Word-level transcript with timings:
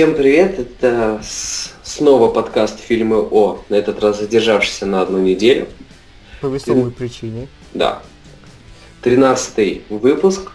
Всем 0.00 0.14
привет, 0.14 0.58
это 0.58 1.20
снова 1.82 2.32
подкаст 2.32 2.80
фильмы 2.80 3.18
О, 3.18 3.62
на 3.68 3.74
этот 3.74 4.02
раз 4.02 4.18
задержавшийся 4.18 4.86
на 4.86 5.02
одну 5.02 5.18
неделю. 5.18 5.68
По 6.40 6.46
весомой 6.46 6.90
причине. 6.90 7.48
Да. 7.74 8.00
Тринадцатый 9.02 9.82
выпуск. 9.90 10.52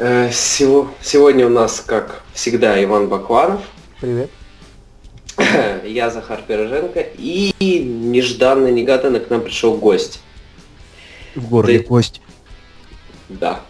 Э, 0.00 0.30
сего- 0.32 0.90
сегодня 1.00 1.46
у 1.46 1.48
нас, 1.48 1.78
как 1.78 2.24
всегда, 2.34 2.82
Иван 2.82 3.08
Бакваров, 3.08 3.60
Привет. 4.00 4.30
я 5.84 6.10
Захар 6.10 6.42
Пироженко 6.44 7.06
и 7.18 7.54
нежданно, 7.60 8.66
негаданно 8.66 9.20
к 9.20 9.30
нам 9.30 9.42
пришел 9.42 9.76
гость. 9.76 10.20
В 11.36 11.48
городе 11.48 11.78
Ты- 11.78 11.84
кость. 11.84 12.20
Да. 13.28 13.60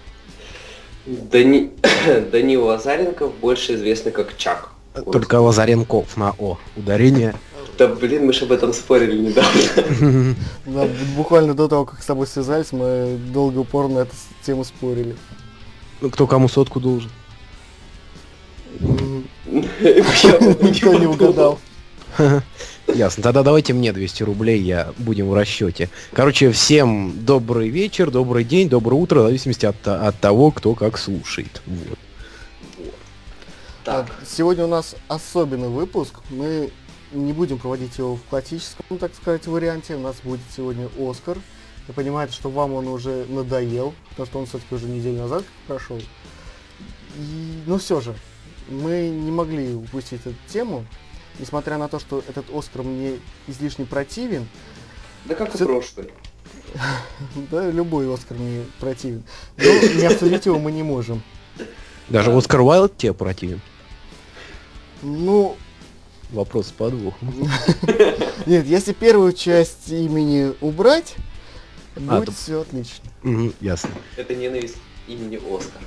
Дани... 1.04 1.70
Данил 2.32 2.64
Лазаренков, 2.64 3.34
больше 3.34 3.74
известный 3.74 4.12
как 4.12 4.38
Чак. 4.38 4.69
Только 4.94 5.40
Лазаренков 5.40 6.16
на 6.16 6.34
О. 6.38 6.58
Ударение. 6.76 7.34
Да 7.78 7.88
блин, 7.88 8.26
мы 8.26 8.32
же 8.32 8.44
об 8.44 8.52
этом 8.52 8.72
спорили 8.72 9.18
недавно. 9.18 10.34
Да, 10.66 10.88
буквально 11.16 11.54
до 11.54 11.68
того, 11.68 11.86
как 11.86 12.02
с 12.02 12.06
тобой 12.06 12.26
связались, 12.26 12.72
мы 12.72 13.18
долго 13.32 13.60
упорно 13.60 14.00
эту 14.00 14.14
тему 14.44 14.64
спорили. 14.64 15.16
Ну 16.00 16.10
кто 16.10 16.26
кому 16.26 16.48
сотку 16.48 16.80
должен? 16.80 17.10
Никто 18.80 20.98
не 20.98 21.06
угадал. 21.06 21.58
Ясно. 22.86 23.22
Тогда 23.22 23.42
давайте 23.42 23.72
мне 23.72 23.92
200 23.92 24.22
рублей, 24.24 24.60
я 24.60 24.92
будем 24.98 25.28
в 25.28 25.34
расчете. 25.34 25.88
Короче, 26.12 26.50
всем 26.50 27.12
добрый 27.24 27.68
вечер, 27.68 28.10
добрый 28.10 28.44
день, 28.44 28.68
доброе 28.68 28.96
утро, 28.96 29.20
в 29.20 29.26
зависимости 29.26 29.66
от, 29.66 29.86
от 29.86 30.18
того, 30.20 30.50
кто 30.50 30.74
как 30.74 30.98
слушает. 30.98 31.62
Вот. 31.66 31.98
Так, 33.90 34.06
Сегодня 34.24 34.66
у 34.66 34.68
нас 34.68 34.94
особенный 35.08 35.66
выпуск. 35.68 36.14
Мы 36.30 36.70
не 37.10 37.32
будем 37.32 37.58
проводить 37.58 37.98
его 37.98 38.14
в 38.14 38.22
классическом, 38.22 38.98
так 38.98 39.12
сказать, 39.16 39.48
варианте. 39.48 39.96
У 39.96 39.98
нас 39.98 40.14
будет 40.22 40.38
сегодня 40.56 40.88
Оскар. 40.96 41.36
Я 41.88 41.94
понимаю, 41.94 42.28
что 42.30 42.50
вам 42.50 42.72
он 42.74 42.86
уже 42.86 43.26
надоел, 43.28 43.92
потому 44.10 44.26
что 44.26 44.38
он 44.38 44.46
все-таки 44.46 44.76
уже 44.76 44.86
неделю 44.86 45.18
назад 45.22 45.42
прошел. 45.66 45.98
И, 47.18 47.62
но 47.66 47.78
все 47.78 48.00
же, 48.00 48.14
мы 48.68 49.08
не 49.08 49.32
могли 49.32 49.74
упустить 49.74 50.20
эту 50.20 50.36
тему, 50.46 50.86
несмотря 51.40 51.76
на 51.76 51.88
то, 51.88 51.98
что 51.98 52.22
этот 52.28 52.46
Оскар 52.54 52.84
мне 52.84 53.18
излишне 53.48 53.86
противен. 53.86 54.46
да 55.24 55.34
как 55.34 55.52
и 55.52 55.56
Всё- 55.56 55.66
прошлый. 55.66 56.12
Да, 57.50 57.68
любой 57.68 58.14
Оскар 58.14 58.38
мне 58.38 58.64
противен. 58.78 59.24
Но 59.56 59.64
не 59.64 60.06
обсудить 60.06 60.46
его 60.46 60.60
мы 60.60 60.70
не 60.70 60.84
можем. 60.84 61.24
Даже 62.08 62.30
Да. 62.30 62.38
Оскар 62.38 62.60
Уайлд 62.60 62.96
тебе 62.96 63.14
противен? 63.14 63.60
Ну, 65.02 65.56
Вопрос 66.30 66.68
с 66.68 66.70
подвохом. 66.72 67.34
нет, 68.46 68.64
если 68.66 68.92
первую 68.92 69.32
часть 69.32 69.88
имени 69.90 70.52
убрать, 70.60 71.14
А, 71.96 72.00
будет 72.00 72.26
то- 72.26 72.32
все 72.32 72.60
отлично. 72.60 73.04
Мгм, 73.22 73.52
Ясно. 73.60 73.90
Это 74.16 74.34
ненависть 74.36 74.76
имени 75.08 75.36
Оскар. 75.36 75.82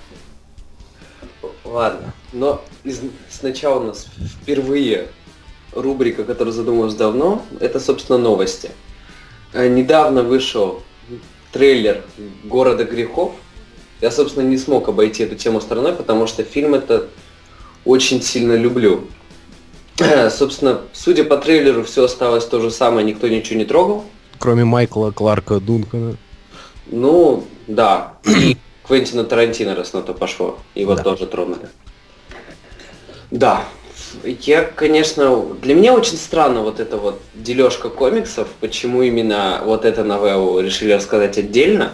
Ладно, 1.64 2.14
но 2.34 2.62
из- 2.84 3.02
сначала 3.30 3.80
у 3.80 3.84
нас 3.88 4.08
впервые 4.42 5.08
рубрика, 5.72 6.24
которую 6.26 6.54
задумалась 6.54 6.94
давно, 6.96 7.42
это, 7.60 7.80
собственно, 7.80 8.18
новости. 8.18 8.70
Э, 9.54 9.68
Недавно 9.70 10.24
вышел 10.24 10.84
трейлер 11.54 12.04
«Города 12.44 12.84
грехов». 12.84 13.34
Я, 14.02 14.12
собственно, 14.12 14.46
не 14.46 14.58
смог 14.58 14.90
обойти 14.90 15.24
эту 15.24 15.36
тему 15.36 15.62
стороной, 15.62 15.94
потому 15.94 16.28
что 16.28 16.44
фильм 16.44 16.76
этот 16.76 17.10
очень 17.86 18.22
сильно 18.22 18.56
люблю. 18.56 19.08
Собственно, 20.30 20.82
судя 20.94 21.24
по 21.24 21.38
трейлеру, 21.38 21.84
все 21.84 22.06
осталось 22.06 22.46
то 22.46 22.60
же 22.60 22.72
самое, 22.72 23.06
никто 23.06 23.28
ничего 23.28 23.60
не 23.60 23.66
трогал. 23.66 24.06
Кроме 24.40 24.64
Майкла 24.66 25.12
Кларка 25.12 25.60
Дункана. 25.60 26.18
Ну, 26.88 27.46
да. 27.68 28.14
И 28.26 28.58
Квентина 28.88 29.24
Тарантино, 29.24 29.76
раз 29.76 29.94
на 29.94 30.02
то 30.02 30.14
пошло. 30.14 30.58
Его 30.76 30.96
Да. 30.96 31.04
тоже 31.04 31.28
тронули. 31.28 31.70
Да. 33.32 33.64
Я, 34.24 34.64
конечно, 34.64 35.44
для 35.62 35.74
меня 35.74 35.94
очень 35.94 36.18
странно 36.18 36.62
вот 36.62 36.80
эта 36.80 36.98
вот 36.98 37.20
дележка 37.34 37.90
комиксов, 37.90 38.48
почему 38.60 39.02
именно 39.02 39.62
вот 39.66 39.86
эту 39.86 40.04
новеллу 40.04 40.60
решили 40.60 40.92
рассказать 40.92 41.38
отдельно. 41.38 41.94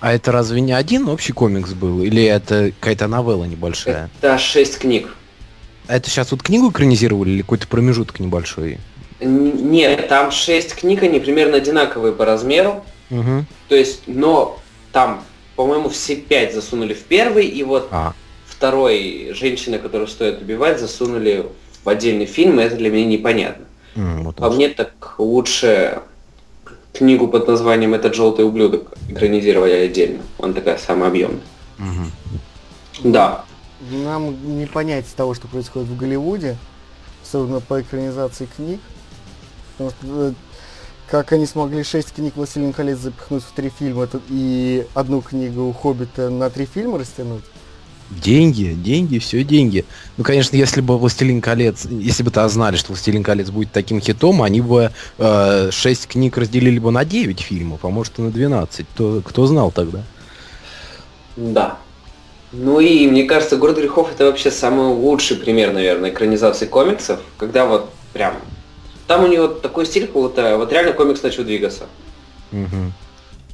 А 0.00 0.12
это 0.14 0.32
разве 0.32 0.60
не 0.62 0.72
один 0.72 1.08
общий 1.08 1.32
комикс 1.32 1.72
был? 1.72 2.02
Или 2.02 2.24
это 2.24 2.72
какая-то 2.80 3.06
новелла 3.06 3.44
небольшая? 3.44 4.10
Это 4.20 4.38
шесть 4.38 4.78
книг. 4.78 5.14
А 5.88 5.96
это 5.96 6.08
сейчас 6.08 6.30
вот 6.30 6.42
книгу 6.42 6.70
экранизировали 6.70 7.30
или 7.30 7.42
какой-то 7.42 7.66
промежуток 7.68 8.18
небольшой? 8.20 8.78
Н- 9.20 9.70
Нет, 9.70 10.08
там 10.08 10.30
шесть 10.30 10.74
книг, 10.74 11.02
они 11.02 11.20
примерно 11.20 11.58
одинаковые 11.58 12.14
по 12.14 12.24
размеру. 12.24 12.82
Угу. 13.10 13.44
То 13.68 13.74
есть, 13.74 14.02
но 14.06 14.58
там, 14.92 15.22
по-моему, 15.56 15.90
все 15.90 16.16
пять 16.16 16.54
засунули 16.54 16.94
в 16.94 17.02
первый, 17.02 17.46
и 17.46 17.62
вот 17.62 17.88
А, 17.90 18.14
второй 18.46 19.32
женщины, 19.34 19.78
которую 19.78 20.06
стоит 20.08 20.40
убивать, 20.40 20.80
засунули 20.80 21.46
в 21.84 21.88
отдельный 21.88 22.26
фильм, 22.26 22.58
и 22.60 22.62
это 22.62 22.76
для 22.76 22.88
меня 22.90 23.04
непонятно. 23.06 23.66
м, 23.96 24.24
вот 24.24 24.36
По 24.36 24.48
мне 24.50 24.68
так 24.68 25.16
лучше 25.18 26.00
книгу 26.92 27.28
под 27.28 27.48
названием 27.48 27.94
«Этот 27.94 28.14
желтый 28.14 28.44
ублюдок» 28.44 28.92
экранизировали 29.08 29.72
отдельно. 29.72 30.22
Он 30.38 30.54
такая 30.54 30.78
самая 30.78 31.10
объемная. 31.10 31.40
Мгм. 31.78 32.12
Да. 33.04 33.44
Нам 33.90 34.58
не 34.58 34.66
понять 34.66 35.06
того, 35.16 35.34
что 35.34 35.48
происходит 35.48 35.88
в 35.88 35.96
Голливуде, 35.96 36.56
особенно 37.22 37.60
по 37.60 37.80
экранизации 37.80 38.46
книг. 38.56 38.80
Потому 39.72 39.90
что 39.90 40.28
э, 40.28 40.32
как 41.10 41.32
они 41.32 41.46
смогли 41.46 41.82
шесть 41.82 42.12
книг 42.12 42.36
«Властелин 42.36 42.72
колец» 42.72 42.98
запихнуть 42.98 43.42
в 43.42 43.52
три 43.52 43.70
фильма 43.70 44.08
и 44.28 44.86
одну 44.94 45.22
книгу 45.22 45.72
«Хоббита» 45.72 46.28
на 46.28 46.50
три 46.50 46.66
фильма 46.66 46.98
растянуть? 46.98 47.44
Деньги, 48.10 48.76
деньги, 48.76 49.18
все 49.18 49.44
деньги. 49.44 49.84
Ну, 50.16 50.24
конечно, 50.24 50.56
если 50.56 50.80
бы 50.80 50.98
«Властелин 50.98 51.40
колец», 51.40 51.86
если 51.86 52.24
бы 52.24 52.32
то 52.32 52.48
знали, 52.48 52.76
что 52.76 52.88
«Властелин 52.88 53.22
колец» 53.22 53.50
будет 53.50 53.70
таким 53.70 54.00
хитом, 54.00 54.42
они 54.42 54.60
бы 54.60 54.90
э, 55.18 55.70
6 55.70 56.08
книг 56.08 56.36
разделили 56.36 56.80
бы 56.80 56.90
на 56.90 57.04
9 57.04 57.40
фильмов, 57.40 57.84
а 57.84 57.88
может 57.88 58.18
и 58.18 58.22
на 58.22 58.32
12. 58.32 58.86
То, 58.96 59.22
кто 59.24 59.46
знал 59.46 59.70
тогда? 59.70 60.02
Да. 61.36 61.78
Ну 62.50 62.80
и 62.80 63.06
мне 63.06 63.24
кажется, 63.24 63.56
«Город 63.56 63.78
грехов» 63.78 64.10
это 64.12 64.24
вообще 64.24 64.50
самый 64.50 64.88
лучший 64.88 65.36
пример, 65.36 65.72
наверное, 65.72 66.10
экранизации 66.10 66.66
комиксов, 66.66 67.20
когда 67.38 67.64
вот 67.64 67.90
прям... 68.12 68.34
Там 69.06 69.22
у 69.24 69.28
него 69.28 69.46
такой 69.46 69.86
стиль, 69.86 70.06
как 70.06 70.14
будто 70.14 70.56
вот 70.56 70.72
реально 70.72 70.92
комикс 70.94 71.22
начал 71.22 71.44
двигаться. 71.44 71.86
Мгм. 72.50 72.92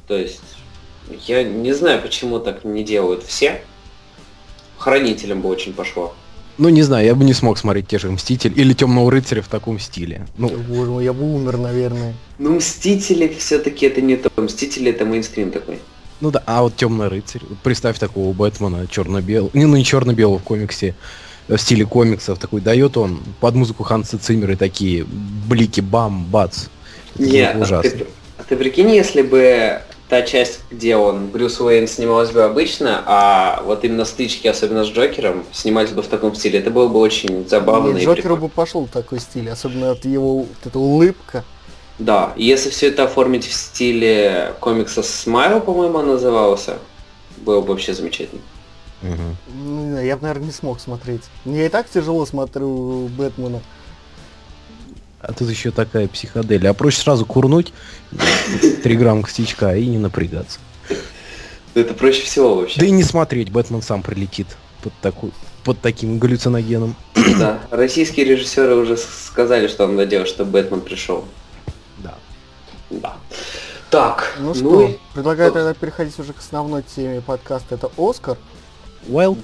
То 0.07 0.17
есть, 0.17 0.41
я 1.27 1.43
не 1.43 1.73
знаю, 1.73 2.01
почему 2.01 2.39
так 2.39 2.63
не 2.63 2.83
делают 2.83 3.23
все. 3.23 3.61
Хранителям 4.77 5.41
бы 5.41 5.49
очень 5.49 5.73
пошло. 5.73 6.13
Ну, 6.57 6.69
не 6.69 6.81
знаю, 6.81 7.05
я 7.05 7.13
бы 7.13 7.23
не 7.23 7.33
смог 7.33 7.59
смотреть 7.59 7.87
те 7.87 7.99
же 7.99 8.09
«Мстители» 8.09 8.53
или 8.53 8.73
«Темного 8.73 9.11
рыцаря» 9.11 9.43
в 9.43 9.47
таком 9.47 9.79
стиле. 9.79 10.25
Ну, 10.37 10.49
Боже 10.49 10.89
мой, 10.89 11.03
я 11.03 11.13
бы 11.13 11.23
умер, 11.31 11.57
наверное. 11.57 12.15
Ну, 12.39 12.55
Мстители 12.55 13.27
все-таки 13.37 13.85
это 13.85 14.01
не 14.01 14.15
то. 14.15 14.31
Мстители 14.37 14.89
это 14.89 15.05
мейнстрим 15.05 15.51
такой. 15.51 15.79
ну 16.19 16.31
да, 16.31 16.41
а 16.47 16.63
вот 16.63 16.75
«Темный 16.75 17.09
рыцарь», 17.09 17.41
представь 17.61 17.99
такого 17.99 18.33
Бэтмена 18.33 18.87
черно-белого, 18.87 19.51
не, 19.53 19.65
ну 19.65 19.77
не 19.77 19.83
черно-белого 19.83 20.39
в 20.39 20.43
комиксе, 20.43 20.95
э, 21.47 21.57
в 21.57 21.61
стиле 21.61 21.85
комиксов, 21.85 22.39
такой 22.39 22.61
дает 22.61 22.97
он 22.97 23.21
под 23.39 23.53
музыку 23.53 23.83
Ханса 23.83 24.17
Циммера 24.17 24.53
и 24.53 24.55
такие 24.55 25.05
блики, 25.05 25.81
бам, 25.81 26.25
бац. 26.25 26.65
Нет, 27.19 27.55
а 27.55 27.59
ужасно. 27.59 27.91
ты, 27.91 28.07
а 28.39 28.43
ты 28.43 28.55
прикинь, 28.55 28.89
если 28.89 29.21
бы 29.21 29.79
та 30.09 30.21
часть, 30.21 30.61
где 30.71 30.95
он, 30.95 31.27
Брюс 31.27 31.59
Уэйн, 31.59 31.87
снималась 31.87 32.31
бы 32.31 32.43
обычно, 32.43 33.03
а 33.05 33.61
вот 33.65 33.83
именно 33.83 34.05
стычки, 34.05 34.47
особенно 34.47 34.85
с 34.85 34.87
Джокером, 34.87 35.43
снимались 35.51 35.91
бы 35.91 36.01
в 36.01 36.07
таком 36.07 36.33
стиле, 36.35 36.59
это 36.59 36.71
было 36.71 36.87
бы 36.87 36.99
очень 36.99 37.47
забавно 37.47 37.91
Мне 37.91 38.01
и 38.01 38.05
Джокеру 38.05 38.21
прикольно. 38.21 38.41
бы 38.41 38.49
пошел 38.49 38.87
такой 38.87 39.19
стиль, 39.19 39.49
особенно 39.49 39.91
от 39.91 40.05
его 40.05 40.39
вот 40.39 40.47
эта 40.63 40.79
улыбка. 40.79 41.43
Да, 41.99 42.33
если 42.37 42.69
все 42.69 42.89
это 42.89 43.03
оформить 43.03 43.45
в 43.45 43.53
стиле 43.53 44.53
комикса 44.59 45.03
Смайл, 45.03 45.59
по-моему, 45.59 45.97
он 45.97 46.07
назывался, 46.07 46.77
было 47.37 47.61
бы 47.61 47.69
вообще 47.69 47.93
замечательно. 47.93 48.41
Ну, 49.01 49.91
знаю, 49.91 50.05
я 50.05 50.15
бы, 50.15 50.23
наверное, 50.23 50.45
не 50.45 50.51
смог 50.51 50.79
смотреть. 50.79 51.23
Мне 51.45 51.65
и 51.65 51.69
так 51.69 51.89
тяжело 51.89 52.25
смотрю 52.25 53.09
Бэтмена. 53.17 53.61
А 55.27 55.33
тут 55.33 55.49
еще 55.49 55.71
такая 55.71 56.07
психоделия. 56.07 56.69
А 56.69 56.73
проще 56.73 57.01
сразу 57.01 57.25
курнуть 57.25 57.73
3 58.83 58.95
грамма 58.95 59.23
костячка 59.23 59.75
и 59.75 59.85
не 59.85 59.97
напрягаться. 59.97 60.59
Это 61.73 61.93
проще 61.93 62.21
всего 62.23 62.55
вообще. 62.55 62.79
Да 62.79 62.85
и 62.85 62.91
не 62.91 63.03
смотреть, 63.03 63.51
Бэтмен 63.51 63.81
сам 63.81 64.01
прилетит 64.03 64.47
под, 64.81 64.93
такой, 65.01 65.31
под 65.65 65.81
таким 65.81 66.17
галлюциногеном. 66.17 66.95
Да, 67.37 67.59
российские 67.71 68.25
режиссеры 68.25 68.75
уже 68.75 68.95
сказали, 68.95 69.67
что 69.67 69.85
надо 69.85 70.05
делать, 70.05 70.29
чтобы 70.29 70.51
Бэтмен 70.51 70.79
пришел. 70.79 71.25
Да. 71.97 72.15
Да. 72.89 73.17
Так, 73.89 74.33
Ну 74.39 74.55
что, 74.55 74.87
и- 74.87 74.97
предлагаю 75.13 75.51
тогда 75.51 75.73
переходить 75.73 76.17
уже 76.19 76.31
к 76.31 76.39
основной 76.39 76.83
теме 76.83 77.19
подкаста. 77.21 77.75
Это 77.75 77.91
Оскар. 77.97 78.37
Wild? 79.07 79.39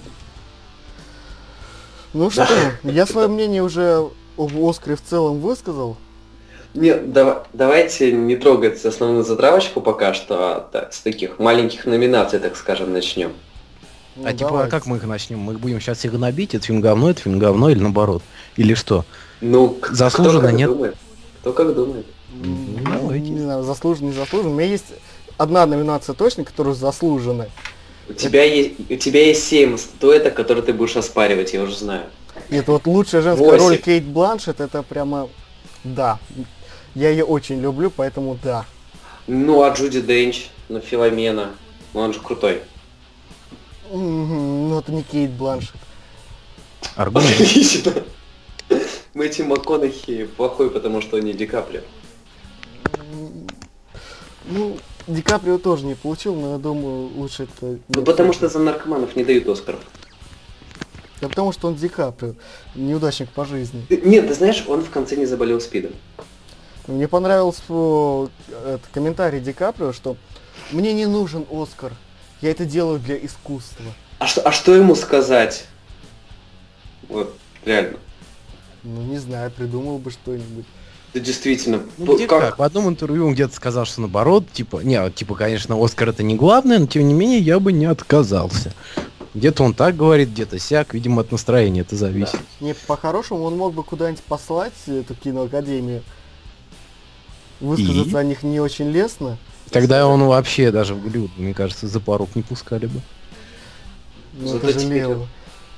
Ну 2.14 2.30
что, 2.30 2.48
я 2.84 3.06
свое 3.06 3.28
мнение 3.28 3.62
уже 3.64 4.10
об 4.38 4.52
Оскаре 4.58 4.96
в 4.96 5.02
целом 5.02 5.40
высказал. 5.40 5.98
Нет, 6.74 7.14
да, 7.14 7.44
давайте 7.54 8.12
не 8.12 8.36
трогать 8.36 8.84
основную 8.84 9.24
затравочку 9.24 9.80
пока 9.80 10.14
что, 10.14 10.56
а 10.56 10.60
так, 10.72 10.94
с 10.94 11.02
таких 11.02 11.38
маленьких 11.38 11.86
номинаций, 11.86 12.40
так 12.40 12.56
скажем, 12.56 12.92
начнем. 12.92 13.34
Ну, 14.16 14.28
а 14.28 14.34
типа, 14.34 14.48
а 14.48 14.52
давайте. 14.52 14.72
как 14.72 14.86
мы 14.88 14.98
их 14.98 15.04
начнем? 15.04 15.40
Мы 15.40 15.54
будем 15.54 15.80
сейчас 15.80 16.00
всех 16.00 16.14
гнобить, 16.14 16.56
это 16.56 16.66
фильм 16.66 16.82
говно, 16.82 17.12
это 17.12 17.22
фильм 17.22 17.38
говно 17.38 17.70
или 17.70 17.80
наоборот? 17.80 18.24
Или 18.58 18.74
что? 18.74 19.06
Ну, 19.42 19.78
Заслуженно, 19.90 20.40
кто 20.40 20.48
как 20.48 20.58
нет? 20.58 20.70
Думает. 20.70 20.96
Кто 21.42 21.54
как 21.54 21.76
думает. 21.76 22.06
Ну, 22.32 22.80
давайте. 22.84 23.30
Не 23.30 23.40
знаю, 23.40 23.64
заслуженно, 23.64 24.08
не 24.08 24.14
заслуженно. 24.14 24.54
У 24.54 24.58
меня 24.58 24.70
есть 24.70 24.86
одна 25.38 25.66
номинация 25.66 26.14
точно, 26.14 26.44
которая 26.44 26.74
заслужена. 26.74 27.48
У 28.10 28.14
тебя 28.14 28.44
есть, 28.44 28.74
у 28.90 28.96
тебя 28.96 29.28
есть 29.28 29.44
семь 29.48 29.78
статуэток, 29.78 30.34
которые 30.34 30.64
ты 30.64 30.74
будешь 30.74 30.96
оспаривать, 30.98 31.54
я 31.54 31.64
уже 31.64 31.76
знаю. 31.78 32.04
Это 32.54 32.72
вот 32.74 32.86
лучшая 32.86 33.22
женская 33.22 33.46
Восемь. 33.46 33.60
роль 33.60 33.78
Кейт 33.78 34.04
Бланшет, 34.04 34.62
это 34.62 34.84
прямо... 34.84 35.28
Да. 35.84 36.20
Я 36.94 37.10
ее 37.10 37.26
очень 37.26 37.60
люблю, 37.60 37.90
поэтому 37.90 38.38
да. 38.44 38.66
Ну, 39.26 39.64
а 39.64 39.72
Джуди 39.72 40.02
Денч, 40.02 40.50
ну, 40.70 40.80
Филомена, 40.80 41.52
ну, 41.94 42.02
он 42.02 42.14
же 42.14 42.20
крутой. 42.20 42.62
Ну 43.92 44.80
это 44.80 44.92
не 44.92 45.04
Кейт 45.04 45.32
Бланшет. 45.32 45.76
Аргумент. 46.96 47.34
Отлично. 47.34 47.94
Мэтью 49.14 49.46
МакКонахи 49.46 50.26
плохой, 50.26 50.70
потому 50.70 51.02
что 51.02 51.18
он 51.18 51.24
не 51.24 51.34
Ди 51.34 51.46
Каприо. 51.46 51.82
Ну, 54.46 54.78
Ди 55.08 55.22
Каприо 55.22 55.58
тоже 55.58 55.86
не 55.86 55.96
получил, 55.96 56.36
но 56.36 56.54
я 56.54 56.58
думаю, 56.58 57.10
лучше 57.16 57.44
это... 57.44 57.80
Ну, 57.90 58.04
потому 58.04 58.34
что 58.34 58.48
за 58.48 58.60
наркоманов 58.60 59.16
не 59.16 59.24
дают 59.24 59.48
Оскаров. 59.48 59.82
Да 61.24 61.30
потому 61.30 61.54
что 61.54 61.70
он 61.70 61.76
Ди 61.76 61.88
Каприо, 61.88 62.36
неудачник 62.76 63.30
по 63.30 63.46
жизни. 63.46 63.86
Нет, 63.90 64.28
ты 64.28 64.34
знаешь, 64.34 64.66
он 64.68 64.84
в 64.84 64.90
конце 64.90 65.16
не 65.16 65.26
заболел 65.26 65.62
СПИДом. 65.62 65.94
Мне 66.86 67.08
понравился 67.08 67.62
о, 67.70 68.28
этот 68.66 68.82
комментарий 68.92 69.40
Ди 69.40 69.54
Каприо, 69.54 69.94
что 69.94 70.18
мне 70.74 70.92
не 70.92 71.06
нужен 71.06 71.46
Оскар, 71.50 71.94
я 72.42 72.52
это 72.52 72.66
делаю 72.66 73.00
для 73.00 73.16
искусства. 73.16 73.86
А 74.20 74.28
что, 74.28 74.42
а 74.42 74.52
что 74.52 74.76
ему 74.76 74.96
сказать? 74.96 75.66
Вот, 77.08 77.34
реально. 77.64 78.00
Ну 78.84 79.02
не 79.04 79.18
знаю, 79.18 79.50
придумал 79.50 80.00
бы 80.00 80.12
что-нибудь. 80.12 80.66
Да 81.14 81.20
действительно, 81.22 81.84
Ну, 81.98 82.16
где 82.16 82.28
как? 82.28 82.58
В 82.58 82.64
одном 82.64 82.90
интервью 82.90 83.28
он 83.28 83.34
где-то 83.34 83.56
сказал, 83.56 83.86
что 83.86 84.02
наоборот, 84.02 84.52
типа, 84.52 84.82
не, 84.84 85.10
типа, 85.12 85.36
конечно, 85.36 85.82
Оскар 85.82 86.10
это 86.10 86.24
не 86.24 86.36
главное, 86.36 86.80
но 86.80 86.88
тем 86.88 87.08
не 87.08 87.14
менее 87.14 87.40
я 87.40 87.60
бы 87.60 87.72
не 87.72 87.86
отказался. 87.86 88.74
Где-то 89.34 89.64
он 89.64 89.74
так 89.74 89.96
говорит, 89.96 90.30
где-то 90.30 90.60
сяк, 90.60 90.94
видимо, 90.94 91.22
от 91.22 91.32
настроения 91.32 91.82
это 91.82 91.96
зависит. 91.96 92.40
Не, 92.60 92.76
по-хорошему 92.76 93.44
он 93.44 93.58
мог 93.58 93.74
бы 93.74 93.84
куда-нибудь 93.84 94.22
послать 94.24 94.74
эту 94.86 95.16
киноакадемию. 95.16 96.04
Высказаться 97.60 98.18
И? 98.18 98.20
о 98.20 98.24
них 98.24 98.44
не 98.44 98.60
очень 98.60 98.92
лестно. 98.92 99.38
Тогда 99.72 100.08
он 100.08 100.24
вообще 100.24 100.72
даже 100.72 100.94
в 100.94 101.02
Голливуд, 101.02 101.32
мне 101.38 101.54
кажется, 101.54 101.88
за 101.88 102.00
порог 102.00 102.36
не 102.36 102.44
пускали 102.44 102.86
бы. 102.86 103.02
Зато 104.40 104.70
это 104.70 104.80
теперь 104.80 105.02
жалело. 105.04 105.28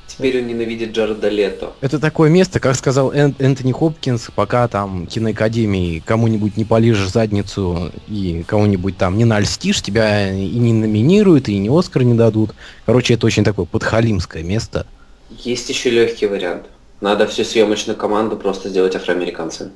Теперь 0.08 0.40
он 0.40 0.48
ненавидит 0.48 0.92
Джареда 0.92 1.28
Лето. 1.30 1.74
Это 1.82 2.00
такое 2.00 2.30
место, 2.30 2.60
как 2.60 2.76
сказал 2.76 3.12
Эн- 3.12 3.36
Энтони 3.40 3.72
Хопкинс, 3.74 4.30
пока 4.34 4.68
там 4.68 5.08
киноакадемии 5.08 6.00
кому-нибудь 6.06 6.56
не 6.58 6.64
полижешь 6.64 7.10
задницу 7.10 7.92
и 8.08 8.44
кому-нибудь 8.48 8.98
там 8.98 9.18
не 9.18 9.26
нальстишь, 9.26 9.82
тебя 9.82 10.32
и 10.32 10.58
не 10.58 10.72
номинируют, 10.74 11.50
и 11.50 11.58
ни 11.58 11.68
Оскар 11.78 12.04
не 12.04 12.14
дадут. 12.14 12.52
Короче, 12.86 13.16
это 13.16 13.26
очень 13.26 13.44
такое 13.44 13.66
подхалимское 13.66 14.44
место. 14.44 14.86
Есть 15.30 15.68
еще 15.70 15.90
легкий 15.90 16.28
вариант. 16.28 16.68
Надо 17.02 17.28
всю 17.28 17.44
съемочную 17.44 17.98
команду 17.98 18.38
просто 18.38 18.70
сделать 18.70 18.96
афроамериканцами. 18.96 19.72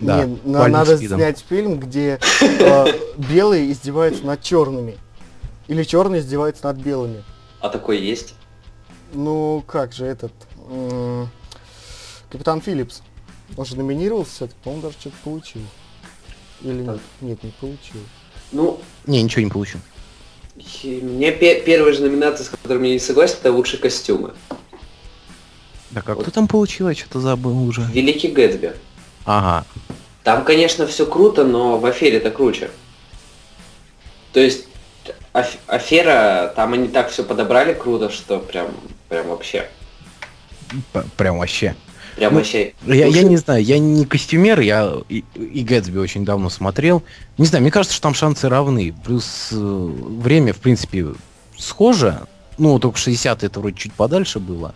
Да, 0.00 0.24
Не, 0.24 0.36
надо 0.44 0.96
спидом. 0.96 1.18
снять 1.18 1.42
фильм, 1.48 1.78
где 1.78 2.18
э, 2.42 2.86
белые 3.16 3.70
издеваются 3.72 4.26
над 4.26 4.42
черными. 4.42 4.96
Или 5.68 5.84
черные 5.84 6.20
издеваются 6.20 6.64
над 6.66 6.76
белыми. 6.76 7.22
А 7.60 7.70
такой 7.70 7.98
есть? 8.00 8.34
Ну, 9.14 9.62
как 9.66 9.92
же 9.92 10.04
этот... 10.06 10.32
Капитан 12.30 12.60
Филлипс. 12.60 13.02
Он 13.56 13.64
же 13.64 13.76
номинировался 13.76 14.32
все-таки, 14.32 14.58
по-моему, 14.64 14.82
даже 14.86 14.96
что-то 15.00 15.16
получил. 15.22 15.62
Или 16.62 16.82
нет? 16.82 16.86
Так. 16.86 16.98
Нет, 17.20 17.42
не 17.44 17.50
получил. 17.50 18.00
Ну, 18.52 18.80
Не, 19.06 19.22
ничего 19.22 19.42
не 19.42 19.50
получу. 19.50 19.78
и 20.82 21.00
мне 21.02 21.30
пе- 21.32 21.60
первая 21.60 21.92
же 21.92 22.02
номинация, 22.02 22.44
с 22.44 22.48
которой 22.48 22.88
я 22.88 22.94
не 22.94 22.98
согласен, 22.98 23.36
это 23.40 23.52
лучшие 23.52 23.80
костюмы. 23.80 24.32
Так, 25.92 26.08
а 26.08 26.14
кто 26.16 26.30
там 26.30 26.48
получил? 26.48 26.88
Я 26.88 26.94
что-то 26.94 27.20
забыл 27.20 27.56
уже. 27.68 27.82
Великий 27.92 28.28
Гэтсби. 28.28 28.72
Ага. 29.24 29.64
Там, 30.24 30.44
конечно, 30.44 30.86
все 30.86 31.06
круто, 31.06 31.44
но 31.44 31.78
в 31.78 31.86
афере 31.86 32.16
это 32.16 32.30
круче. 32.30 32.70
То 34.32 34.40
есть 34.40 34.66
аф- 35.32 35.58
афера, 35.68 36.52
там 36.56 36.72
они 36.72 36.88
так 36.88 37.10
все 37.10 37.22
подобрали 37.22 37.74
круто, 37.74 38.10
что 38.10 38.38
прям, 38.40 38.68
прям 39.14 39.28
вообще. 39.28 39.68
Прям 41.16 41.38
вообще. 41.38 41.76
Прям 42.16 42.32
Ну, 42.32 42.38
вообще. 42.38 42.74
Я, 42.84 43.06
я 43.06 43.22
не 43.22 43.36
знаю, 43.36 43.62
я 43.62 43.78
не 43.78 44.04
костюмер, 44.04 44.58
я 44.60 44.92
и, 45.08 45.24
и 45.36 45.62
Гэтсби 45.62 45.98
очень 45.98 46.24
давно 46.24 46.50
смотрел. 46.50 47.04
Не 47.38 47.46
знаю, 47.46 47.62
мне 47.62 47.70
кажется, 47.70 47.94
что 47.94 48.02
там 48.02 48.14
шансы 48.14 48.48
равны. 48.48 48.92
Плюс 49.04 49.50
э, 49.52 49.56
время, 49.56 50.52
в 50.52 50.58
принципе, 50.58 51.06
схоже. 51.56 52.26
Ну, 52.58 52.78
только 52.80 52.98
60 52.98 53.44
это 53.44 53.60
вроде 53.60 53.76
чуть 53.76 53.92
подальше 53.92 54.40
было. 54.40 54.74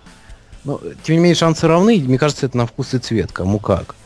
Но, 0.64 0.81
тем 1.02 1.17
не 1.17 1.20
менее, 1.20 1.34
шансы 1.34 1.67
равны. 1.67 1.98
Мне 1.98 2.19
кажется, 2.19 2.46
это 2.46 2.56
на 2.56 2.67
вкус 2.67 2.94
и 2.94 2.98
цвет, 2.98 3.32
кому 3.32 3.58
как. 3.58 3.96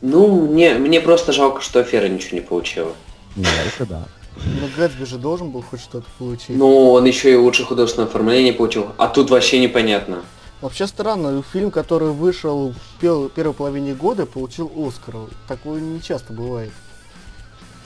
Ну, 0.00 0.48
мне, 0.48 0.74
мне 0.74 1.00
просто 1.00 1.32
жалко, 1.32 1.60
что 1.60 1.80
афера 1.80 2.08
ничего 2.08 2.36
не 2.36 2.44
получила. 2.44 2.92
Да, 3.36 3.48
это 3.66 3.86
да. 3.86 4.08
Но 4.44 4.68
Гэтсби 4.76 5.04
же 5.04 5.18
должен 5.18 5.50
был 5.50 5.62
хоть 5.62 5.80
что-то 5.80 6.06
получить. 6.18 6.50
Ну, 6.56 6.90
он 6.92 7.04
еще 7.04 7.32
и 7.32 7.36
лучшее 7.36 7.66
художественное 7.66 8.08
оформление 8.08 8.52
получил. 8.52 8.86
А 8.96 9.08
тут 9.08 9.30
вообще 9.30 9.58
непонятно. 9.60 10.22
Вообще 10.60 10.86
странно, 10.86 11.42
фильм, 11.52 11.70
который 11.70 12.10
вышел 12.10 12.72
в 12.72 13.00
пел- 13.00 13.28
первой 13.28 13.54
половине 13.54 13.94
года, 13.94 14.26
получил 14.26 14.70
Оскар. 14.76 15.14
Такое 15.46 15.80
не 15.80 16.02
часто 16.02 16.32
бывает. 16.32 16.72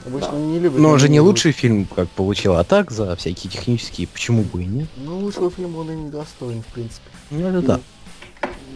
Обычно 0.07 0.33
Да. 0.33 0.39
не 0.39 0.59
любят. 0.59 0.81
Но 0.81 0.89
он 0.91 0.99
же 0.99 1.09
не 1.09 1.21
лучший 1.21 1.53
фильм, 1.53 1.87
как 1.87 2.09
получил, 2.11 2.55
а 2.57 2.65
так 2.65 2.91
за 2.91 3.15
всякие 3.17 3.51
технические, 3.53 4.09
почему 4.09 4.43
бы 4.43 4.63
и 4.63 4.67
нет? 4.67 4.89
Ну, 4.97 5.19
лучшего 5.19 5.51
фильма 5.51 5.79
он 5.79 5.91
и 5.93 5.95
не 5.95 6.11
достоин, 6.11 6.63
в 6.63 6.67
принципе. 6.73 7.09
Ну, 7.31 7.47
это 7.47 7.61
да. 7.63 7.81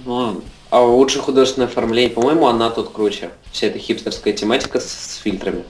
Ну, 0.04 0.42
а 0.70 0.80
лучшее 0.82 1.22
художественное 1.22 1.66
оформление, 1.68 2.10
по-моему, 2.10 2.46
она 2.46 2.70
тут 2.70 2.90
круче. 2.90 3.30
Вся 3.50 3.66
эта 3.68 3.78
хипстерская 3.78 4.32
тематика 4.34 4.78
с, 4.78 4.84
с 4.88 5.16
фильтрами. 5.16 5.64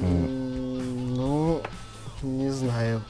Ну, 0.00 1.62
не 2.22 2.50
знаю. 2.50 3.02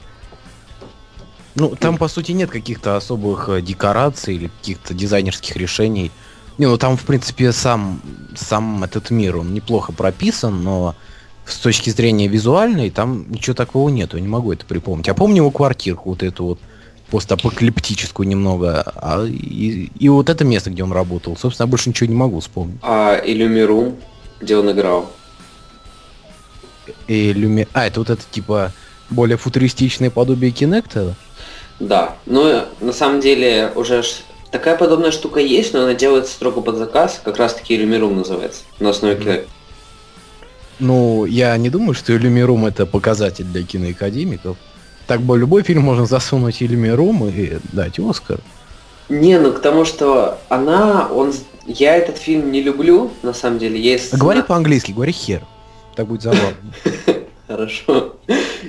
Ну, 1.55 1.75
там, 1.75 1.97
по 1.97 2.07
сути, 2.07 2.31
нет 2.31 2.49
каких-то 2.49 2.97
особых 2.97 3.47
э, 3.49 3.61
декораций 3.61 4.35
или 4.35 4.47
каких-то 4.47 4.93
дизайнерских 4.93 5.55
решений. 5.55 6.11
Не, 6.57 6.67
ну 6.67 6.77
там, 6.77 6.97
в 6.97 7.03
принципе, 7.03 7.51
сам, 7.51 8.01
сам 8.35 8.83
этот 8.83 9.11
мир, 9.11 9.37
он 9.37 9.53
неплохо 9.53 9.91
прописан, 9.91 10.63
но 10.63 10.95
с 11.45 11.57
точки 11.57 11.89
зрения 11.89 12.27
визуальной 12.27 12.89
там 12.89 13.25
ничего 13.29 13.55
такого 13.55 13.89
нету, 13.89 14.17
я 14.17 14.21
не 14.21 14.27
могу 14.27 14.51
это 14.53 14.65
припомнить. 14.65 15.07
Я 15.07 15.13
помню 15.13 15.37
его 15.37 15.51
квартирку, 15.51 16.09
вот 16.09 16.23
эту 16.23 16.45
вот 16.45 16.59
постапокалиптическую 17.09 18.27
немного, 18.27 18.81
а, 18.95 19.25
и, 19.25 19.91
и 19.99 20.09
вот 20.09 20.29
это 20.29 20.45
место, 20.45 20.71
где 20.71 20.83
он 20.83 20.91
работал. 20.91 21.35
Собственно, 21.37 21.67
я 21.67 21.69
больше 21.69 21.89
ничего 21.89 22.09
не 22.09 22.15
могу 22.15 22.39
вспомнить. 22.39 22.79
А 22.81 23.21
Иллюмирум, 23.23 23.97
где 24.39 24.57
он 24.57 24.71
играл. 24.71 25.11
И 27.07 27.33
люми... 27.33 27.67
А, 27.73 27.87
это 27.87 27.99
вот 27.99 28.09
это, 28.09 28.21
типа, 28.29 28.71
более 29.09 29.37
футуристичное 29.37 30.09
подобие 30.09 30.51
Кинекта? 30.51 31.15
Да, 31.79 32.15
но 32.25 32.65
на 32.79 32.93
самом 32.93 33.19
деле 33.19 33.71
уже 33.75 34.03
такая 34.51 34.77
подобная 34.77 35.11
штука 35.11 35.39
есть, 35.39 35.73
но 35.73 35.83
она 35.83 35.93
делается 35.93 36.33
строго 36.33 36.61
под 36.61 36.77
заказ, 36.77 37.21
как 37.23 37.37
раз 37.37 37.55
таки 37.55 37.75
Иллюмирум 37.75 38.17
называется, 38.17 38.61
на 38.79 38.91
основе 38.91 39.15
Мгм. 39.15 39.27
Kinect. 39.27 39.47
Ну, 40.79 41.25
я 41.25 41.55
не 41.57 41.69
думаю, 41.69 41.93
что 41.93 42.15
Иллюмирум 42.15 42.65
это 42.65 42.85
показатель 42.85 43.45
для 43.45 43.63
киноакадемиков. 43.63 44.57
Так 45.07 45.21
бы 45.21 45.37
любой 45.37 45.63
фильм 45.63 45.83
можно 45.83 46.05
засунуть 46.05 46.61
Иллюмирум 46.61 47.27
и 47.27 47.57
дать 47.71 47.99
Оскар. 47.99 48.39
Не, 49.09 49.37
ну 49.37 49.51
к 49.51 49.59
тому, 49.59 49.85
что 49.85 50.39
она, 50.49 51.07
он, 51.11 51.33
я 51.65 51.95
этот 51.95 52.17
фильм 52.17 52.51
не 52.51 52.61
люблю, 52.61 53.11
на 53.21 53.33
самом 53.33 53.59
деле, 53.59 53.79
есть... 53.79 54.13
А 54.13 54.17
говори 54.17 54.41
по-английски, 54.41 54.91
говори 54.91 55.11
хер. 55.11 55.43
Так 55.95 56.07
будет 56.07 56.21
забавно. 56.23 56.55
Хорошо. 57.47 58.15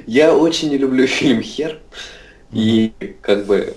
Я 0.06 0.34
очень 0.34 0.70
не 0.70 0.78
люблю 0.78 1.06
фильм 1.06 1.40
«Хер», 1.42 1.78
и 2.52 2.92
как 3.22 3.46
бы, 3.46 3.76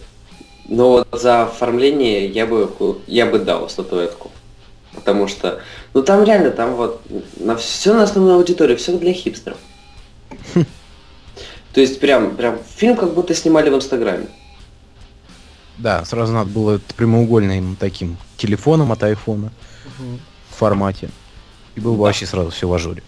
но 0.68 0.90
вот 0.92 1.08
за 1.12 1.44
оформление 1.44 2.28
я 2.28 2.46
бы, 2.46 2.70
я 3.08 3.26
бы 3.26 3.40
дал 3.40 3.70
статуэтку. 3.70 4.32
Потому 4.94 5.28
что, 5.28 5.62
ну 5.94 6.04
там 6.04 6.24
реально, 6.24 6.52
там 6.52 6.76
вот 6.76 7.02
на 7.40 7.56
все 7.56 7.94
на 7.94 8.04
основную 8.04 8.38
аудиторию, 8.38 8.78
все 8.78 8.98
для 8.98 9.14
хипстеров. 9.14 9.58
То 11.74 11.82
есть 11.82 12.00
прям, 12.00 12.36
прям 12.36 12.60
фильм 12.76 12.96
как 12.96 13.14
будто 13.14 13.34
снимали 13.36 13.70
в 13.70 13.76
Инстаграме. 13.76 14.28
Да, 15.78 16.04
сразу 16.06 16.34
надо 16.34 16.50
было 16.50 16.82
прямоугольным 16.96 17.76
таким 17.80 18.18
телефоном 18.38 18.92
от 18.92 19.04
айфона 19.04 19.52
Мгм. 20.00 20.20
в 20.50 20.56
формате. 20.56 21.10
И 21.76 21.80
был 21.80 21.92
бы 21.94 22.00
Да. 22.00 22.04
вообще 22.06 22.26
сразу 22.26 22.50
все 22.50 22.68
в 22.68 22.74
ажуре. 22.74 23.04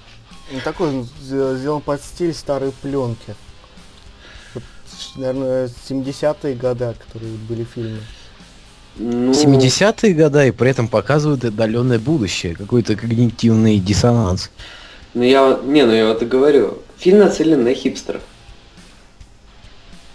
Ну, 0.52 0.60
Такой 0.64 1.06
сделан 1.22 1.82
под 1.82 2.02
стиль 2.02 2.34
старой 2.34 2.72
пленки. 2.72 3.36
Вот, 4.54 4.64
наверное, 5.16 5.68
70-е 5.68 6.56
года, 6.56 6.96
которые 7.06 7.34
были 7.48 7.64
фильмы. 7.64 8.00
Ну, 8.96 9.32
70-е 9.32 10.14
года 10.14 10.46
и 10.46 10.52
при 10.52 10.72
этом 10.72 10.88
показывают 10.88 11.46
отдаленное 11.46 12.00
будущее, 12.00 12.56
какой-то 12.56 12.96
когнитивный 12.96 13.80
диссонанс. 13.80 14.50
Ну 15.14 15.24
я, 15.24 15.60
не, 15.64 15.86
ну 15.86 15.94
я 15.94 16.08
вот 16.08 16.22
и 16.22 16.26
говорю, 16.26 16.80
фильм 16.98 17.20
нацелен 17.20 17.64
на 17.64 17.74
хипстеров. 17.74 18.22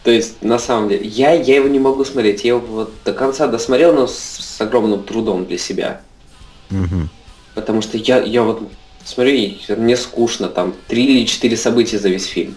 То 0.02 0.10
есть, 0.10 0.42
на 0.42 0.58
самом 0.58 0.90
деле, 0.90 1.06
я, 1.06 1.32
я 1.32 1.56
его 1.56 1.68
не 1.68 1.78
могу 1.78 2.04
смотреть. 2.04 2.44
Я 2.44 2.50
его 2.50 2.60
вот 2.60 2.92
до 3.04 3.14
конца 3.14 3.46
досмотрел, 3.46 3.94
но 3.94 4.06
с, 4.06 4.14
с 4.14 4.60
огромным 4.60 5.02
трудом 5.02 5.46
для 5.46 5.56
себя. 5.56 6.02
Мгм. 6.68 7.08
Потому 7.54 7.80
что 7.80 7.96
я, 7.96 8.20
я 8.20 8.42
вот 8.42 8.68
смотрю, 9.04 9.32
и 9.32 9.58
мне 9.76 9.96
скучно, 9.96 10.48
там 10.48 10.74
три 10.88 11.04
или 11.06 11.26
четыре 11.26 11.56
события 11.56 11.98
за 11.98 12.08
весь 12.08 12.26
фильм. 12.26 12.54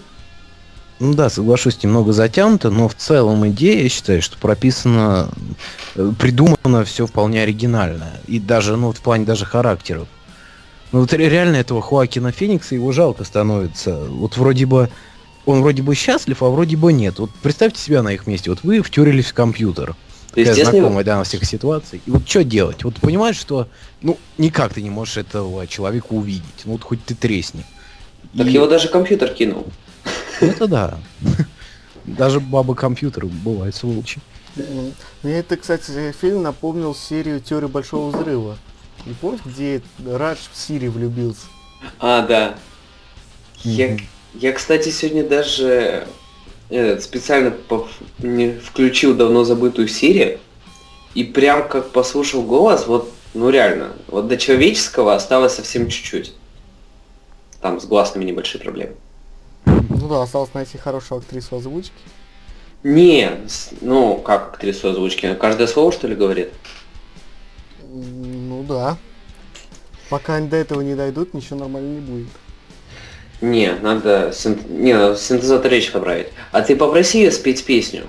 Ну 0.99 1.13
да, 1.13 1.29
соглашусь, 1.29 1.83
немного 1.83 2.11
затянуто, 2.11 2.71
но 2.71 2.87
в 2.87 2.95
целом 2.95 3.47
идея, 3.49 3.83
я 3.83 3.89
считаю, 3.89 4.21
что 4.21 4.37
прописано, 4.37 5.29
э, 5.95 6.11
придумано 6.17 6.83
все 6.85 7.05
вполне 7.05 7.43
оригинально. 7.43 8.13
И 8.25 8.39
даже, 8.39 8.75
ну, 8.77 8.87
вот 8.87 8.97
в 8.97 9.01
плане 9.01 9.23
даже 9.23 9.45
характеров. 9.45 10.07
Ну 10.91 11.01
вот 11.01 11.13
ре- 11.13 11.29
реально 11.29 11.57
этого 11.57 11.81
Хоакина 11.81 12.31
Феникса 12.31 12.73
его 12.73 12.91
жалко 12.91 13.25
становится. 13.25 13.95
Вот 13.95 14.37
вроде 14.37 14.65
бы 14.65 14.89
он 15.45 15.61
вроде 15.61 15.83
бы 15.83 15.93
счастлив, 15.93 16.41
а 16.41 16.49
вроде 16.49 16.77
бы 16.77 16.91
нет. 16.93 17.19
Вот 17.19 17.29
представьте 17.43 17.79
себя 17.79 18.01
на 18.01 18.13
их 18.13 18.25
месте. 18.25 18.49
Вот 18.49 18.63
вы 18.63 18.81
втюрились 18.81 19.27
в 19.27 19.33
компьютер. 19.33 19.95
То 20.33 20.39
есть, 20.41 20.51
Такая 20.51 20.65
если- 20.65 20.79
знакомая 20.79 21.03
для 21.03 21.17
нас 21.17 21.27
всех 21.29 21.45
ситуаций. 21.45 22.01
И 22.05 22.11
вот 22.11 22.27
что 22.27 22.43
делать? 22.43 22.83
Вот 22.83 22.95
понимаешь, 23.01 23.37
что 23.37 23.67
ну 24.01 24.17
никак 24.37 24.73
ты 24.73 24.81
не 24.81 24.89
можешь 24.89 25.17
этого 25.17 25.65
человека 25.67 26.07
увидеть. 26.11 26.63
Ну 26.65 26.73
вот 26.73 26.83
хоть 26.83 27.03
ты 27.03 27.15
тресни. 27.15 27.65
Так 28.37 28.47
И- 28.47 28.51
его 28.51 28.67
даже 28.67 28.87
компьютер 28.89 29.33
кинул. 29.33 29.65
ну, 30.41 30.47
Это 30.47 30.67
да. 30.67 30.97
Даже 32.05 32.39
бабы 32.39 32.75
компьютеры 32.75 33.27
бывают 33.27 33.75
сволочи. 33.75 34.19
Мне 35.23 35.39
это, 35.39 35.57
кстати, 35.57 36.13
фильм 36.19 36.41
напомнил 36.41 36.95
серию 36.95 37.39
«Теория 37.41 37.67
Большого 37.67 38.15
Взрыва». 38.15 38.57
Не 39.05 39.13
помните, 39.13 39.43
где 39.45 39.81
Радж 40.05 40.39
в 40.51 40.57
Сири 40.57 40.87
влюбился? 40.87 41.41
А, 41.99 42.21
да. 42.25 42.55
Я, 43.63 43.97
я, 44.33 44.53
кстати, 44.53 44.89
сегодня 44.89 45.27
даже 45.27 46.07
э, 46.69 46.99
специально 46.99 47.53
не 48.19 48.53
включил 48.53 49.15
давно 49.15 49.43
забытую 49.43 49.87
серию 49.87 50.39
и 51.13 51.23
прям 51.23 51.67
как 51.67 51.91
послушал 51.91 52.43
голос, 52.43 52.87
вот, 52.87 53.11
ну 53.33 53.49
реально, 53.49 53.93
вот 54.07 54.27
до 54.27 54.37
человеческого 54.37 55.15
осталось 55.15 55.55
совсем 55.55 55.89
чуть-чуть. 55.89 56.33
Там 57.61 57.79
с 57.79 57.85
гласными 57.85 58.25
небольшие 58.25 58.61
проблемы. 58.61 58.95
Ну 59.65 60.07
да, 60.07 60.21
осталось 60.21 60.53
найти 60.53 60.77
хорошую 60.77 61.19
актрису 61.19 61.57
озвучки. 61.57 61.91
Не, 62.83 63.31
ну 63.81 64.17
как 64.17 64.53
актрису 64.53 64.89
озвучки, 64.89 65.33
каждое 65.33 65.67
слово 65.67 65.91
что 65.91 66.07
ли 66.07 66.15
говорит? 66.15 66.49
Ну 67.89 68.63
да. 68.63 68.97
Пока 70.09 70.35
они 70.35 70.47
до 70.47 70.55
этого 70.55 70.81
не 70.81 70.95
дойдут, 70.95 71.33
ничего 71.33 71.59
нормально 71.59 71.95
не 71.95 71.99
будет. 71.99 72.27
Не, 73.41 73.73
надо, 73.81 74.31
син- 74.33 74.59
не, 74.69 74.93
надо 74.93 75.15
синтезатор 75.15 75.71
речи 75.71 75.91
поправить. 75.91 76.27
А 76.51 76.61
ты 76.61 76.75
попроси 76.75 77.19
ее 77.19 77.31
спеть 77.31 77.63
песню. 77.65 78.03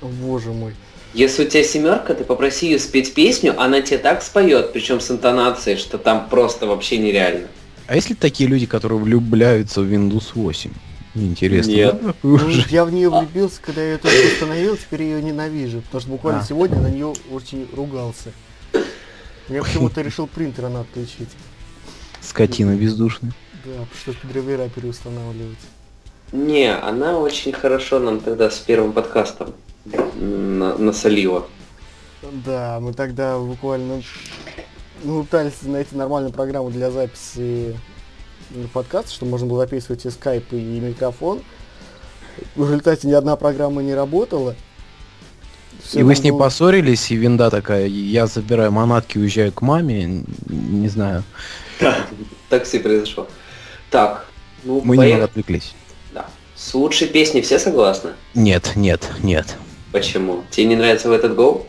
О, 0.00 0.06
Боже 0.06 0.50
мой. 0.52 0.74
Если 1.12 1.44
у 1.44 1.48
тебя 1.48 1.62
семерка, 1.64 2.14
ты 2.14 2.24
попроси 2.24 2.66
ее 2.68 2.78
спеть 2.78 3.12
песню, 3.14 3.60
она 3.60 3.80
тебе 3.82 3.98
так 3.98 4.22
споет, 4.22 4.72
причем 4.72 5.00
с 5.00 5.10
интонацией, 5.10 5.76
что 5.76 5.98
там 5.98 6.28
просто 6.30 6.66
вообще 6.66 6.98
нереально. 6.98 7.48
А 7.86 7.96
есть 7.96 8.08
ли 8.08 8.14
такие 8.14 8.48
люди, 8.48 8.66
которые 8.66 8.98
влюбляются 9.00 9.80
в 9.82 9.92
Windows 9.92 10.30
8? 10.34 10.70
Интересно. 11.16 11.70
Нет. 11.72 12.00
да? 12.00 12.14
Ну, 12.22 12.38
я 12.70 12.84
в 12.84 12.92
нее 12.92 13.10
влюбился, 13.10 13.60
когда 13.60 13.82
я 13.82 13.92
ее 13.92 13.98
только 13.98 14.16
установил, 14.32 14.76
теперь 14.76 15.02
ее 15.02 15.20
ненавижу. 15.20 15.82
Потому 15.82 16.00
что 16.00 16.10
буквально 16.10 16.40
А. 16.40 16.44
сегодня 16.44 16.78
на 16.78 16.86
нее 16.86 17.12
очень 17.32 17.68
ругался. 17.74 18.30
Я 19.48 19.62
почему-то 19.64 20.00
решил 20.02 20.28
принтер 20.28 20.66
она 20.66 20.80
отключить. 20.82 21.28
Скотина 22.20 22.76
бездушная. 22.76 23.32
Да, 23.64 23.84
пришлось 23.92 24.16
драйвера 24.22 24.68
переустанавливать. 24.68 25.58
Не, 26.32 26.72
она 26.74 27.18
очень 27.18 27.52
хорошо 27.52 27.98
нам 27.98 28.20
тогда 28.20 28.50
с 28.50 28.58
первым 28.58 28.92
подкастом 28.92 29.52
на- 30.14 30.76
насолила. 30.78 31.46
Да, 32.22 32.78
мы 32.80 32.92
тогда 32.92 33.38
буквально 33.38 34.02
ну, 35.02 35.24
пытались 35.24 35.62
найти 35.62 35.96
нормальную 35.96 36.32
программу 36.32 36.70
для 36.70 36.90
записи 36.90 37.76
подкаста, 38.72 39.10
чтобы 39.12 39.32
можно 39.32 39.46
было 39.46 39.64
записывать 39.64 40.04
и 40.06 40.10
скайп, 40.10 40.52
и 40.52 40.56
микрофон. 40.56 41.40
В 42.54 42.62
результате 42.64 43.08
ни 43.08 43.12
одна 43.12 43.36
программа 43.36 43.82
не 43.82 43.94
работала. 43.94 44.54
Всё 45.82 46.00
и 46.00 46.02
вы 46.02 46.14
с 46.14 46.22
ней 46.22 46.30
было- 46.30 46.40
поссорились, 46.40 47.10
и 47.10 47.16
винда 47.16 47.50
такая, 47.50 47.86
я 47.86 48.26
забираю 48.26 48.70
манатки, 48.70 49.18
уезжаю 49.18 49.50
к 49.52 49.62
маме, 49.62 50.24
не 50.46 50.88
знаю. 50.88 51.24
Так 52.48 52.64
все 52.64 52.80
произошло. 52.80 53.26
Так, 53.90 54.26
ну 54.64 54.80
Мы 54.84 54.96
поех- 54.96 55.08
немного 55.08 55.24
отвлеклись. 55.24 55.74
Да. 56.14 56.26
С 56.54 56.74
лучшей 56.74 57.08
песней 57.08 57.42
все 57.42 57.58
согласны? 57.58 58.10
Нет, 58.34 58.72
нет, 58.76 59.08
нет. 59.22 59.56
Почему? 59.92 60.44
Тебе 60.50 60.66
не 60.66 60.76
нравится 60.76 61.08
в 61.08 61.12
этот 61.12 61.34
гол? 61.34 61.66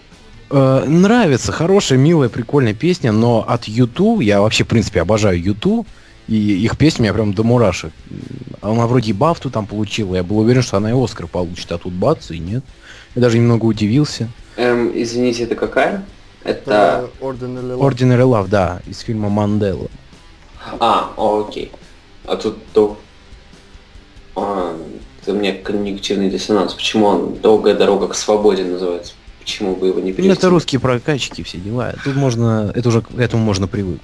Э, 0.52 0.84
нравится, 0.86 1.52
хорошая, 1.52 1.98
милая, 1.98 2.30
прикольная 2.30 2.74
песня, 2.74 3.12
но 3.12 3.44
от 3.48 3.66
Юту, 3.66 4.20
я 4.20 4.42
вообще, 4.42 4.64
в 4.64 4.68
принципе, 4.68 5.02
обожаю 5.02 5.42
Юту, 5.42 5.86
и 6.28 6.36
их 6.36 6.78
песня 6.78 7.04
меня 7.04 7.14
прям 7.14 7.34
до 7.34 7.44
мурашек. 7.44 7.92
Она 8.62 8.86
вроде 8.86 9.14
бафту 9.14 9.50
там 9.50 9.66
получила, 9.66 10.16
я 10.16 10.24
был 10.24 10.40
уверен, 10.40 10.62
что 10.62 10.78
она 10.78 10.92
и 10.92 11.04
Оскар 11.04 11.28
получит, 11.28 11.72
а 11.72 11.78
тут 11.78 11.94
бац, 11.94 12.30
и 12.32 12.38
нет. 12.38 12.64
Я 13.16 13.22
даже 13.22 13.38
немного 13.40 13.66
удивился. 13.66 14.30
Эм, 14.58 14.92
извините, 14.94 15.44
это 15.44 15.56
какая? 15.56 16.06
Это 16.44 16.60
Это... 16.60 17.10
Ordinary 17.22 17.78
Love. 17.78 17.80
Ordinary 17.80 18.22
Love, 18.24 18.48
да, 18.50 18.82
из 18.88 19.00
фильма 19.00 19.30
Мандела. 19.30 19.88
А, 20.80 21.12
о, 21.18 21.46
окей. 21.48 21.72
А 22.26 22.36
тут 22.36 22.58
то... 22.74 22.98
А, 24.36 24.76
это 25.22 25.32
у 25.32 25.36
меня 25.36 25.54
когнитивный 25.54 26.30
диссонанс. 26.30 26.74
Почему 26.74 27.06
он 27.06 27.36
«Долгая 27.36 27.76
дорога 27.76 28.08
к 28.08 28.16
свободе» 28.16 28.64
называется? 28.64 29.14
Почему 29.40 29.76
бы 29.76 29.88
его 29.88 30.00
не 30.00 30.12
Ну, 30.12 30.18
перевести? 30.18 30.38
это 30.38 30.50
русские 30.50 30.80
прокачки, 30.80 31.44
все 31.44 31.58
дела. 31.58 31.94
Тут 32.04 32.16
можно, 32.16 32.72
это 32.76 32.90
уже 32.90 33.02
к 33.02 33.12
этому 33.18 33.44
можно 33.44 33.68
привыкнуть. 33.68 34.02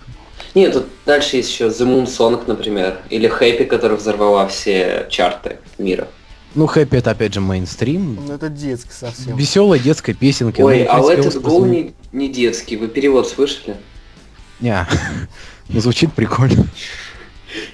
Нет, 0.56 0.74
тут 0.74 0.86
дальше 1.06 1.38
есть 1.38 1.52
еще 1.52 1.68
The 1.68 1.86
Moon 1.86 2.06
Song, 2.06 2.44
например, 2.48 3.00
или 3.10 3.30
Happy, 3.30 3.66
которая 3.66 3.98
взорвала 3.98 4.48
все 4.48 5.06
чарты 5.10 5.58
мира. 5.78 6.08
Ну, 6.56 6.66
хэппи 6.66 6.96
это 6.96 7.12
опять 7.12 7.34
же 7.36 7.42
мейнстрим. 7.42 8.18
Ну, 8.26 8.34
это 8.34 8.50
детский 8.50 8.92
совсем. 8.92 9.36
Веселая 9.38 9.80
детская 9.80 10.14
песенка. 10.14 10.62
Ой, 10.62 10.86
ну, 10.86 10.90
а 10.90 11.04
принципе, 11.04 11.28
этот 11.30 11.42
гол 11.44 11.66
не, 11.66 11.94
не 12.12 12.30
детский, 12.30 12.78
вы 12.78 12.88
перевод 12.88 13.28
слышали? 13.28 13.76
Не, 14.60 14.88
ну, 15.70 15.80
звучит 15.80 16.14
прикольно. 16.14 16.66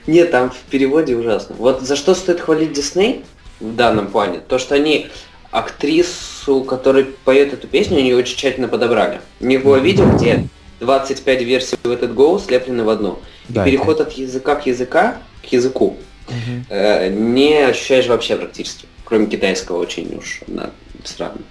Нет, 0.08 0.32
там 0.32 0.50
в 0.52 0.58
переводе 0.70 1.16
ужасно. 1.16 1.56
Вот 1.58 1.82
за 1.82 1.96
что 1.96 2.14
стоит 2.16 2.40
хвалить 2.40 2.74
Дисней 2.74 3.24
в 3.60 3.76
данном 3.76 4.08
плане? 4.08 4.40
То, 4.40 4.58
что 4.60 4.76
они 4.76 5.10
актрису, 5.52 6.64
которая 6.64 7.06
поет 7.26 7.54
эту 7.54 7.68
песню, 7.68 8.00
они 8.00 8.14
очень 8.14 8.36
тщательно 8.38 8.68
подобрали. 8.68 9.22
Не 9.40 9.58
было 9.58 9.78
видео, 9.78 10.06
где 10.16 10.48
25 10.80 11.42
версий 11.44 11.78
в 11.84 11.90
этот 11.90 12.14
голос 12.14 12.46
слеплены 12.46 12.84
в 12.84 12.90
одну. 12.90 13.20
И 13.50 13.54
Да, 13.54 13.64
переход 13.66 14.02
от 14.02 14.14
языка 14.14 14.56
к 14.56 14.66
языка 14.66 15.18
к 15.42 15.52
языку 15.52 15.98
Мгм. 16.30 16.66
э, 16.70 17.10
не 17.10 17.58
ощущаешь 17.58 18.08
вообще 18.08 18.36
практически. 18.36 18.86
Кроме 19.06 19.28
китайского 19.28 19.78
очень 19.80 20.16
уж 20.18 20.42
да, 20.48 20.72
странно. 21.04 21.42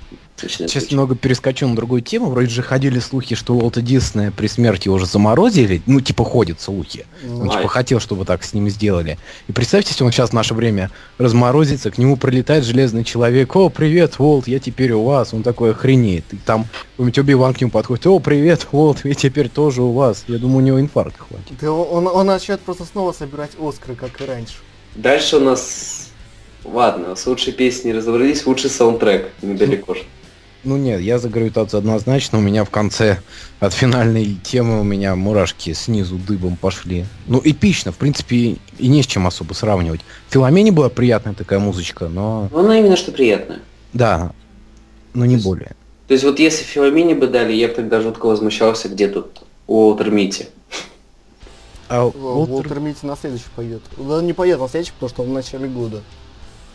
Начинает 0.43 0.71
Сейчас 0.71 0.83
звучать. 0.83 0.91
немного 0.93 1.15
перескочу 1.15 1.69
на 1.69 1.77
другую 1.77 2.03
тему. 2.03 2.27
Вроде 2.31 2.49
же 2.49 2.63
ходили 2.63 2.99
слухи, 2.99 3.35
что 3.35 3.55
Уолта 3.55 3.81
Диснея 3.83 4.31
при 4.31 4.47
смерти 4.47 4.89
уже 4.89 5.07
заморозили. 5.07 5.83
Ну, 5.87 6.01
типа, 6.01 6.25
ходят 6.25 6.61
слухи. 6.61 7.07
Он, 7.25 7.45
Ну, 7.47 7.51
Ай. 7.51 7.57
типа, 7.59 7.69
хотел, 7.69 8.01
чтобы 8.01 8.25
так 8.25 8.45
с 8.45 8.53
ним 8.55 8.69
сделали. 8.69 9.19
И 9.49 9.53
представьте, 9.53 9.91
если 9.91 10.05
он 10.05 10.13
сейчас 10.13 10.31
в 10.31 10.33
наше 10.33 10.55
время 10.55 10.91
разморозится, 11.19 11.91
к 11.91 11.99
нему 11.99 12.17
прилетает 12.17 12.65
железный 12.65 13.05
человек. 13.05 13.55
О, 13.57 13.69
привет, 13.69 14.15
Уолт, 14.19 14.49
я 14.49 14.59
теперь 14.59 14.93
у 14.93 15.05
вас. 15.05 15.33
Он 15.33 15.43
такой 15.43 15.71
охренеет. 15.73 16.25
И 16.33 16.37
там, 16.37 16.67
помните, 16.97 17.21
Оби-Ван 17.21 17.55
к 17.55 17.61
нему 17.61 17.71
подходит. 17.71 18.07
О, 18.07 18.19
привет, 18.19 18.67
Уолт, 18.73 19.05
я 19.05 19.15
теперь 19.15 19.49
тоже 19.49 19.83
у 19.83 19.93
вас. 19.93 20.25
Я 20.29 20.39
думаю, 20.39 20.59
у 20.59 20.61
него 20.67 20.81
инфаркт 20.81 21.17
хватит. 21.19 21.53
Да 21.61 21.73
он, 21.73 22.07
он 22.07 22.27
начнет 22.27 22.61
просто 22.61 22.85
снова 22.85 23.13
собирать 23.13 23.53
Оскары, 23.61 23.95
как 23.95 24.21
и 24.21 24.25
раньше. 24.25 24.55
Дальше 24.95 25.37
у 25.37 25.41
нас... 25.41 26.09
Ладно, 26.65 27.17
с 27.17 27.27
лучшей 27.27 27.53
песней 27.53 27.93
разобрались, 27.93 28.47
лучший 28.47 28.71
саундтрек, 28.71 29.31
недалеко 29.43 29.95
же. 29.95 30.05
Ну 30.65 30.77
нет, 30.77 31.01
я 31.01 31.19
за 31.19 31.29
гравитацию 31.29 31.79
однозначно. 31.79 32.39
У 32.39 32.41
меня 32.41 32.65
в 32.65 32.71
конце 32.71 33.19
от 33.59 33.73
финальной 33.73 34.37
темы 34.45 34.81
у 34.81 34.85
меня 34.85 35.17
мурашки 35.17 35.73
снизу 35.73 36.17
дыбом 36.17 36.57
пошли. 36.57 37.05
Ну, 37.27 37.41
эпично, 37.43 37.91
в 37.91 37.97
принципе, 37.97 38.37
и- 38.79 38.89
не 38.89 39.03
с 39.03 39.07
чем 39.07 39.27
особо 39.27 39.55
сравнивать. 39.55 40.01
В 40.29 40.33
Филомене 40.33 40.71
была 40.71 40.89
приятная 40.89 41.35
такая 41.35 41.59
музычка, 41.59 42.09
но 42.09 42.49
Ну, 42.53 42.59
она 42.61 42.79
именно 42.79 42.97
что 42.97 43.11
приятная. 43.11 43.59
да, 43.93 44.33
но 45.15 45.25
не 45.25 45.33
То 45.33 45.37
есть- 45.39 45.47
более. 45.47 45.73
То 46.07 46.15
есть 46.15 46.25
вот 46.25 46.39
если 46.39 46.63
Филомине 46.63 47.15
бы 47.17 47.27
дали, 47.27 47.53
я 47.53 47.69
бы 47.69 47.75
тогда 47.75 48.01
жутко 48.01 48.27
возмущался, 48.27 48.89
где 48.89 49.09
тут 49.09 49.43
Уолтер 49.67 50.11
Мити. 50.11 50.47
А, 51.89 52.05
Уолтер 52.07 52.81
на 53.03 53.17
следующий 53.17 53.45
пойдет. 53.57 53.83
Да 53.99 54.23
не 54.23 54.33
пойдет 54.33 54.61
на 54.61 54.69
следующий, 54.69 54.93
потому 54.93 55.11
что 55.11 55.23
он 55.23 55.31
в 55.31 55.33
начале 55.33 55.67
года. 55.69 56.03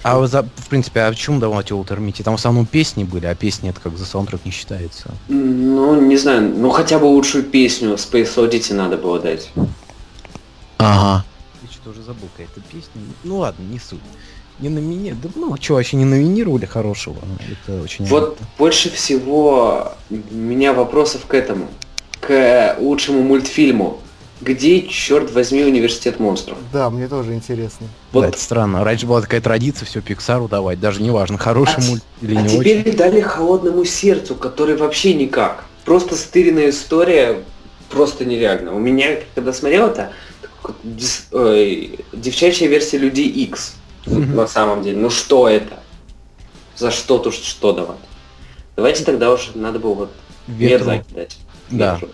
А 0.04 0.20
вы 0.20 0.28
за- 0.28 0.44
в 0.44 0.68
принципе, 0.70 1.02
а 1.02 1.12
в 1.12 1.16
чем 1.16 1.40
давать 1.40 1.72
Уолтер 1.72 2.00
Митти? 2.00 2.24
Там 2.24 2.36
в 2.36 2.40
основном 2.40 2.66
песни 2.66 3.04
были, 3.04 3.26
а 3.26 3.36
песни 3.36 3.70
это 3.70 3.80
как 3.82 3.98
за 3.98 4.06
саундтрек 4.06 4.46
не 4.46 4.52
считается. 4.52 5.12
Ну, 5.28 6.00
не 6.02 6.18
знаю, 6.18 6.42
ну 6.56 6.70
хотя 6.70 7.00
бы 7.00 7.06
лучшую 7.06 7.44
песню 7.44 7.94
Space 7.96 8.36
Oddity 8.36 8.74
надо 8.74 8.98
было 8.98 9.20
дать. 9.20 9.50
Ага. 10.78 11.26
Я 11.64 11.70
что-то 11.72 11.90
уже 11.92 12.04
забыл, 12.04 12.28
какая-то 12.38 12.62
песня. 12.72 13.02
Ну 13.24 13.38
ладно, 13.40 13.64
не 13.64 13.80
суть. 13.80 14.00
Не 14.60 14.70
номинировали. 14.70 15.22
Да, 15.24 15.30
ну, 15.36 15.56
что, 15.62 15.76
вообще 15.76 15.98
не 15.98 16.06
номинировали 16.06 16.66
хорошего? 16.66 17.18
Это 17.52 17.82
очень 17.82 18.06
Вот 18.06 18.30
обидно. 18.30 18.48
больше 18.58 18.90
всего 18.90 19.94
у 20.10 20.16
меня 20.36 20.74
вопросов 20.74 21.26
к 21.28 21.34
этому, 21.34 21.68
к 22.20 22.76
лучшему 22.80 23.22
мультфильму. 23.22 24.00
Где, 24.40 24.84
черт 24.88 25.32
возьми, 25.32 25.64
университет 25.64 26.20
монстров? 26.20 26.58
Да, 26.72 26.90
мне 26.92 27.08
тоже 27.08 27.34
интересно. 27.34 27.88
Да, 27.88 28.20
Вот 28.20 28.26
это 28.26 28.40
странно. 28.40 28.84
Раньше 28.84 29.08
была 29.08 29.22
такая 29.22 29.42
традиция 29.42 29.86
все 29.88 30.00
Пиксару 30.02 30.48
давать, 30.48 30.80
даже 30.80 31.02
неважно, 31.02 31.38
хороший 31.40 31.78
А 31.78 31.82
мульт 31.82 32.04
или 32.22 32.36
А 32.36 32.42
не 32.42 32.50
теперь 32.50 32.82
очень. 32.82 32.98
дали 32.98 33.20
холодному 33.22 33.84
сердцу, 33.84 34.36
который 34.36 34.76
вообще 34.76 35.14
никак. 35.16 35.64
Просто 35.86 36.16
стыренная 36.16 36.70
история, 36.70 37.44
просто 37.90 38.26
нереально. 38.26 38.76
У 38.76 38.80
меня, 38.80 39.18
когда 39.34 39.54
смотрел 39.54 39.88
это, 39.88 40.12
девчачья 42.14 42.68
версия 42.68 42.98
Людей 42.98 43.28
X. 43.30 43.76
На 44.06 44.48
самом 44.48 44.84
деле. 44.84 44.98
Ну 44.98 45.10
что 45.10 45.50
это? 45.50 45.80
За 46.76 46.92
что 46.92 47.18
тут 47.18 47.34
что 47.34 47.74
давать? 47.74 47.98
Давайте 48.76 49.04
тогда 49.04 49.34
уж 49.34 49.52
надо 49.56 49.80
было 49.80 49.94
вот 49.96 50.12
Ветру. 50.48 50.86
Миядзаки 50.92 51.14
дать. 51.14 51.38
Да. 51.70 51.96
Ветру. 51.96 52.10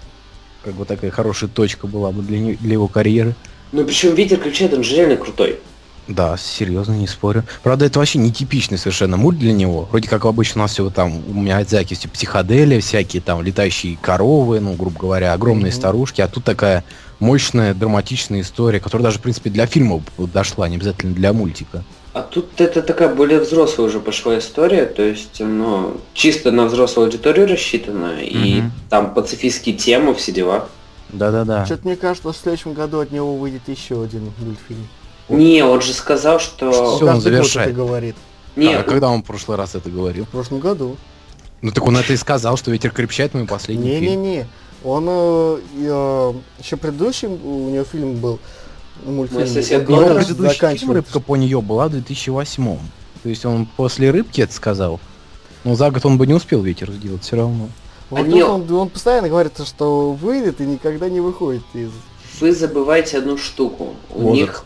Как 0.63 0.73
бы 0.75 0.85
такая 0.85 1.11
хорошая 1.11 1.49
точка 1.49 1.87
была 1.87 2.11
бы 2.11 2.23
для, 2.23 2.39
не- 2.39 2.53
для 2.55 2.73
его 2.73 2.87
карьеры. 2.87 3.35
Ну 3.73 3.83
причем 3.83 4.15
ветер 4.15 4.39
кричает, 4.39 4.73
он 4.73 4.83
же 4.83 4.95
реально 4.95 5.17
крутой. 5.17 5.59
Да, 6.07 6.37
серьезно, 6.37 6.93
не 6.93 7.07
спорю. 7.07 7.43
Правда, 7.63 7.85
это 7.85 7.99
вообще 7.99 8.19
нетипичный 8.19 8.77
совершенно 8.77 9.17
мульт 9.17 9.39
для 9.39 9.51
него. 9.53 9.87
Вроде 9.89 10.07
как 10.09 10.25
обычно 10.25 10.61
у 10.61 10.63
нас 10.63 10.71
все 10.71 10.89
там, 10.89 11.17
у 11.29 11.33
меня 11.33 11.57
Миядзаки 11.57 11.93
все 11.95 12.07
психоделия, 12.09 12.79
всякие 12.81 13.21
там 13.21 13.41
летающие 13.41 13.97
коровы, 14.01 14.59
ну, 14.59 14.73
грубо 14.73 14.99
говоря, 14.99 15.33
огромные 15.33 15.71
Мгм. 15.71 15.79
старушки, 15.79 16.21
а 16.21 16.27
тут 16.27 16.43
такая 16.43 16.83
мощная, 17.19 17.73
драматичная 17.73 18.41
история, 18.41 18.79
которая 18.81 19.03
даже, 19.05 19.19
в 19.19 19.21
принципе, 19.21 19.49
для 19.49 19.65
фильма 19.65 20.01
дошла, 20.17 20.67
не 20.69 20.75
обязательно 20.75 21.13
для 21.13 21.31
мультика. 21.33 21.83
А 22.13 22.21
тут 22.21 22.61
это 22.61 22.83
такая 22.83 23.13
более 23.13 23.39
взрослая 23.39 23.87
уже 23.87 23.99
пошла 23.99 24.37
история, 24.37 24.85
то 24.85 25.01
есть, 25.01 25.39
ну, 25.39 25.97
чисто 26.13 26.51
на 26.51 26.65
взрослую 26.65 27.07
аудиторию 27.07 27.47
рассчитана, 27.47 28.19
и 28.21 28.61
Мгм. 28.61 28.71
там 28.91 29.13
пацифистские 29.15 29.75
темы, 29.75 30.13
все 30.13 30.31
дела. 30.31 30.67
Да-да-да. 31.09 31.65
Что-то 31.65 31.87
мне 31.87 31.95
кажется, 31.95 32.31
в 32.31 32.37
следующем 32.37 32.73
году 32.73 32.99
от 32.99 33.11
него 33.11 33.35
выйдет 33.35 33.67
еще 33.67 34.03
один 34.03 34.31
мультфильм. 34.37 34.87
Не, 35.29 35.63
он 35.63 35.81
же 35.81 35.93
сказал, 35.93 36.39
что... 36.39 36.71
Всё, 36.97 37.07
он 37.07 37.19
завершает. 37.19 37.69
это 37.69 37.77
говорит. 37.77 38.15
Не, 38.55 38.75
а 38.75 38.83
когда 38.83 39.09
он 39.09 39.23
в 39.23 39.25
прошлый 39.25 39.57
раз 39.57 39.73
это 39.73 39.89
говорил? 39.89 40.25
В 40.25 40.29
прошлом 40.29 40.59
году. 40.59 40.97
Ну 41.63 41.71
так 41.71 41.87
он 41.87 41.97
это 41.97 42.13
и 42.13 42.17
сказал, 42.17 42.57
что 42.57 42.69
ветер 42.69 42.91
крепчает 42.91 43.33
мой 43.33 43.45
последний 43.47 43.99
фильм. 43.99 44.21
Не-не-не. 44.21 44.47
Он 44.83 45.05
э, 45.07 45.59
э, 45.77 46.33
еще 46.59 46.75
предыдущий 46.75 47.27
у 47.27 47.69
него 47.69 47.85
фильм 47.85 48.17
был 48.17 48.39
мультфильм. 49.11 49.41
Мой 49.41 49.49
сосед 49.49 49.85
тоже 49.85 50.15
предыдущий 50.15 50.77
фильм. 50.77 50.91
«Рыбка 50.93 51.19
по 51.19 51.35
нее» 51.35 51.61
была 51.61 51.87
в 51.87 51.91
2008 51.91 52.77
То 53.23 53.29
есть 53.29 53.45
он 53.45 53.67
после 53.77 54.11
«Рыбки» 54.11 54.41
это 54.41 54.53
сказал. 54.53 54.99
Но 55.63 55.75
за 55.75 55.91
год 55.91 56.05
он 56.05 56.17
бы 56.17 56.27
не 56.27 56.33
успел 56.33 56.61
ветер 56.61 56.91
сделать 56.91 57.23
все 57.23 57.37
равно. 57.37 57.69
Вот 58.09 58.19
Они- 58.19 58.41
тут 58.41 58.49
он, 58.49 58.71
он 58.73 58.89
постоянно 58.89 59.29
говорит, 59.29 59.53
что 59.65 60.11
выйдет 60.11 60.61
и 60.61 60.65
никогда 60.65 61.09
не 61.09 61.19
выходит 61.21 61.63
из... 61.73 61.89
вы 62.39 62.51
забываете 62.51 63.17
одну 63.17 63.37
штуку. 63.37 63.95
У 64.09 64.21
Возраст. 64.21 64.35
них... 64.35 64.65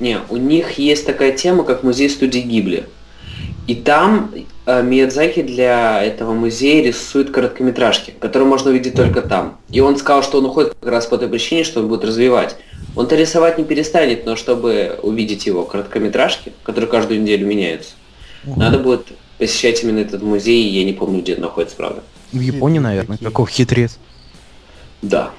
Не, 0.00 0.20
у 0.28 0.36
них 0.36 0.78
есть 0.78 1.06
такая 1.06 1.32
тема, 1.32 1.64
как 1.64 1.82
музей 1.82 2.08
студии 2.08 2.38
Гибли. 2.38 2.88
И 3.68 3.74
там 3.74 4.32
э, 4.64 4.82
Миядзаки 4.82 5.42
для 5.42 6.02
этого 6.02 6.32
музея 6.32 6.82
рисует 6.82 7.30
короткометражки, 7.30 8.14
которые 8.18 8.48
можно 8.48 8.70
увидеть 8.70 8.94
только 8.94 9.20
там. 9.20 9.58
И 9.68 9.80
он 9.80 9.98
сказал, 9.98 10.22
что 10.22 10.38
он 10.38 10.46
уходит 10.46 10.74
как 10.80 10.90
раз 10.90 11.04
по 11.04 11.18
той 11.18 11.28
причине, 11.28 11.64
что 11.64 11.80
он 11.80 11.88
будет 11.88 12.02
развивать. 12.02 12.56
Он-то 12.96 13.14
рисовать 13.14 13.58
не 13.58 13.64
перестанет, 13.64 14.24
но 14.24 14.36
чтобы 14.36 14.98
увидеть 15.02 15.44
его 15.44 15.64
короткометражки, 15.64 16.54
которые 16.62 16.88
каждую 16.88 17.20
неделю 17.20 17.46
меняются, 17.46 17.90
надо 18.44 18.78
будет 18.78 19.08
посещать 19.36 19.84
именно 19.84 19.98
этот 19.98 20.22
музей, 20.22 20.64
и 20.64 20.78
я 20.78 20.84
не 20.84 20.94
помню, 20.94 21.20
где 21.20 21.34
он 21.34 21.42
находится, 21.42 21.76
правда. 21.76 22.02
В 22.32 22.40
Японии, 22.40 22.78
наверное, 22.78 23.18
каков 23.18 23.50
хитрец. 23.50 23.98
Да. 25.02 25.30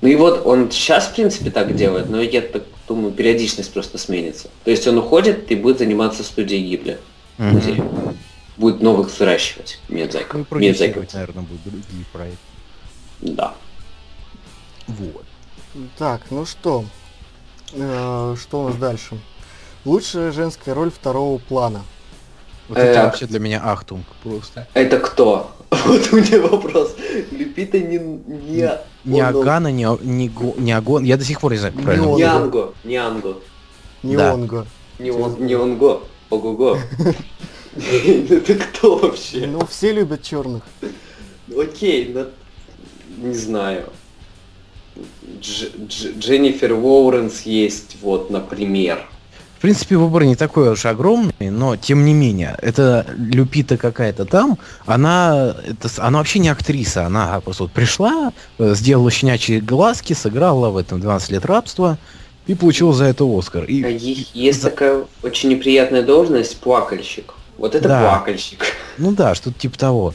Ну 0.00 0.08
и 0.08 0.16
вот 0.16 0.44
он 0.44 0.72
сейчас, 0.72 1.06
в 1.06 1.14
принципе, 1.14 1.50
так 1.50 1.76
делает, 1.76 2.10
но 2.10 2.20
я 2.20 2.40
так 2.40 2.64
думаю, 2.88 3.12
периодичность 3.12 3.72
просто 3.72 3.98
сменится. 3.98 4.48
То 4.64 4.72
есть 4.72 4.86
он 4.88 4.98
уходит 4.98 5.50
и 5.52 5.54
будет 5.54 5.78
заниматься 5.78 6.24
студией 6.24 6.62
Гибли. 6.62 6.98
Мгм. 7.38 7.52
Музей. 7.54 7.82
Будет 8.56 8.80
новых 8.80 9.16
выращивать 9.18 9.78
Ну 9.88 9.96
Миядзаки. 9.96 10.24
Миядзаки. 10.24 10.44
продюсировать, 10.48 11.12
наверное, 11.14 11.42
будут 11.44 11.62
другие 11.64 12.04
проекты. 12.12 12.38
Да. 13.20 13.54
Вот. 14.88 15.24
Так, 15.98 16.22
ну 16.30 16.46
что? 16.46 16.84
Э, 17.74 18.34
что 18.40 18.62
у 18.62 18.68
нас 18.68 18.76
дальше? 18.76 19.18
Лучшая 19.84 20.32
женская 20.32 20.74
роль 20.74 20.90
второго 20.90 21.38
плана. 21.38 21.82
Вот 22.68 22.78
это 22.78 23.00
Э, 23.00 23.04
вообще 23.04 23.26
для 23.26 23.38
меня 23.40 23.60
ахтунг 23.62 24.06
просто. 24.22 24.66
Это 24.74 24.98
кто? 24.98 25.52
Вот 25.70 26.12
у 26.12 26.16
меня 26.16 26.40
вопрос. 26.40 26.94
Люпита 27.30 27.78
не... 27.78 27.98
не... 27.98 28.70
Он- 29.04 29.20
Агана, 29.20 29.68
А- 29.68 29.98
ни, 30.02 30.28
Го- 30.28 30.54
ни 30.56 30.70
Агон. 30.70 31.04
Я 31.04 31.16
до 31.16 31.24
сих 31.24 31.40
пор 31.40 31.52
не 31.52 31.58
знаю, 31.58 31.74
правильно. 31.74 32.08
он. 32.08 32.16
Не 32.18 32.22
Анго. 32.24 32.72
Не 35.42 35.54
Ого-го. 36.30 36.78
Это 37.76 38.54
кто 38.54 38.96
вообще? 38.96 39.46
Ну, 39.46 39.66
все 39.66 39.92
любят 39.92 40.22
черных. 40.22 40.62
Окей, 41.56 42.12
но... 42.12 42.26
Не 43.18 43.34
знаю. 43.34 43.90
Дж- 45.40 45.86
Дж- 45.86 46.18
Дженнифер 46.18 46.72
Уоуренс 46.72 47.42
есть, 47.42 47.96
вот, 48.02 48.30
например. 48.30 49.06
В 49.58 49.60
принципе, 49.60 49.96
выбор 49.96 50.24
не 50.24 50.36
такой 50.36 50.70
уж 50.70 50.84
огромный, 50.84 51.32
но 51.50 51.76
тем 51.76 52.04
не 52.04 52.12
менее, 52.12 52.56
это 52.60 53.06
Люпита 53.16 53.78
какая-то 53.78 54.26
там, 54.26 54.58
она, 54.84 55.56
это, 55.66 55.88
она 55.98 56.18
вообще 56.18 56.40
не 56.40 56.50
актриса, 56.50 57.06
она 57.06 57.40
просто 57.40 57.62
вот 57.64 57.72
пришла, 57.72 58.32
э, 58.58 58.74
сделала 58.74 59.10
щенячьи 59.10 59.60
глазки, 59.60 60.12
сыграла 60.12 60.68
в 60.68 60.76
этом 60.76 61.00
12 61.00 61.30
лет 61.30 61.46
рабства 61.46 61.96
и 62.46 62.54
получила 62.54 62.92
за 62.92 63.04
это 63.04 63.24
Оскар. 63.24 63.64
А 63.64 63.66
И, 63.66 63.82
е- 63.82 64.26
Есть 64.34 64.62
такая 64.62 65.04
очень 65.22 65.50
неприятная 65.50 66.02
должность 66.02 66.56
плакальщик. 66.58 67.34
Вот 67.58 67.74
это 67.74 67.88
Да. 67.88 68.00
плакальщик. 68.00 68.64
ну 68.98 69.12
да, 69.12 69.34
что-то 69.34 69.58
типа 69.58 69.78
того. 69.78 70.14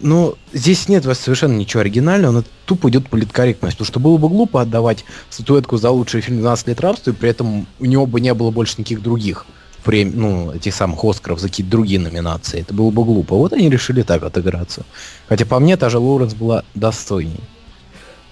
Но 0.00 0.36
здесь 0.52 0.88
нет 0.88 1.04
совершенно 1.04 1.52
ничего 1.54 1.80
оригинального, 1.80 2.32
но 2.32 2.44
тупо 2.64 2.88
идет 2.88 3.08
политкорректность. 3.08 3.76
Потому 3.76 3.86
что 3.86 4.00
было 4.00 4.16
бы 4.16 4.28
глупо 4.28 4.62
отдавать 4.62 5.04
статуэтку 5.28 5.76
за 5.76 5.90
лучший 5.90 6.20
фильм 6.20 6.38
12 6.38 6.68
лет 6.68 6.80
рабства, 6.80 7.10
и 7.10 7.14
при 7.14 7.28
этом 7.30 7.66
у 7.78 7.84
него 7.84 8.06
бы 8.06 8.20
не 8.20 8.32
было 8.34 8.50
больше 8.50 8.76
никаких 8.78 9.02
других 9.02 9.46
прем... 9.86 10.12
ну, 10.16 10.52
этих 10.52 10.74
самых 10.74 11.02
Оскаров 11.04 11.38
за 11.40 11.48
какие-то 11.48 11.70
другие 11.70 12.00
номинации. 12.00 12.60
Это 12.60 12.74
было 12.74 12.90
бы 12.90 13.04
глупо. 13.04 13.36
Вот 13.36 13.52
они 13.52 13.70
решили 13.70 14.02
так 14.02 14.22
отыграться. 14.24 14.84
Хотя 15.28 15.46
по 15.46 15.58
мне, 15.60 15.76
та 15.76 15.88
же 15.88 15.98
Лоуренс 15.98 16.34
была 16.34 16.64
достойней. 16.74 17.40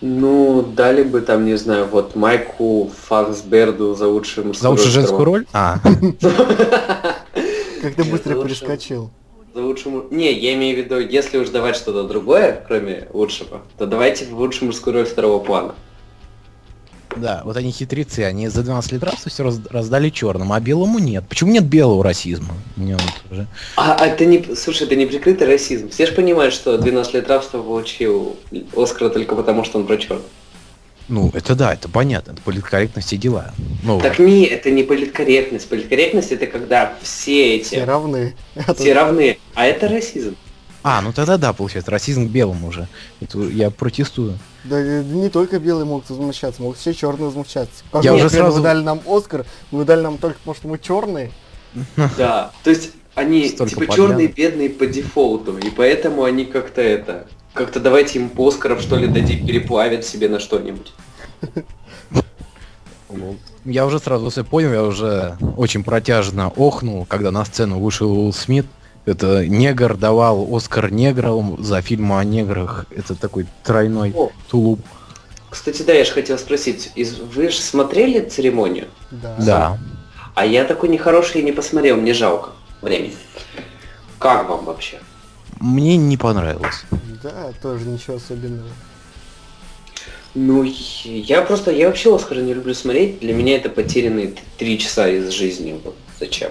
Ну, 0.07 0.61
дали 0.62 1.03
бы 1.03 1.23
там, 1.23 1.47
не 1.47 1.57
знаю, 1.57 1.87
вот 1.90 2.14
Майку 2.14 2.90
Факсберду 3.07 3.95
за 3.95 4.07
лучшую 4.07 4.49
мужскую 4.49 4.62
За 4.62 4.69
лучшую 4.69 4.87
роль 4.87 4.93
женскую 4.93 5.25
роль? 5.25 5.47
А, 5.55 5.79
Как 7.83 7.95
ты 7.95 8.05
быстро 8.05 8.43
перескочил. 8.43 9.09
За 9.55 9.62
лучшую... 9.62 9.95
му- 9.97 10.05
Не, 10.11 10.31
я 10.31 10.53
имею 10.57 10.77
в 10.77 10.85
виду, 10.85 10.99
если 10.99 11.38
уж 11.38 11.49
давать 11.49 11.77
что-то 11.77 12.03
другое, 12.05 12.62
кроме 12.69 13.09
лучшего, 13.14 13.62
то 13.79 13.87
давайте 13.87 14.27
в 14.27 14.38
лучшую 14.38 14.67
мужскую 14.67 14.93
роль 14.93 15.07
второго 15.07 15.43
плана. 15.43 15.75
Да, 17.16 17.42
вот 17.44 17.57
они 17.57 17.72
хитрецы, 17.72 18.20
они 18.20 18.48
за 18.48 18.62
12 18.62 18.92
лет 18.92 19.03
рабства 19.03 19.31
все 19.31 19.53
раздали 19.70 20.11
черным, 20.11 20.53
а 20.53 20.61
белому 20.61 20.98
нет. 20.98 21.24
Почему 21.29 21.50
нет 21.50 21.64
белого 21.64 22.03
расизма? 22.03 22.55
Мне 22.77 22.94
вот 22.94 23.12
тоже... 23.29 23.46
А, 23.77 23.96
а 23.98 24.07
это 24.07 24.24
не... 24.24 24.44
Слушай, 24.55 24.85
это 24.87 24.96
не 24.96 25.07
прикрытый 25.07 25.46
расизм. 25.46 25.90
Все 25.90 26.07
же 26.07 26.12
понимают, 26.12 26.55
что 26.55 26.79
12 26.79 27.14
лет 27.14 27.29
рабства 27.29 27.62
получил 27.62 28.37
Оскара 28.77 29.11
только 29.11 29.35
потому, 29.35 29.64
что 29.64 29.79
он 29.79 29.87
про 29.87 29.96
черных. 29.96 30.24
Ну, 31.09 31.31
это 31.35 31.55
да, 31.55 31.74
это 31.74 31.88
понятно, 31.88 32.33
это 32.33 32.40
политкорректность 32.40 33.12
и 33.12 33.18
дела. 33.18 33.53
Ну, 33.83 34.00
Так 34.00 34.18
не, 34.18 34.44
это 34.44 34.70
не 34.70 34.83
политкорректность. 34.85 35.68
Политкорректность 35.68 36.33
это 36.33 36.46
когда 36.46 36.94
все 37.03 37.57
эти... 37.57 37.66
Все 37.66 37.85
равны. 37.85 38.35
Все 38.77 38.94
равны. 38.94 39.38
А 39.55 39.66
это 39.66 39.88
расизм. 39.88 40.37
А, 40.83 41.00
ну 41.03 41.12
тогда 41.12 41.37
да, 41.37 41.53
получается, 41.53 41.90
расизм 41.90 42.29
к 42.29 42.31
белому 42.31 42.68
уже. 42.68 42.88
Это 43.20 43.38
я 43.40 43.70
протестую. 43.70 44.38
Да, 44.64 44.83
не 45.03 45.29
только 45.29 45.59
белые 45.59 45.85
могут 45.85 46.09
возмущаться, 46.09 46.62
могут 46.62 46.79
все 46.79 46.94
черные 46.94 47.27
возмущаться. 47.27 47.85
Я 47.85 47.90
Пожалуйста, 47.90 48.27
уже 48.27 48.37
сразу- 48.37 48.57
Вы 48.57 48.62
дали 48.62 48.83
нам 48.83 49.00
Оскар, 49.07 49.44
вы 49.70 49.85
дали 49.85 50.00
нам 50.00 50.18
только 50.18 50.38
потому, 50.38 50.55
что 50.55 50.68
мы 50.68 50.79
черные. 50.79 51.31
Да. 52.16 52.50
То 52.62 52.70
есть 52.70 52.92
Они 53.14 53.48
Столько 53.48 53.74
типа 53.74 53.94
черные 53.94 54.29
бедные 54.29 54.70
по 54.70 54.87
дефолту, 54.87 55.59
и 55.59 55.70
поэтому 55.70 56.24
они 56.24 56.44
как-то 56.44 56.81
это... 56.81 57.27
Как-то 57.53 57.79
давайте 57.79 58.18
им 58.18 58.31
по 58.31 58.48
Оскарам 58.48 58.81
что 58.81 58.96
ли 58.96 59.07
дадим, 59.07 59.46
переплавят 59.46 60.05
себе 60.05 60.29
на 60.29 60.40
что-нибудь. 60.40 60.92
Лол. 63.09 63.37
Я 63.64 63.87
уже 63.87 63.98
сразу 63.98 64.31
все 64.31 64.44
понял, 64.44 64.72
я 64.72 64.83
уже 64.83 65.37
очень 65.57 65.85
протяжно 65.85 66.53
охнул, 66.57 67.07
когда 67.07 67.31
на 67.31 67.44
сцену 67.44 67.79
вышел 67.79 68.11
Уилл 68.11 68.33
Смит. 68.33 68.66
Это 69.07 69.47
негр 69.47 69.97
давал 69.97 70.49
Оскар 70.55 70.90
неграм 70.90 71.62
за 71.62 71.83
фильм 71.83 72.12
о 72.12 72.25
неграх. 72.25 72.87
Это 72.90 73.14
такой 73.14 73.47
тройной 73.62 74.12
О. 74.14 74.31
тулуп. 74.49 74.81
Кстати, 75.51 75.83
да, 75.83 75.93
я 75.93 76.05
же 76.05 76.12
хотел 76.12 76.38
спросить, 76.38 76.90
вы 76.97 77.49
же 77.51 77.59
смотрели 77.61 78.21
церемонию? 78.27 78.88
Да. 79.11 79.37
Да. 79.38 79.79
А 80.35 80.47
я 80.47 80.64
такой 80.64 80.88
нехороший 80.88 81.43
и 81.43 81.45
не 81.45 81.53
посмотрел, 81.53 81.97
мне 81.97 82.12
жалко 82.14 82.51
времени. 82.83 83.14
Как 84.19 84.49
вам 84.49 84.64
вообще? 84.64 84.99
Мне 85.61 85.97
не 85.97 86.17
понравилось. 86.17 86.85
Да, 87.23 87.53
тоже 87.62 87.85
ничего 87.85 88.17
особенного. 88.17 88.69
Ну, 90.35 90.64
я 90.64 91.43
просто, 91.43 91.71
я 91.71 91.87
вообще 91.87 92.14
Оскара 92.14 92.40
не 92.40 92.55
люблю 92.55 92.75
смотреть. 92.75 93.21
Для 93.21 93.33
меня 93.35 93.55
это 93.57 93.69
потерянные 93.69 94.35
три 94.59 94.79
часа 94.81 95.09
из 95.09 95.31
жизни. 95.31 95.79
Вот 95.85 95.95
зачем? 96.19 96.51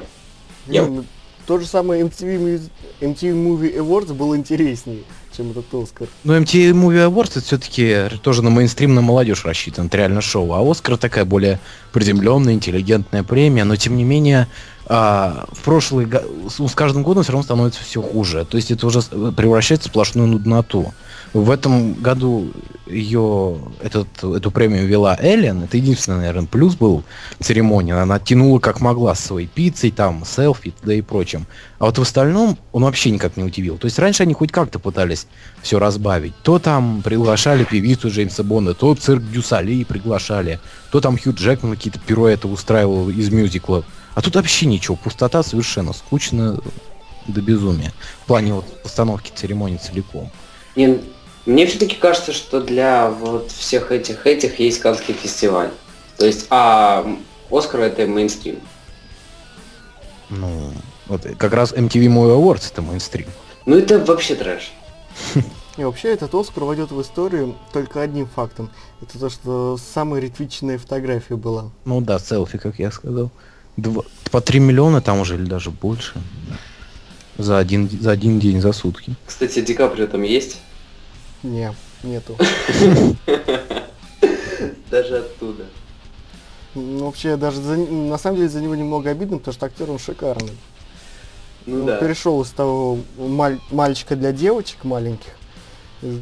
Я- 0.67 0.85
Ну, 0.85 1.03
то 1.45 1.59
же 1.59 1.65
самое 1.65 2.03
MTV, 2.03 2.61
MTV 3.01 3.33
Movie 3.33 3.77
Awards 3.77 4.13
был 4.13 4.35
интереснее, 4.35 4.99
чем 5.35 5.51
этот 5.51 5.65
Оскар. 5.73 6.07
Но 6.23 6.37
MTV 6.37 6.71
Movie 6.71 7.09
Awards 7.09 7.31
это 7.31 7.41
все-таки 7.41 8.09
тоже 8.21 8.41
на 8.41 8.49
мейнстрим, 8.49 8.95
на 8.95 9.01
молодежь 9.01 9.45
рассчитан, 9.45 9.87
это 9.87 9.97
реально 9.97 10.21
шоу. 10.21 10.53
А 10.53 10.61
Оскар 10.69 10.97
такая 10.97 11.25
более 11.25 11.59
приземленная, 11.91 12.53
интеллигентная 12.53 13.23
премия, 13.23 13.63
но 13.63 13.75
тем 13.75 13.97
не 13.97 14.03
менее 14.03 14.47
а, 14.85 15.45
в 15.51 15.61
прошлый 15.61 16.07
с, 16.49 16.73
каждым 16.75 17.03
годом 17.03 17.23
все 17.23 17.31
равно 17.31 17.43
становится 17.43 17.83
все 17.83 18.01
хуже. 18.01 18.45
То 18.49 18.57
есть 18.57 18.71
это 18.71 18.85
уже 18.87 19.01
с- 19.01 19.09
превращается 19.35 19.87
в 19.89 19.91
сплошную 19.91 20.27
нудноту. 20.27 20.93
В 21.33 21.49
этом 21.49 21.95
году 21.95 22.51
ее 22.85 23.57
этот, 23.81 24.23
эту 24.23 24.51
премию 24.51 24.85
вела 24.85 25.17
Эллен. 25.19 25.63
Это 25.63 25.77
единственный, 25.77 26.17
наверное, 26.17 26.45
плюс 26.45 26.75
был 26.75 27.03
церемонии. 27.39 27.91
Она 27.91 28.19
тянула 28.19 28.59
как 28.59 28.81
могла 28.81 29.15
с 29.15 29.19
своей 29.19 29.47
пиццей, 29.47 29.89
там, 29.89 30.25
селфи, 30.25 30.75
да 30.83 30.93
и 30.93 31.01
прочим. 31.01 31.47
А 31.79 31.85
вот 31.85 31.97
в 31.97 32.01
остальном 32.03 32.57
он 32.71 32.83
вообще 32.83 33.09
никак 33.09 33.35
не 33.35 33.43
удивил. 33.43 33.79
То 33.79 33.85
есть 33.85 33.97
раньше 33.97 34.21
они 34.21 34.35
хоть 34.35 34.51
как-то 34.51 34.77
пытались 34.77 35.25
все 35.63 35.79
разбавить. 35.79 36.35
То 36.43 36.59
там 36.59 37.01
приглашали 37.01 37.63
певицу 37.63 38.09
Джеймса 38.09 38.43
Бонда, 38.43 38.75
то 38.75 38.93
цирк 38.93 39.23
Дюсали 39.23 39.83
приглашали, 39.85 40.59
то 40.91 41.01
там 41.01 41.17
Хью 41.17 41.33
Джекман 41.33 41.75
какие-то 41.75 41.99
пируэты 41.99 42.47
устраивал 42.47 43.09
из 43.09 43.31
мюзикла. 43.31 43.83
А 44.13 44.21
тут 44.21 44.35
вообще 44.35 44.67
ничего, 44.67 44.95
пустота 44.95 45.41
совершенно, 45.41 45.93
скучно 45.93 46.59
до 47.27 47.41
безумия. 47.41 47.91
В 48.23 48.27
плане 48.27 48.53
вот 48.53 48.83
постановки 48.83 49.31
церемонии 49.33 49.77
целиком. 49.77 50.29
Мне 51.45 51.65
все-таки 51.65 51.95
кажется, 51.95 52.31
что 52.33 52.61
для 52.61 53.09
вот 53.09 53.51
всех 53.51 53.91
этих 53.91 54.25
этих 54.25 54.59
есть 54.59 54.79
Каннский 54.79 55.13
фестиваль. 55.13 55.71
То 56.17 56.25
есть, 56.25 56.47
а 56.49 57.05
Оскар 57.51 57.81
это 57.81 58.07
мейнстрим. 58.07 58.59
Ну, 60.29 60.71
вот 61.07 61.25
как 61.37 61.53
раз 61.53 61.73
MTV 61.73 62.07
Movie 62.07 62.37
Awards 62.37 62.71
это 62.71 62.81
мейнстрим. 62.81 63.27
Ну 63.65 63.77
это 63.77 63.99
вообще 63.99 64.35
трэш. 64.35 64.71
И 65.77 65.83
вообще 65.83 66.09
этот 66.13 66.33
Оскар 66.35 66.63
войдет 66.63 66.91
в 66.91 67.01
историю 67.01 67.55
только 67.71 68.01
одним 68.01 68.27
фактом. 68.27 68.69
Это 69.01 69.19
то, 69.19 69.29
что 69.29 69.77
самая 69.93 70.21
ретвичная 70.21 70.77
фотография 70.77 71.35
была. 71.35 71.71
Ну 71.85 71.99
да, 71.99 72.19
селфи, 72.19 72.57
как 72.57 72.77
я 72.79 72.91
сказал. 72.91 73.31
Два- 73.75 74.03
по 74.31 74.39
3 74.39 74.59
миллиона 74.59 75.01
там 75.01 75.19
уже 75.19 75.35
или 75.35 75.45
даже 75.45 75.71
больше. 75.71 76.13
За 77.37 77.57
один, 77.57 77.89
за 77.89 78.11
один 78.11 78.39
день, 78.39 78.61
за 78.61 78.71
сутки. 78.71 79.15
Кстати, 79.25 79.61
Ди 79.61 79.73
Каприо 79.73 80.05
там 80.05 80.21
есть? 80.21 80.57
Не, 81.43 81.73
нету. 82.03 82.37
Даже 84.89 85.17
оттуда. 85.17 85.65
Ну, 86.75 87.05
вообще, 87.05 87.35
даже 87.35 87.61
за, 87.61 87.75
на 87.77 88.17
самом 88.17 88.37
деле 88.37 88.49
за 88.49 88.61
него 88.61 88.75
немного 88.75 89.09
обидно, 89.11 89.37
потому 89.37 89.53
что 89.53 89.65
актер 89.65 89.91
он 89.91 89.99
шикарный. 89.99 90.53
Ну 91.65 91.81
он 91.81 91.85
да. 91.85 91.97
перешел 91.97 92.41
из 92.41 92.49
того 92.49 92.99
маль- 93.17 93.59
мальчика 93.71 94.15
для 94.15 94.31
девочек 94.31 94.83
маленьких. 94.83 95.31
Из, 96.01 96.19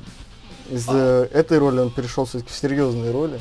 из, 0.70 0.88
э, 0.90 1.30
этой 1.32 1.58
роли 1.58 1.80
он 1.80 1.92
перешел 1.92 2.26
все-таки 2.26 2.52
в 2.52 2.56
серьезные 2.56 3.12
роли. 3.12 3.40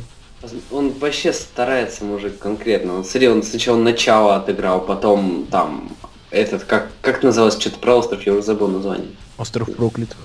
Он 0.70 0.90
вообще 0.92 1.32
старается, 1.32 2.04
мужик, 2.04 2.38
конкретно. 2.38 2.94
Он, 2.94 3.04
смотри, 3.04 3.28
он 3.28 3.42
сначала 3.42 3.76
начало 3.76 4.36
отыграл, 4.36 4.80
потом 4.80 5.46
там 5.50 5.90
этот, 6.30 6.64
как, 6.64 6.90
как 7.02 7.22
называлось, 7.22 7.58
что-то 7.58 7.78
про 7.78 7.96
остров, 7.96 8.22
я 8.24 8.32
уже 8.32 8.42
забыл 8.42 8.68
название. 8.68 9.08
Остров 9.36 9.70
проклятых. 9.74 10.16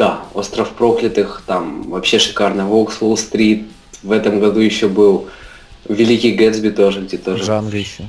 Да, 0.00 0.24
Остров 0.32 0.70
проклятых, 0.70 1.42
там 1.46 1.82
вообще 1.90 2.18
шикарно. 2.18 2.64
Волк 2.64 2.90
с 2.90 3.02
Уолл-стрит. 3.02 3.68
В 4.02 4.12
этом 4.12 4.40
году 4.40 4.58
еще 4.58 4.88
был 4.88 5.28
Великий 5.86 6.32
Гэтсби 6.32 6.70
тоже, 6.70 7.02
где 7.02 7.18
тоже. 7.18 7.44
Джанго 7.44 7.76
еще. 7.76 8.08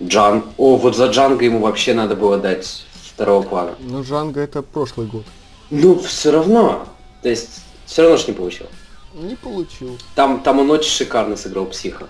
Джан. 0.00 0.44
О, 0.56 0.76
вот 0.76 0.94
за 0.94 1.06
Джанго 1.06 1.44
ему 1.44 1.58
вообще 1.58 1.92
надо 1.92 2.14
было 2.14 2.38
дать 2.38 2.84
второго 3.02 3.42
плана. 3.42 3.74
Ну, 3.80 4.04
Джанго 4.04 4.40
это 4.40 4.62
прошлый 4.62 5.08
год. 5.08 5.24
Ну, 5.70 5.98
все 5.98 6.30
равно. 6.30 6.86
То 7.24 7.30
есть, 7.30 7.62
все 7.84 8.02
равно 8.02 8.16
ж 8.16 8.28
не 8.28 8.34
получил. 8.34 8.66
Не 9.14 9.34
получил. 9.34 9.98
Там, 10.14 10.40
там 10.40 10.60
он 10.60 10.70
очень 10.70 10.92
шикарно 10.92 11.36
сыграл 11.36 11.66
психа. 11.66 12.06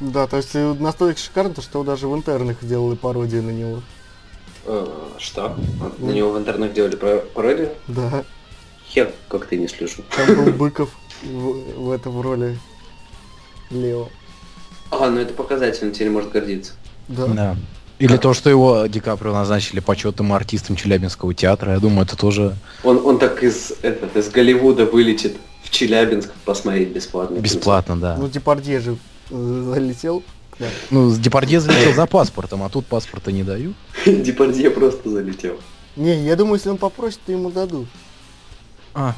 Да, 0.00 0.26
то 0.26 0.38
есть 0.38 0.50
э, 0.54 0.74
настолько 0.80 1.20
шикарно, 1.20 1.54
то, 1.54 1.62
что 1.62 1.84
даже 1.84 2.08
в 2.08 2.16
интернах 2.16 2.56
сделали 2.62 2.96
пародию 2.96 3.44
на 3.44 3.50
него. 3.50 3.80
Э, 4.66 4.86
что? 5.18 5.56
На 5.98 6.10
него 6.10 6.32
в 6.32 6.38
интернете 6.38 6.74
делали 6.74 6.96
пародию? 7.34 7.70
Да, 7.88 8.24
Хер, 8.88 9.12
как 9.28 9.46
ты 9.46 9.56
не 9.56 9.68
слежу. 9.68 10.02
там 10.16 10.44
был 10.44 10.52
Быков 10.52 10.90
в, 11.22 11.84
в 11.84 11.90
этом 11.90 12.20
роли 12.20 12.58
Лео. 13.70 14.08
А, 14.90 15.08
ну 15.08 15.20
это 15.20 15.32
показательно, 15.32 15.92
теперь 15.92 16.10
может 16.10 16.32
гордиться. 16.32 16.72
Да. 17.08 17.26
Да. 17.26 17.56
Или 18.00 18.16
то, 18.16 18.32
что 18.32 18.48
его 18.48 18.86
Ди 18.86 18.98
Каприо 18.98 19.32
назначили 19.32 19.80
почетным 19.80 20.32
артистом 20.32 20.74
Челябинского 20.74 21.34
театра. 21.34 21.74
Я 21.74 21.80
думаю, 21.80 22.06
это 22.06 22.16
тоже 22.16 22.56
Он, 22.82 23.04
он 23.04 23.18
так 23.18 23.42
из, 23.42 23.72
этот, 23.82 24.16
из 24.16 24.30
Голливуда 24.30 24.86
вылетит 24.86 25.36
в 25.62 25.70
Челябинск 25.70 26.30
посмотреть 26.46 26.88
бесплатно. 26.88 27.36
бесплатно, 27.36 28.00
да. 28.00 28.16
Ну, 28.16 28.26
Депардье 28.28 28.80
же 28.80 28.96
э, 29.30 29.64
залетел. 29.74 30.22
Ну, 30.90 31.10
с 31.10 31.18
Депардье 31.18 31.60
залетел 31.60 31.94
за 31.94 32.06
паспортом, 32.06 32.62
а 32.62 32.68
тут 32.68 32.86
паспорта 32.86 33.32
не 33.32 33.42
дают. 33.42 33.74
Депардье 34.06 34.70
просто 34.70 35.08
залетел. 35.10 35.58
Не, 35.96 36.24
я 36.24 36.36
думаю, 36.36 36.56
если 36.56 36.68
он 36.68 36.76
попросит, 36.78 37.20
то 37.26 37.32
ему 37.32 37.50
дадут. 37.50 37.88
А, 38.94 39.14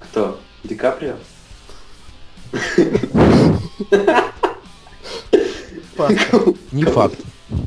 Кто? 0.00 0.40
Ди 0.64 0.74
Каприо? 0.74 1.14
Не 6.72 6.84
факт. 6.84 7.18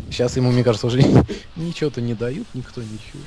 Сейчас 0.10 0.36
ему, 0.38 0.52
мне 0.52 0.64
кажется, 0.64 0.88
уже 0.88 1.02
ничего-то 1.56 2.02
не 2.02 2.14
дают, 2.14 2.48
никто 2.54 2.82
ничего. 2.82 3.22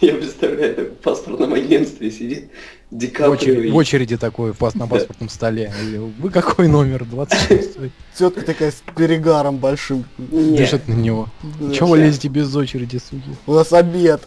Я 0.00 0.14
представляю, 0.14 0.74
так 0.74 0.88
в 0.92 0.96
паспортном 0.96 1.52
агентстве 1.54 2.10
сидит 2.10 2.50
Ди 2.90 3.06
В 3.16 3.20
очереди, 3.30 3.70
в 3.70 3.76
очереди 3.76 4.16
такой 4.16 4.52
пас- 4.52 4.74
на 4.74 4.88
паспортном 4.88 5.28
столе. 5.28 5.72
Вы 6.18 6.30
какой 6.30 6.66
номер? 6.66 7.04
26 7.04 7.78
Тетка 8.16 8.40
такая 8.42 8.72
с 8.72 8.82
перегаром 8.96 9.58
большим. 9.58 10.04
Дышит 10.18 10.88
на 10.88 10.94
него. 10.94 11.28
Чего 11.72 11.90
вы 11.90 11.98
лезете 11.98 12.26
без 12.28 12.54
очереди, 12.54 12.98
суки? 12.98 13.22
У 13.46 13.54
нас 13.54 13.72
обед. 13.72 14.26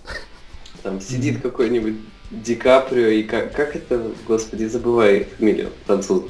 Там 0.82 1.02
сидит 1.02 1.42
какой-нибудь 1.42 1.96
Ди 2.32 2.56
Каприо 2.56 3.08
и 3.08 3.24
как, 3.24 3.54
как 3.54 3.76
это, 3.76 4.02
господи, 4.28 4.66
забывай 4.66 5.28
фамилию 5.38 5.70
француза. 5.86 6.24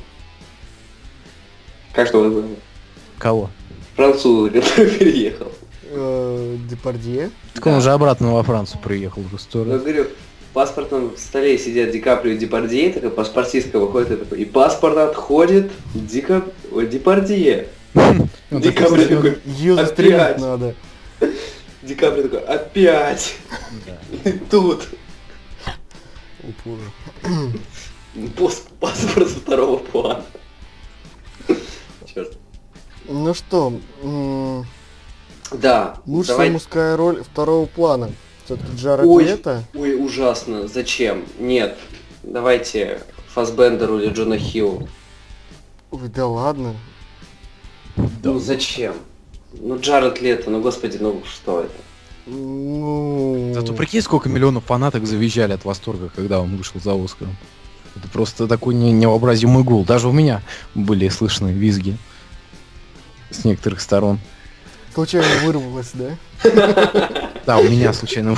Как 1.93 2.12
его 2.12 2.24
зовут? 2.30 2.60
Кого? 3.19 3.50
Француза, 3.96 4.50
который 4.50 4.89
переехал. 4.98 5.52
Э, 5.91 6.58
Депардье. 6.67 7.30
Так 7.54 7.67
он 7.67 7.76
уже 7.76 7.91
обратно 7.91 8.34
во 8.34 8.41
Францию 8.41 8.82
приехал 8.82 9.22
уже 9.24 9.38
сто 9.38 9.63
Я 9.63 9.74
раз. 9.74 9.84
Паспортном 10.54 11.18
столе 11.18 11.58
сидят 11.58 11.92
Ди 11.92 12.00
Каприо 12.00 12.34
и 12.34 12.38
Депардье, 12.38 12.92
такой 12.94 13.10
паспортистка 13.10 13.80
выходит 13.80 14.12
и 14.12 14.16
такой, 14.18 14.39
и 14.42 14.46
паспорт 14.46 14.98
отходит 14.98 15.72
Ди, 15.94 16.22
Кап... 16.22 16.46
Депардье. 16.72 17.68
Ди 18.52 18.72
такой 18.72 18.72
Каприо 18.72 19.08
такой, 19.76 19.84
Опять. 19.84 20.39
надо. 20.39 20.76
Ди 21.82 21.96
Каприо 21.96 22.24
такой, 22.24 22.39
опять, 22.42 23.36
тут. 24.52 24.88
Упор. 26.44 26.78
Пос- 28.38 28.63
Паспорт 28.80 29.30
второго 29.30 29.78
плана. 29.78 30.24
Черт. 32.13 32.38
Ну 33.08 33.34
что, 33.34 33.74
Да, 35.52 35.98
лучшая 36.06 36.34
давай- 36.36 36.50
мужская 36.52 36.96
роль 36.98 37.24
второго 37.24 37.66
плана. 37.66 38.12
Все-таки 38.45 38.75
Джаред 38.75 39.06
Ой. 39.06 39.23
Лето. 39.23 39.63
Ой, 39.73 39.95
ужасно. 39.95 40.67
Зачем? 40.67 41.25
Нет. 41.39 41.77
Давайте 42.23 43.01
Фасбендеру 43.34 43.99
или 43.99 44.12
Джона 44.12 44.38
Хиллу. 44.38 44.88
Ой, 45.91 46.08
да 46.10 46.27
ладно. 46.27 46.75
Ну 48.23 48.39
зачем? 48.39 48.95
Ну, 49.53 49.79
Джаред 49.79 50.19
Лето, 50.21 50.49
ну, 50.49 50.62
господи, 50.62 50.97
ну, 50.99 51.21
что 51.25 51.62
это? 51.62 51.73
Ну... 52.25 53.51
Зато 53.53 53.73
прикинь, 53.73 54.01
сколько 54.01 54.29
миллионов 54.29 54.65
фанаток 54.65 55.06
завизжали 55.06 55.53
от 55.53 55.63
восторга, 55.65 56.10
когда 56.15 56.39
он 56.39 56.56
вышел 56.56 56.79
за 56.82 56.93
Оскаром. 56.93 57.36
Это 57.95 58.08
просто 58.08 58.47
такой 58.47 58.73
не- 58.73 58.91
невообразимый 58.91 59.63
гул. 59.63 59.86
Даже 59.86 60.08
у 60.08 60.12
меня 60.12 60.41
были 60.73 61.08
слышны 61.10 61.49
визги 61.49 61.97
с 63.29 63.45
некоторых 63.45 63.82
сторон. 63.82 64.19
Случайно 64.93 65.27
вырвалось, 65.43 65.91
да? 65.93 66.17
Да, 67.45 67.58
у 67.58 67.63
меня 67.63 67.93
случайно 67.93 68.36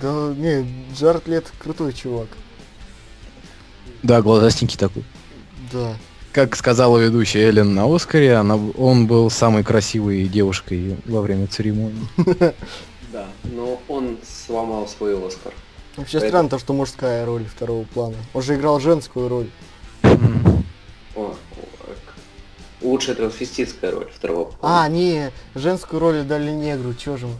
Да, 0.00 0.32
не, 0.36 0.66
Джаред 0.94 1.26
Лет 1.28 1.52
крутой 1.58 1.92
чувак. 1.92 2.28
Да, 4.02 4.22
глазастенький 4.22 4.78
такой. 4.78 5.04
Да. 5.72 5.96
Как 6.32 6.56
сказала 6.56 6.98
ведущая 6.98 7.42
Эллен 7.48 7.74
на 7.74 7.92
Оскаре, 7.94 8.34
она, 8.36 8.56
он 8.56 9.06
был 9.06 9.28
самой 9.30 9.64
красивой 9.64 10.26
девушкой 10.26 10.96
во 11.06 11.20
время 11.20 11.46
церемонии. 11.46 12.06
Да, 13.12 13.26
но 13.44 13.78
он 13.88 14.16
сломал 14.46 14.88
свой 14.88 15.14
Оскар. 15.26 15.52
Вообще 15.98 16.12
Поэтому- 16.18 16.30
странно 16.30 16.48
то, 16.48 16.58
что 16.58 16.72
мужская 16.72 17.26
роль 17.26 17.44
второго 17.44 17.84
плана. 17.84 18.14
Он 18.32 18.40
же 18.42 18.54
играл 18.54 18.80
женскую 18.80 19.28
роль. 19.28 19.50
О, 21.14 21.34
лучшая 22.82 23.14
трансвеститская 23.16 23.90
роль 23.90 24.08
второго 24.14 24.52
А, 24.62 24.88
не, 24.88 25.30
женскую 25.54 26.00
роль 26.00 26.22
дали 26.22 26.50
негру, 26.50 26.94
чё 26.94 27.16
же 27.16 27.26
мы? 27.26 27.34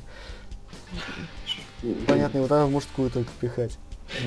Понятно, 2.06 2.38
его 2.38 2.46
тогда 2.48 2.66
в 2.66 2.70
мужскую 2.70 3.10
только 3.10 3.30
пихать. 3.40 3.72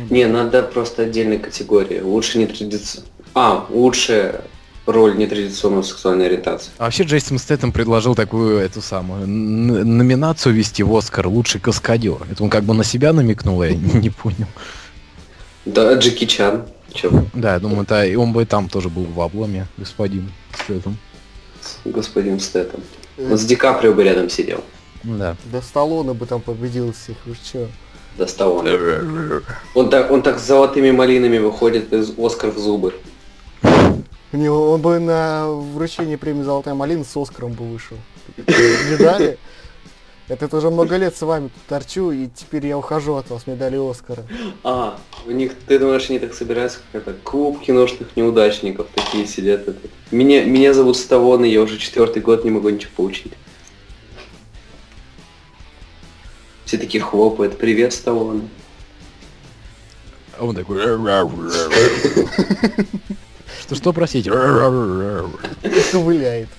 Не, 0.10 0.26
надо 0.26 0.64
просто 0.64 1.04
отдельной 1.04 1.38
категории. 1.40 2.02
Лучше 2.02 2.38
не 2.40 2.48
традиционно. 2.48 3.08
А, 3.34 3.66
лучшая 3.70 4.42
роль 4.86 5.18
нетрадиционной 5.18 5.84
сексуальной 5.84 6.28
ориентации. 6.28 6.72
А 6.78 6.86
вообще 6.86 7.04
Джейсон 7.04 7.38
Стэттем 7.40 7.72
предложил 7.72 8.14
такую 8.16 8.60
эту 8.60 8.82
самую 8.82 9.24
н- 9.24 9.98
номинацию 9.98 10.54
вести 10.54 10.84
в 10.84 10.96
Оскар 10.96 11.28
«Лучший 11.28 11.60
каскадер». 11.62 12.18
Это 12.32 12.44
он 12.44 12.50
как 12.50 12.64
бы 12.64 12.74
на 12.74 12.84
себя 12.84 13.14
намекнул, 13.14 13.64
я 13.64 13.72
не 13.76 14.10
понял. 14.10 14.48
Да, 15.66 15.94
Джеки 15.96 16.26
Чан. 16.26 16.66
Чё? 16.94 17.26
Да, 17.34 17.54
я 17.56 17.60
думаю, 17.60 17.86
он 18.20 18.32
бы 18.32 18.44
и 18.44 18.46
там 18.46 18.70
тоже 18.70 18.90
был 18.90 19.04
в 19.04 19.20
обломе, 19.20 19.68
господин 19.78 20.32
Стэттем. 20.66 20.98
господин 21.86 22.40
Стэттем. 22.40 22.82
Э, 23.18 23.32
Он 23.32 23.38
с 23.38 23.46
Ди 23.46 23.56
Каприо 23.56 23.94
бы 23.94 24.04
рядом 24.04 24.30
сидел. 24.30 24.64
Да. 25.04 25.38
Да 25.46 25.62
Сталлоне 25.62 26.14
бы 26.14 26.26
там 26.26 26.42
победил 26.42 26.92
всех, 26.94 27.18
вы 27.26 27.36
чё? 27.44 27.68
Достал 28.18 28.58
он. 28.58 28.68
Он 29.76 29.90
так, 29.90 30.12
он 30.12 30.22
так 30.22 30.40
с 30.40 30.46
золотыми 30.46 30.92
малинами 30.92 31.38
выходит 31.38 31.92
из 31.94 32.18
Оскар 32.18 32.50
в 32.50 32.58
зубы. 32.58 32.94
Не, 34.32 34.50
он 34.50 34.82
бы 34.82 35.00
на 35.00 35.48
вручении 35.48 36.18
премии 36.18 36.44
«Золотая 36.44 36.74
малина» 36.74 37.06
с 37.06 37.16
Оскаром 37.16 37.54
бы 37.54 37.66
вышел. 37.66 37.98
Медали? 40.28 40.44
Это 40.44 40.58
уже 40.58 40.70
много 40.70 40.98
лет 40.98 41.16
с 41.16 41.22
вами 41.22 41.50
тут 41.50 41.64
торчу, 41.68 42.12
и 42.12 42.28
теперь 42.28 42.66
я 42.68 42.78
ухожу 42.78 43.16
от 43.16 43.30
вас 43.30 43.48
медали 43.48 43.78
Оскара. 43.78 44.26
А, 44.64 45.00
у 45.26 45.32
них, 45.32 45.54
ты 45.68 45.80
думаешь, 45.80 46.10
они 46.10 46.20
так 46.20 46.34
собираются, 46.34 46.80
как 46.92 47.08
это, 47.08 47.14
клуб 47.24 47.62
киношных 47.62 48.16
неудачников 48.16 48.88
такие 48.94 49.28
сидят. 49.28 49.68
Это. 49.68 49.80
Меня, 50.12 50.44
меня 50.46 50.74
зовут 50.74 50.98
Ставон, 50.98 51.46
и 51.46 51.50
я 51.50 51.62
уже 51.62 51.78
четвертый 51.78 52.22
год 52.22 52.44
не 52.44 52.52
могу 52.52 52.70
ничего 52.70 52.92
получить. 52.96 53.34
Все 56.66 56.78
такие 56.78 57.04
хлопают. 57.04 57.58
Привет, 57.58 57.94
Ставон. 57.94 58.50
А 60.38 60.46
он 60.46 60.56
такой... 60.56 60.82
Что, 63.62 63.76
что, 63.76 63.94
простите? 63.94 64.30
Ковыляет. 65.92 66.50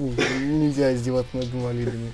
Фу, 0.00 0.14
нельзя 0.40 0.94
издеваться 0.94 1.36
над 1.36 1.52
инвалидами. 1.52 2.10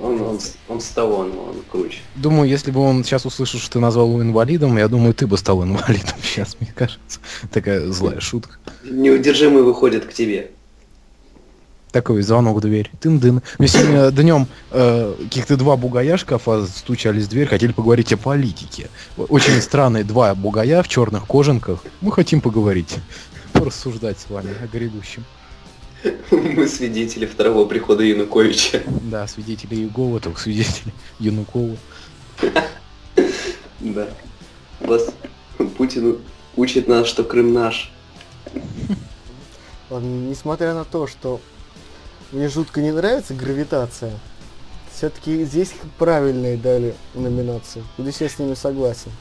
Он, 0.00 0.18
он, 0.22 0.40
он 0.68 0.80
Ставон, 0.80 1.30
он 1.38 1.56
круче. 1.70 1.98
Думаю, 2.14 2.48
если 2.48 2.70
бы 2.70 2.80
он 2.80 3.04
сейчас 3.04 3.26
услышал, 3.26 3.60
что 3.60 3.72
ты 3.72 3.80
назвал 3.80 4.08
его 4.08 4.22
инвалидом, 4.22 4.78
я 4.78 4.88
думаю, 4.88 5.12
ты 5.12 5.26
бы 5.26 5.36
стал 5.36 5.62
инвалидом 5.62 6.14
сейчас, 6.22 6.56
мне 6.58 6.72
кажется. 6.74 7.20
Такая 7.52 7.92
злая 7.92 8.20
шутка. 8.20 8.56
Неудержимый 8.82 9.62
выходит 9.62 10.06
к 10.06 10.14
тебе. 10.14 10.52
Такой 11.92 12.22
звонок 12.22 12.56
в 12.56 12.60
дверь. 12.62 12.90
Тын-дын. 12.98 13.42
Мне 13.58 13.68
сегодня 13.68 14.10
днем 14.10 14.46
э, 14.70 15.14
каких-то 15.24 15.58
два 15.58 15.76
бугая 15.76 16.16
шкафа 16.16 16.64
стучались 16.66 17.26
в 17.26 17.28
дверь, 17.28 17.46
хотели 17.46 17.72
поговорить 17.72 18.10
о 18.14 18.16
политике. 18.16 18.88
Очень 19.18 19.60
странные 19.60 20.04
два 20.04 20.34
бугая 20.34 20.82
в 20.82 20.88
черных 20.88 21.26
кожанках. 21.26 21.84
Мы 22.00 22.10
хотим 22.10 22.40
поговорить. 22.40 22.96
Порассуждать 23.52 24.18
с 24.18 24.30
вами 24.30 24.52
о 24.62 24.66
грядущем. 24.66 25.24
Мы 26.30 26.66
свидетели 26.68 27.26
второго 27.26 27.66
прихода 27.66 28.02
Януковича. 28.02 28.82
Да, 29.02 29.26
свидетели 29.26 29.74
Егова, 29.76 30.20
только 30.20 30.40
свидетели 30.40 30.92
Янукова. 31.18 31.76
Да. 33.78 34.08
Вас 34.80 35.10
Путин 35.76 36.18
учит 36.56 36.88
нас, 36.88 37.06
что 37.06 37.24
Крым 37.24 37.52
наш. 37.52 37.92
Ладно, 39.90 40.06
несмотря 40.06 40.74
на 40.74 40.84
то, 40.84 41.06
что 41.06 41.40
мне 42.32 42.48
жутко 42.48 42.80
не 42.80 42.90
нравится 42.90 43.34
гравитация, 43.34 44.12
все-таки 44.92 45.44
здесь 45.44 45.74
правильные 45.98 46.56
дали 46.56 46.94
номинации. 47.14 47.84
Здесь 47.98 48.20
я 48.20 48.28
с 48.28 48.38
ними 48.38 48.54
согласен. 48.54 49.12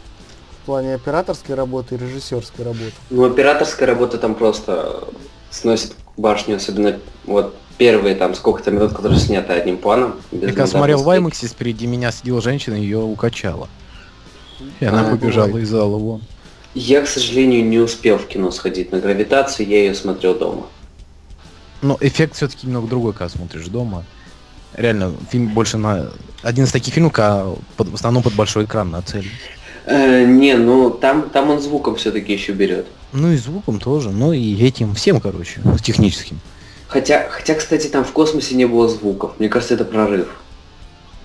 В 0.64 0.66
плане 0.66 0.96
операторской 0.96 1.54
работы 1.54 1.96
и 1.96 1.98
режиссерской 1.98 2.66
работы. 2.66 2.94
Ну, 3.10 3.26
операторская 3.26 3.88
работа 3.88 4.18
там 4.18 4.34
просто 4.34 5.08
сносит 5.52 5.94
башню, 6.18 6.56
особенно 6.58 7.00
вот 7.26 7.56
первые 7.78 8.16
там 8.16 8.36
сколько-то 8.36 8.72
минут, 8.72 8.94
которые 8.94 9.20
сняты 9.20 9.54
одним 9.54 9.78
планом. 9.78 10.16
Я 10.32 10.48
когда 10.48 10.68
смотрел 10.68 11.00
в 11.02 11.06
Ваймаксе, 11.06 11.48
впереди 11.48 11.88
меня 11.88 12.12
сидела 12.12 12.42
женщина, 12.42 12.76
ее 12.76 13.00
укачала. 13.00 13.68
И 14.80 14.86
она 14.86 15.08
А, 15.08 15.12
побежала 15.12 15.48
бывает. 15.48 15.66
из 15.66 15.70
зала 15.70 15.98
вон. 15.98 16.22
Я, 16.74 17.02
к 17.02 17.08
сожалению, 17.08 17.66
не 17.66 17.80
успел 17.80 18.18
в 18.18 18.28
кино 18.28 18.52
сходить 18.52 18.92
на 18.92 19.00
гравитацию, 19.00 19.68
я 19.68 19.80
ее 19.80 19.96
смотрел 19.96 20.38
дома. 20.38 20.68
Но 21.82 21.98
эффект 22.02 22.36
все-таки 22.36 22.68
немного 22.68 22.88
другой, 22.88 23.14
когда 23.14 23.30
смотришь 23.30 23.66
дома. 23.68 24.04
Реально, 24.74 25.14
фильм 25.30 25.54
больше 25.54 25.78
на... 25.78 26.10
Один 26.42 26.66
из 26.66 26.72
таких 26.72 26.94
фильмов, 26.94 27.14
когда 27.14 27.46
под- 27.78 27.90
в 27.90 27.96
основном 27.96 28.24
под 28.24 28.34
большой 28.34 28.66
экран 28.66 28.92
нацелен. 28.92 29.30
Э, 29.86 30.26
не, 30.26 30.56
ну 30.56 30.90
там, 30.90 31.30
там 31.30 31.50
он 31.52 31.62
звуком 31.62 31.96
все-таки 31.96 32.34
еще 32.34 32.54
берет. 32.54 32.88
Ну 33.14 33.32
и 33.32 33.38
звуком 33.38 33.80
тоже, 33.80 34.10
ну 34.10 34.34
и 34.34 34.62
этим, 34.66 34.96
всем, 34.96 35.22
короче, 35.22 35.62
техническим. 35.84 36.40
Хотя, 36.88 37.28
хотя, 37.30 37.56
кстати, 37.56 37.88
там 37.88 38.04
в 38.04 38.12
космосе 38.12 38.56
не 38.56 38.66
было 38.66 38.88
звуков. 38.90 39.34
Мне 39.40 39.50
кажется, 39.50 39.74
это 39.76 39.86
прорыв. 39.86 40.28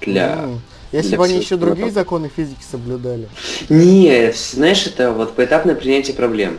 Для... 0.01 0.45
М, 0.45 0.61
Если 0.93 1.09
для 1.09 1.19
бы 1.19 1.25
они 1.25 1.39
еще 1.39 1.57
другие 1.57 1.87
там. 1.87 1.95
законы 1.95 2.31
физики 2.35 2.63
соблюдали. 2.69 3.29
Не, 3.69 4.33
знаешь, 4.33 4.87
это 4.87 5.13
вот 5.13 5.35
поэтапное 5.35 5.75
принятие 5.75 6.15
проблем. 6.15 6.59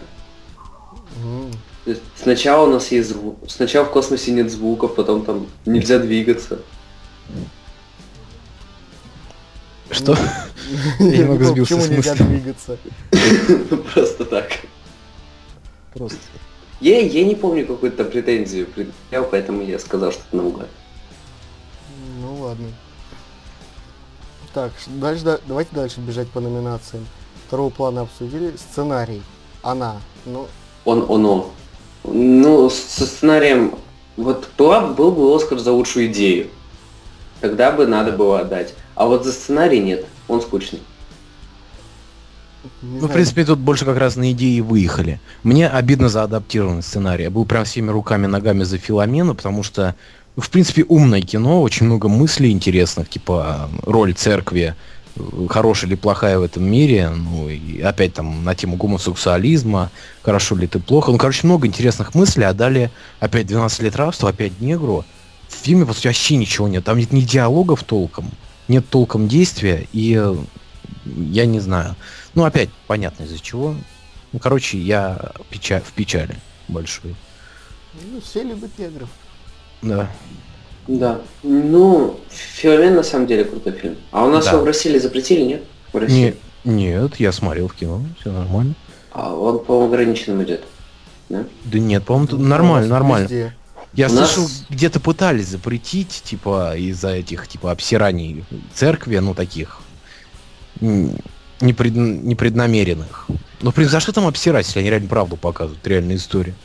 Сначала 2.15 2.67
у 2.67 2.71
нас 2.71 2.91
есть 2.91 3.09
звук, 3.09 3.39
сначала 3.47 3.85
в 3.85 3.91
космосе 3.91 4.31
нет 4.31 4.51
звуков, 4.51 4.93
потом 4.93 5.23
там 5.25 5.47
нельзя 5.65 5.97
двигаться. 5.97 6.59
Что? 9.91 10.17
Я 10.99 11.17
немного 11.19 11.45
сбился 11.45 11.75
почему 11.75 11.81
с 11.81 11.89
нельзя 11.89 12.11
мысли. 12.11 12.23
двигаться. 12.23 12.77
Просто 13.93 14.25
так. 14.25 14.51
Просто. 15.93 16.17
Я, 16.79 16.99
я 16.99 17.25
не 17.25 17.35
помню 17.35 17.65
какую-то 17.67 18.05
претензию 18.05 18.65
предъявлял, 18.65 19.25
поэтому 19.29 19.61
я 19.61 19.77
сказал 19.77 20.11
что-то 20.11 20.35
наугад. 20.35 20.67
Ну 22.21 22.35
ладно. 22.41 22.67
Так, 24.53 24.71
дальше, 24.87 25.23
да- 25.23 25.39
давайте 25.47 25.75
дальше 25.75 25.99
бежать 25.99 26.29
по 26.29 26.39
номинациям. 26.39 27.05
Второго 27.47 27.69
плана 27.69 28.01
обсудили. 28.01 28.55
Сценарий. 28.57 29.21
Она. 29.61 29.97
Ну, 30.25 30.47
Он, 30.85 31.05
оно. 31.09 31.51
Ну, 32.03 32.69
со 32.69 33.05
сценарием... 33.05 33.75
Вот 34.17 34.49
была, 34.57 34.87
был 34.87 35.11
бы 35.11 35.33
Оскар 35.35 35.57
за 35.59 35.71
лучшую 35.71 36.07
идею. 36.07 36.47
Тогда 37.39 37.71
бы 37.71 37.87
надо 37.87 38.11
было 38.11 38.39
отдать. 38.41 38.73
А 39.01 39.05
вот 39.07 39.25
за 39.25 39.31
сценарий 39.31 39.79
нет. 39.79 40.05
Он 40.27 40.43
скучный. 40.43 40.79
не 42.83 42.99
Ну, 42.99 43.07
в 43.07 43.11
принципе, 43.11 43.43
тут 43.43 43.57
больше 43.57 43.83
как 43.83 43.97
раз 43.97 44.15
на 44.15 44.31
идеи 44.31 44.59
выехали. 44.59 45.19
Мне 45.41 45.67
обидно 45.67 46.07
за 46.07 46.21
адаптированный 46.21 46.83
сценарий. 46.83 47.23
Я 47.23 47.31
был 47.31 47.45
прям 47.45 47.65
всеми 47.65 47.89
руками 47.89 48.27
ногами 48.27 48.61
за 48.61 48.77
Филомена, 48.77 49.33
потому 49.33 49.63
что, 49.63 49.95
ну, 50.35 50.43
в 50.43 50.51
принципе, 50.51 50.85
умное 50.87 51.21
кино, 51.21 51.63
очень 51.63 51.87
много 51.87 52.09
мыслей 52.09 52.51
интересных, 52.51 53.09
типа 53.09 53.71
роль 53.87 54.13
церкви, 54.13 54.75
хорошая 55.49 55.89
или 55.89 55.95
плохая 55.95 56.37
в 56.37 56.43
этом 56.43 56.63
мире, 56.63 57.09
ну 57.09 57.49
и 57.49 57.81
опять 57.81 58.13
там 58.13 58.43
на 58.43 58.53
тему 58.53 58.75
гомосексуализма, 58.75 59.89
хорошо 60.21 60.55
ли 60.55 60.67
ты 60.67 60.77
плохо. 60.77 61.11
Ну, 61.11 61.17
короче, 61.17 61.47
много 61.47 61.65
интересных 61.65 62.13
мыслей, 62.13 62.43
а 62.43 62.53
далее 62.53 62.91
опять 63.19 63.47
12 63.47 63.79
лет 63.79 63.95
рабства, 63.95 64.29
опять 64.29 64.61
негру. 64.61 65.05
В 65.47 65.55
фильме, 65.55 65.87
по 65.87 65.93
сути, 65.93 66.05
вообще 66.05 66.35
ничего 66.35 66.67
нет. 66.67 66.83
Там 66.83 66.99
нет 66.99 67.11
ни 67.11 67.21
диалогов 67.21 67.83
толком, 67.83 68.29
нет 68.67 68.87
толком 68.89 69.27
действия, 69.27 69.87
и 69.93 70.15
э, 70.19 70.35
я 71.05 71.45
не 71.45 71.59
знаю. 71.59 71.95
Ну, 72.35 72.43
опять 72.45 72.69
понятно 72.87 73.23
из-за 73.23 73.39
чего. 73.39 73.75
Ну, 74.31 74.39
короче, 74.39 74.77
я 74.77 75.31
печа- 75.49 75.81
в 75.81 75.91
печали. 75.93 76.35
большой. 76.67 77.15
Ну, 78.11 78.21
все 78.21 78.43
любят 78.43 78.71
негров. 78.77 79.09
Да. 79.81 80.09
Да. 80.87 81.21
Ну, 81.43 82.17
Феомен 82.29 82.95
на 82.95 83.03
самом 83.03 83.27
деле 83.27 83.43
крутой 83.43 83.73
фильм. 83.73 83.97
А 84.11 84.25
у 84.25 84.29
нас 84.29 84.45
Да. 84.45 84.51
его 84.53 84.61
в 84.61 84.65
России 84.65 84.97
запретили, 84.97 85.41
нет? 85.41 85.63
В 85.91 85.97
России. 85.97 86.35
Не, 86.63 86.73
нет, 86.73 87.19
я 87.19 87.31
смотрел 87.33 87.67
в 87.67 87.73
кино, 87.75 88.01
все 88.19 88.31
нормально. 88.31 88.75
А 89.11 89.33
он 89.35 89.63
по 89.65 89.85
ограниченным 89.85 90.41
идет. 90.43 90.63
Да? 91.27 91.43
Да 91.65 91.79
нет, 91.79 92.05
по-моему, 92.05 92.27
Ну, 92.37 92.47
нормально, 92.47 92.87
нормально. 92.87 93.23
везде. 93.25 93.53
Я 93.93 94.07
У 94.07 94.13
нас- 94.13 94.31
слышал, 94.33 94.49
где-то 94.69 94.99
пытались 94.99 95.47
запретить, 95.47 96.21
типа, 96.23 96.75
из-за 96.77 97.09
этих, 97.09 97.47
типа, 97.47 97.71
обсираний 97.71 98.45
церкви, 98.73 99.17
ну, 99.17 99.33
таких, 99.35 99.81
непред- 100.79 101.91
непреднамеренных. 101.91 103.27
Но, 103.61 103.71
в 103.71 103.75
принципе, 103.75 103.97
за 103.97 103.99
что 103.99 104.13
там 104.13 104.27
обсирать, 104.27 104.65
если 104.65 104.79
они 104.79 104.89
реально 104.89 105.09
правду 105.09 105.35
показывают, 105.37 105.85
реальную 105.85 106.17
историю? 106.17 106.55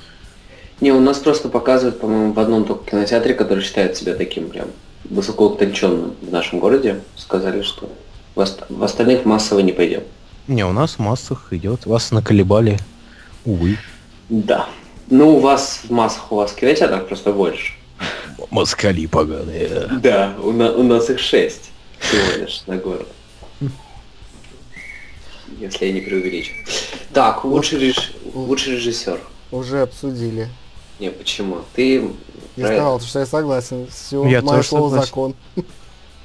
Не, 0.81 0.93
у 0.93 1.01
нас 1.01 1.19
просто 1.19 1.49
показывают, 1.49 2.01
по-моему, 2.01 2.33
в 2.33 2.39
одном 2.39 2.65
только 2.65 2.91
кинотеатре, 2.91 3.35
который 3.35 3.65
считает 3.65 3.97
себя 3.97 4.15
таким 4.15 4.49
прям 4.49 4.69
высоко 5.05 5.49
утонченным 5.49 6.15
в 6.23 6.31
нашем 6.31 6.59
городе. 6.61 7.01
Сказали, 7.17 7.63
что 7.63 7.91
в, 8.35 8.41
ост- 8.41 8.65
в 8.69 8.83
остальных 8.85 9.25
массово 9.25 9.61
не 9.61 9.73
пойдем. 9.73 10.03
Не, 10.47 10.65
у 10.65 10.73
нас 10.73 10.93
в 10.95 10.99
массах 11.01 11.49
идет, 11.53 11.87
вас 11.87 12.13
наколебали, 12.13 12.79
увы, 13.45 13.79
Да. 14.29 14.69
Ну, 15.09 15.37
у 15.37 15.41
вас 15.41 15.81
в 15.85 15.91
массах, 15.91 16.33
у 16.33 16.37
вас 16.37 16.53
кинотеатров 16.53 17.07
просто 17.07 17.33
больше. 17.33 17.73
москали 18.51 19.07
поганые. 19.07 19.89
Да, 20.03 20.35
у, 20.43 20.53
на- 20.53 20.73
у 20.73 20.83
нас 20.83 21.09
их 21.11 21.19
шесть 21.21 21.71
всего 21.99 22.43
лишь 22.45 22.63
на 22.67 22.77
город. 22.77 23.07
Если 25.59 25.87
я 25.87 25.93
не 25.93 26.01
преувеличу. 26.01 26.53
Так, 27.13 27.45
лучший, 27.45 27.79
реж... 27.79 28.13
лучший 28.35 28.75
режиссер. 28.75 29.21
Уже 29.53 29.83
обсудили. 29.83 30.49
Не, 30.99 31.11
почему? 31.11 31.59
Ты... 31.75 32.11
Я 32.57 32.67
про- 32.67 32.75
сказал, 32.75 33.01
что 33.01 33.19
я 33.21 33.27
согласен. 33.27 33.87
Все, 33.89 34.27
Я 34.27 34.43
мое 34.43 34.57
тоже 34.59 34.69
слово 34.69 34.89
согласен. 34.89 35.07
закон. 35.07 35.35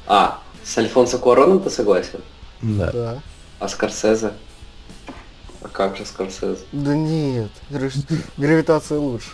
А, 0.08 0.40
с 0.64 0.78
Альфонсо 0.78 1.18
Куароном 1.18 1.62
ты 1.62 1.70
согласен? 1.70 2.20
Да. 2.62 2.92
Да. 2.92 3.20
А 3.60 3.68
Скорсезе? 3.70 4.34
Как 5.72 5.98
же 5.98 6.06
Скорсезе? 6.06 6.60
Да 6.72 6.96
нет, 6.96 7.50
гра- 7.70 7.90
гравитация 8.38 8.98
лучше. 9.00 9.30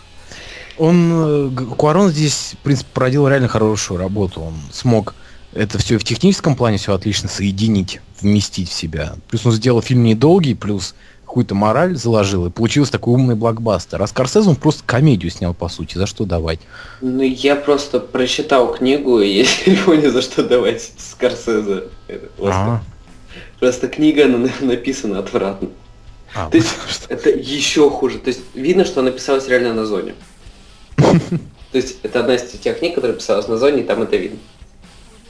Он, 0.77 1.49
э, 1.49 1.75
Куарон 1.75 2.09
здесь, 2.09 2.51
в 2.53 2.57
принципе, 2.63 2.89
проделал 2.93 3.27
реально 3.29 3.47
хорошую 3.47 3.99
работу. 3.99 4.41
Он 4.41 4.53
смог 4.71 5.15
это 5.53 5.79
все 5.79 5.97
в 5.97 6.03
техническом 6.03 6.55
плане 6.55 6.77
все 6.77 6.93
отлично 6.93 7.27
соединить, 7.29 7.99
вместить 8.21 8.69
в 8.69 8.73
себя. 8.73 9.15
Плюс 9.29 9.45
он 9.45 9.53
сделал 9.53 9.81
фильм 9.81 10.03
недолгий, 10.03 10.55
плюс 10.55 10.93
какую-то 11.25 11.55
мораль 11.55 11.95
заложил, 11.97 12.45
и 12.45 12.49
получился 12.51 12.91
такой 12.93 13.15
умный 13.15 13.35
блокбастер. 13.35 14.01
А 14.01 14.07
Скорсезе 14.07 14.49
он 14.49 14.55
просто 14.55 14.83
комедию 14.85 15.31
снял, 15.31 15.53
по 15.53 15.67
сути, 15.67 15.97
за 15.97 16.05
что 16.05 16.25
давать? 16.25 16.59
Ну, 17.01 17.21
я 17.23 17.55
просто 17.55 17.99
прочитал 17.99 18.73
книгу, 18.73 19.19
и 19.19 19.39
я 19.39 19.45
не 19.65 19.75
понял, 19.77 20.11
за 20.11 20.21
что 20.21 20.43
давать 20.43 20.91
Скорсезе. 20.97 21.85
этот 22.07 22.31
Оскар. 22.39 22.51
А, 22.53 22.81
Просто 23.59 23.87
книга 23.87 24.27
написана 24.61 25.19
отвратно. 25.19 25.69
А, 26.35 26.49
То 26.49 26.57
есть 26.57 26.69
это 27.09 27.29
еще 27.29 27.89
хуже. 27.89 28.19
То 28.19 28.29
есть 28.29 28.41
видно, 28.53 28.85
что 28.85 29.01
она 29.01 29.11
писалась 29.11 29.47
реально 29.47 29.73
на 29.73 29.85
зоне. 29.85 30.15
То 30.97 31.77
есть 31.77 31.97
это 32.03 32.21
одна 32.21 32.35
из 32.35 32.43
тех 32.43 32.79
книг, 32.79 32.95
которая 32.95 33.17
писалась 33.17 33.47
на 33.47 33.57
зоне, 33.57 33.81
и 33.81 33.83
там 33.83 34.01
это 34.01 34.15
видно. 34.15 34.39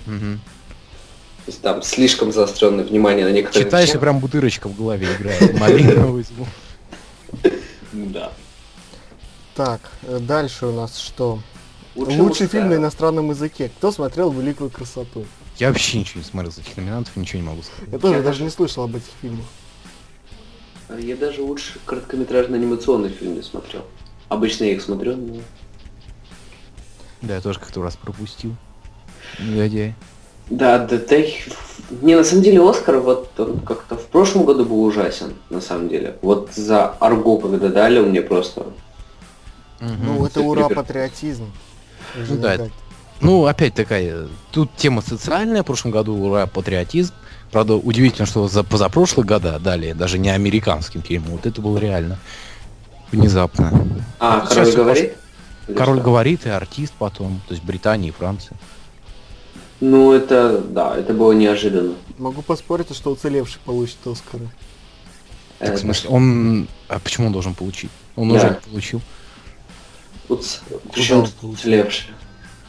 То 0.06 1.52
есть 1.52 1.62
там 1.62 1.82
слишком 1.82 2.32
заостренное 2.32 2.84
внимание 2.84 3.26
на 3.26 3.32
некоторые 3.32 3.66
Читаешь, 3.66 3.94
и 3.94 3.98
прям 3.98 4.20
бутырочка 4.20 4.68
в 4.68 4.76
голове 4.76 5.08
играет. 5.18 5.58
Малину 5.60 6.14
возьму. 6.14 6.46
Да. 7.94 8.32
Так, 9.56 9.80
э, 10.04 10.20
дальше 10.20 10.68
у 10.68 10.72
нас 10.74 11.00
что? 11.00 11.40
Лучший 11.96 12.48
фильм 12.48 12.70
на 12.70 12.76
иностранном 12.76 13.32
языке. 13.32 13.72
Кто 13.78 13.92
смотрел 13.92 14.30
«Великую 14.32 14.70
красоту»? 14.70 15.26
Я 15.58 15.70
вообще 15.70 16.00
ничего 16.00 16.20
не 16.20 16.26
смотрел 16.26 16.52
из 16.52 16.60
этих 16.60 16.78
номинантов, 16.78 17.16
ничего 17.16 17.42
не 17.42 17.48
могу 17.48 17.64
сказать. 17.64 17.92
Я 17.92 17.98
тоже 17.98 18.22
даже- 18.22 18.44
не 18.44 18.50
слышал 18.52 18.84
об 18.84 18.96
этих 18.96 19.08
фильмах. 19.22 19.46
Я 20.90 21.16
даже 21.18 21.42
лучше 21.42 21.80
короткометражный 21.86 22.58
анимационный 22.58 23.10
фильм 23.10 23.36
не 23.36 23.42
смотрел. 23.42 23.84
Обычно 24.30 24.64
я 24.66 24.74
их 24.74 24.82
смотрю, 24.82 25.16
но... 25.18 25.36
Да, 27.22 27.36
я 27.36 27.42
тоже 27.42 27.60
как-то 27.60 27.82
раз 27.82 27.96
пропустил. 27.96 28.56
Негодяй. 29.40 29.96
Да, 30.50 30.80
да, 30.80 30.98
да, 30.98 31.16
их- 31.18 31.48
Не, 32.02 32.16
на 32.16 32.24
самом 32.24 32.44
деле 32.44 32.62
Оскар 32.68 33.00
вот 33.00 33.38
он 33.38 33.60
как-то 33.60 33.98
в 33.98 34.06
прошлом 34.08 34.46
году 34.46 34.66
был 34.66 34.84
ужасен, 34.84 35.34
на 35.50 35.60
самом 35.60 35.90
деле. 35.90 36.18
Вот 36.22 36.52
за 36.54 36.86
Арго, 37.00 37.38
когда 37.38 37.68
дали, 37.68 38.00
он 38.00 38.10
мне 38.10 38.22
просто... 38.22 38.68
Ну, 39.80 40.26
это 40.26 40.42
ура, 40.42 40.70
патриотизм. 40.70 41.52
Ну 42.16 42.38
да. 42.38 42.70
Ну, 43.20 43.46
опять 43.46 43.74
такая, 43.74 44.28
тут 44.52 44.70
тема 44.78 45.02
социальная, 45.02 45.64
в 45.64 45.66
прошлом 45.66 45.92
году 45.92 46.16
ура, 46.16 46.46
патриотизм. 46.48 47.14
Правда, 47.52 47.76
удивительно, 47.76 48.26
что 48.26 48.48
за 48.48 48.64
позапрошлые 48.64 49.26
года 49.26 49.58
дали 49.60 49.94
даже 49.94 50.18
не 50.18 50.30
американским 50.30 51.02
фильмам. 51.02 51.32
Вот 51.32 51.46
это 51.46 51.62
было 51.62 51.78
реально 51.78 52.18
внезапно. 53.12 53.88
А, 54.20 54.42
Ну, 54.42 54.48
король 54.48 54.66
сейчас 54.66 54.76
говорит? 54.76 55.14
Или 55.68 55.76
Король 55.76 55.98
что? 55.98 56.06
говорит 56.06 56.46
и 56.46 56.50
артист 56.50 56.94
потом, 56.98 57.42
то 57.48 57.54
есть 57.54 57.64
Британия 57.64 58.10
и 58.10 58.12
Франция. 58.12 58.58
Ну, 59.80 60.12
это, 60.12 60.60
да, 60.60 60.98
это 60.98 61.14
было 61.14 61.32
неожиданно. 61.34 61.94
Могу 62.18 62.42
поспорить, 62.42 62.94
что 62.96 63.12
уцелевший 63.12 63.60
получит 63.64 63.98
Оскара. 64.06 64.44
Так, 65.60 65.70
в 65.70 65.72
Это- 65.74 65.78
смысле, 65.78 66.10
он... 66.10 66.68
А 66.88 67.00
почему 67.00 67.28
он 67.28 67.34
должен 67.34 67.54
получить? 67.54 67.92
Он 68.16 68.30
Да. 68.30 68.36
уже 68.36 68.50
не 68.50 68.70
получил. 68.72 69.02
Уц- 70.30 70.60
Причем 70.94 71.20
он 71.20 71.28
получил? 71.40 71.50
уцелевший. 71.52 72.08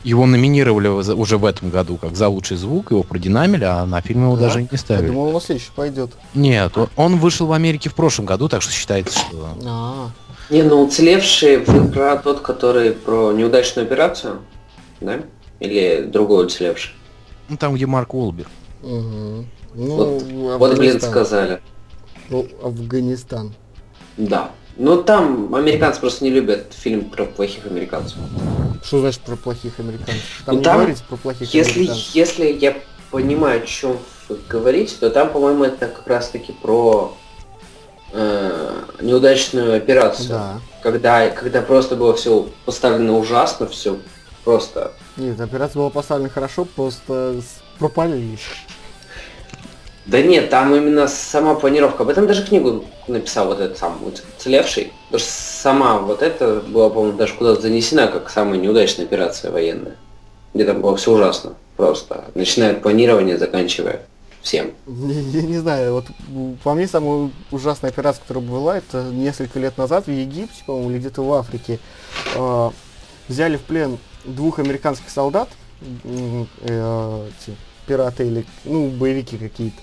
Его 0.05 0.27
номинировали 0.27 0.89
уже 0.89 1.39
в 1.39 1.45
этом 1.45 1.71
году 1.71 1.97
как 1.97 2.17
за 2.17 2.29
лучший 2.29 2.57
звук, 2.57 2.93
его 2.93 3.03
продинамили, 3.03 3.65
а 3.65 3.85
на 3.85 4.01
фильм 4.01 4.25
его 4.25 4.37
Да? 4.37 4.43
даже 4.43 4.63
не 4.63 4.69
Я 4.71 4.79
ставили. 4.79 5.09
думал, 5.09 5.27
он 5.29 5.33
на 5.35 5.41
следующий 5.41 5.71
пойдет. 5.75 6.13
Нет, 6.35 6.77
он- 6.79 6.89
он 6.97 7.17
вышел 7.19 7.47
в 7.47 7.53
Америке 7.53 7.91
в 7.91 7.95
прошлом 7.95 8.25
году, 8.27 8.49
так 8.49 8.63
что 8.63 8.73
считается, 8.73 9.19
что... 9.19 9.49
А, 9.67 10.11
Не, 10.51 10.63
ну 10.63 10.83
уцелевший 10.83 11.59
вы 11.59 11.89
про 11.89 12.17
тот, 12.17 12.41
который 12.41 12.93
про 12.93 13.33
неудачную 13.33 13.87
операцию, 13.87 14.39
да? 15.01 15.21
Или 15.61 16.03
другой 16.11 16.47
уцелевший? 16.47 16.95
Ну, 17.49 17.57
там, 17.57 17.75
где 17.75 17.87
Марк 17.87 18.15
Уолберг. 18.15 18.49
угу. 18.83 19.45
Ну, 19.75 19.97
Вот- 19.97 20.23
Вот, 20.59 20.79
блин, 20.79 21.01
сказали. 21.01 21.61
Ну, 22.31 22.47
Афганистан. 22.63 23.53
Да. 24.17 24.51
Ну 24.79 25.03
там 25.03 25.53
американцы 25.57 26.01
просто 26.01 26.25
не 26.25 26.31
любят 26.31 26.67
фильм 26.71 27.11
про 27.11 27.25
плохих 27.25 27.67
американцев. 27.67 28.17
Что 28.85 29.01
значит 29.01 29.21
про 29.23 29.35
плохих 29.35 29.81
американцев? 29.81 30.43
Там 30.47 30.55
Ну, 30.55 30.59
не 30.61 30.65
там, 30.65 30.77
говорите 30.77 31.03
про 31.09 31.17
плохих 31.17 31.53
Если, 31.53 31.81
американцев. 31.81 32.15
если 32.15 32.47
я 32.47 32.77
понимаю, 33.11 33.63
о 33.63 33.67
чем 33.67 33.99
вы 34.29 34.39
говорите, 34.49 34.95
то 35.01 35.11
там, 35.11 35.31
по-моему, 35.31 35.65
это 35.65 35.89
как 35.89 36.07
раз 36.07 36.29
таки 36.29 36.53
про 36.53 37.17
э, 38.13 38.83
неудачную 39.01 39.77
операцию. 39.77 40.29
Да. 40.29 40.61
Когда, 40.81 41.29
когда 41.31 41.61
просто 41.61 41.97
было 41.97 42.15
все 42.15 42.49
поставлено 42.65 43.19
ужасно, 43.19 43.67
все 43.67 43.99
просто. 44.45 44.93
Нет, 45.17 45.41
операция 45.41 45.81
была 45.81 45.91
поставлена 45.91 46.31
хорошо, 46.31 46.65
просто 46.65 47.41
пропалились. 47.81 48.41
Да 50.09 50.23
нет, 50.23 50.49
там 50.49 50.75
именно 50.75 51.07
сама 51.07 51.55
планировка. 51.55 52.03
Об 52.03 52.09
этом 52.09 52.27
даже 52.27 52.45
книгу 52.45 52.85
написал 53.09 53.47
вот 53.49 53.61
этот 53.61 53.77
сам 53.77 54.01
уцелевший. 54.03 54.93
Потому 55.11 55.21
что 55.21 55.31
сама 55.31 55.99
вот 55.99 56.23
это 56.23 56.63
была, 56.67 56.89
по-моему, 56.89 57.19
даже 57.19 57.35
куда-то 57.35 57.61
занесена 57.61 58.09
как 58.09 58.31
самая 58.31 58.59
неудачная 58.59 59.05
операция 59.05 59.51
военная. 59.51 59.97
Где 60.55 60.65
там 60.65 60.81
было 60.81 60.97
все 60.97 61.13
ужасно. 61.13 61.55
Просто. 61.77 62.25
Начиная 62.35 62.73
от 62.73 62.83
планирования, 62.83 63.37
заканчивая 63.37 64.01
всем. 64.41 64.73
Я, 64.87 65.43
не 65.43 65.59
знаю, 65.59 65.93
вот 65.93 66.07
по 66.65 66.73
мне 66.73 66.89
самая 66.89 67.31
ужасная 67.51 67.91
операция, 67.91 68.23
которая 68.23 68.45
была, 68.45 68.79
это 68.79 69.03
несколько 69.13 69.59
лет 69.59 69.77
назад 69.77 70.07
в 70.07 70.11
Египте, 70.11 70.65
по-моему, 70.67 70.91
или 70.91 70.99
где-то 71.01 71.23
в 71.23 71.33
Африке. 71.35 71.79
А, 72.35 72.73
взяли 73.29 73.59
в 73.59 73.63
плен 73.63 73.99
двух 74.25 74.59
американских 74.59 75.11
солдат, 75.11 75.51
э, 76.05 77.29
пираты 77.87 78.27
или, 78.27 78.47
ну, 78.65 78.89
боевики 78.89 79.37
какие-то, 79.37 79.77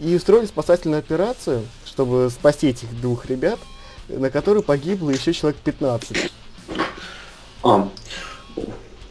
и 0.00 0.14
устроили 0.14 0.46
спасательную 0.46 0.98
операцию, 0.98 1.66
чтобы 1.86 2.30
спасти 2.30 2.68
этих 2.68 3.00
двух 3.00 3.26
ребят, 3.26 3.58
на 4.08 4.30
которой 4.30 4.62
погибло 4.62 5.10
еще 5.10 5.32
человек 5.32 5.60
15. 5.60 6.32
А, 7.62 7.88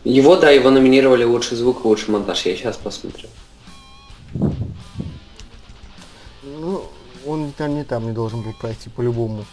его, 0.03 0.35
да, 0.35 0.49
его 0.49 0.69
номинировали 0.69 1.23
лучший 1.23 1.57
звук 1.57 1.83
и 1.83 1.87
лучший 1.87 2.11
монтаж. 2.11 2.45
Я 2.45 2.55
сейчас 2.55 2.77
посмотрю. 2.77 3.29
Ну, 6.43 6.83
он 7.25 7.51
там 7.51 7.75
не 7.75 7.83
там 7.83 8.05
не 8.05 8.11
должен 8.11 8.41
был 8.41 8.53
пройти 8.53 8.89
по-любому. 8.89 9.45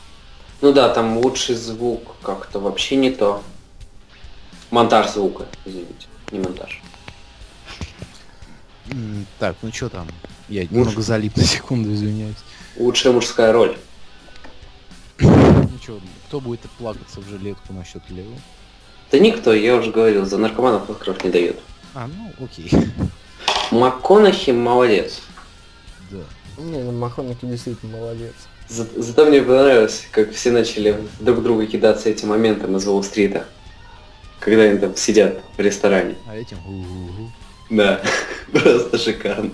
Ну 0.62 0.72
да, 0.72 0.88
там 0.88 1.18
лучший 1.18 1.54
звук 1.54 2.16
как-то 2.22 2.58
вообще 2.58 2.96
не 2.96 3.10
то. 3.10 3.42
Монтаж 4.70 5.10
звука, 5.10 5.46
извините, 5.64 6.06
не 6.32 6.40
монтаж. 6.40 6.82
Так, 9.38 9.56
ну 9.62 9.72
что 9.72 9.88
там? 9.88 10.06
Я 10.48 10.64
немного 10.64 11.00
залип 11.02 11.36
на 11.36 11.44
секунду, 11.44 11.92
извиняюсь. 11.92 12.36
Лучшая 12.76 13.12
мужская 13.12 13.52
роль. 13.52 13.76
Ну 15.18 15.68
что, 15.82 16.00
кто 16.28 16.40
будет 16.40 16.60
плакаться 16.78 17.20
в 17.20 17.28
жилетку 17.28 17.72
насчет 17.72 18.02
Лео? 18.10 18.24
Да 19.10 19.18
никто, 19.18 19.52
я 19.52 19.76
уже 19.76 19.90
говорил, 19.90 20.26
за 20.26 20.36
наркоманов 20.38 20.90
Оскаров 20.90 21.22
не 21.24 21.30
дают. 21.30 21.56
А, 21.94 22.08
ну 22.08 22.32
окей. 22.44 22.70
МакКонахи 23.70 24.50
молодец. 24.50 25.20
Да. 26.10 26.18
Не, 26.58 26.82
ну 26.82 26.92
Махоники 26.92 27.44
действительно 27.44 27.96
молодец. 27.98 28.34
За- 28.68 28.86
Зато 28.96 29.26
мне 29.26 29.40
понравилось, 29.42 30.06
как 30.10 30.32
все 30.32 30.50
начали 30.50 31.00
друг 31.20 31.42
друга 31.42 31.66
кидаться 31.66 32.08
этим 32.08 32.28
моментом 32.28 32.76
из 32.76 32.86
Уолл-стрита. 32.86 33.46
Когда 34.40 34.62
они 34.64 34.78
там 34.78 34.96
сидят 34.96 35.40
в 35.56 35.60
ресторане. 35.60 36.16
А 36.28 36.36
этим. 36.36 36.58
Да, 37.70 38.02
просто 38.52 38.98
шикарно. 38.98 39.50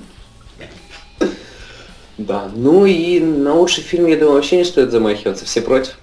Да, 2.26 2.50
ну 2.54 2.86
и 2.86 3.18
на 3.20 3.54
лучший 3.54 3.82
фильм, 3.82 4.06
я 4.06 4.16
думаю, 4.16 4.34
вообще 4.36 4.56
не 4.58 4.64
стоит 4.64 4.90
замахиваться, 4.92 5.44
все 5.44 5.60
против. 5.60 5.98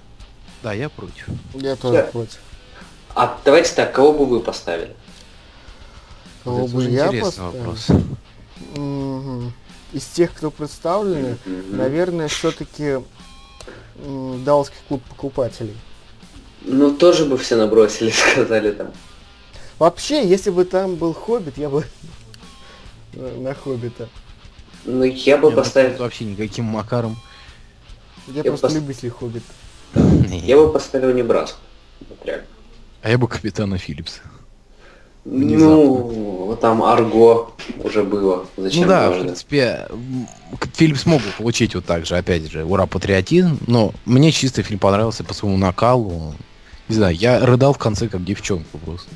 Да, 0.62 0.72
я 0.74 0.88
против. 0.90 1.26
Я 1.54 1.76
тоже 1.76 1.96
Да. 1.98 2.02
против. 2.04 2.38
А 3.14 3.38
давайте 3.44 3.74
так, 3.74 3.92
кого 3.92 4.12
бы 4.12 4.26
вы 4.26 4.40
поставили? 4.40 4.94
Кого 6.44 6.64
Это 6.64 6.68
бы 6.72 6.78
уже 6.78 6.90
я 6.90 7.06
интересный 7.06 7.30
поставил? 7.30 7.52
вопрос. 7.52 7.86
Мгм. 8.76 9.52
Из 9.92 10.04
тех, 10.04 10.32
кто 10.34 10.50
представлены, 10.50 11.38
Мгм. 11.46 11.76
наверное, 11.76 12.28
все-таки 12.28 12.98
Далский 14.44 14.76
клуб 14.88 15.02
покупателей. 15.08 15.76
Ну, 16.62 16.94
тоже 16.94 17.24
бы 17.24 17.38
все 17.38 17.56
набросили, 17.56 18.10
сказали 18.34 18.72
там. 18.72 18.90
Вообще, 19.78 20.26
если 20.26 20.50
бы 20.50 20.64
там 20.66 20.96
был 20.96 21.14
Хоббит, 21.14 21.56
я 21.56 21.70
бы 21.70 21.84
на 23.14 23.54
Хоббита. 23.54 24.08
Ну, 24.84 25.04
я 25.04 25.36
бы 25.36 25.48
Не, 25.48 25.50
ну, 25.50 25.56
поставил... 25.56 25.98
Вообще 25.98 26.24
никаким 26.24 26.64
макаром. 26.66 27.16
Я, 28.28 28.42
Я 28.42 28.44
просто 28.44 28.68
пос- 28.68 28.74
любитель 28.74 29.10
Хоббит. 29.10 29.42
Я 30.30 30.56
бы 30.56 30.72
поставил 30.72 31.12
Небраску. 31.12 31.58
Вот 32.08 32.18
реально. 32.24 32.46
А 33.02 33.10
я 33.10 33.18
бы 33.18 33.28
капитана 33.28 33.78
Филлипса. 33.78 34.20
Ну, 35.24 36.56
там 36.60 36.82
Арго 36.82 37.52
уже 37.82 38.02
было. 38.04 38.46
Зачем 38.56 38.82
ну 38.82 38.88
да, 38.88 39.10
в 39.10 39.20
принципе, 39.20 39.86
фильм 40.74 40.96
смог 40.96 41.20
бы 41.20 41.28
получить 41.36 41.74
вот 41.74 41.84
так 41.84 42.06
же, 42.06 42.16
опять 42.16 42.50
же, 42.50 42.64
ура, 42.64 42.86
патриотизм, 42.86 43.58
но 43.66 43.92
мне 44.06 44.32
чисто 44.32 44.62
фильм 44.62 44.78
понравился 44.78 45.22
по 45.22 45.34
своему 45.34 45.58
накалу. 45.58 46.34
Не 46.88 46.94
знаю, 46.94 47.14
я 47.14 47.44
рыдал 47.44 47.74
в 47.74 47.78
конце 47.78 48.08
как 48.08 48.24
девчонка 48.24 48.78
просто. 48.78 49.10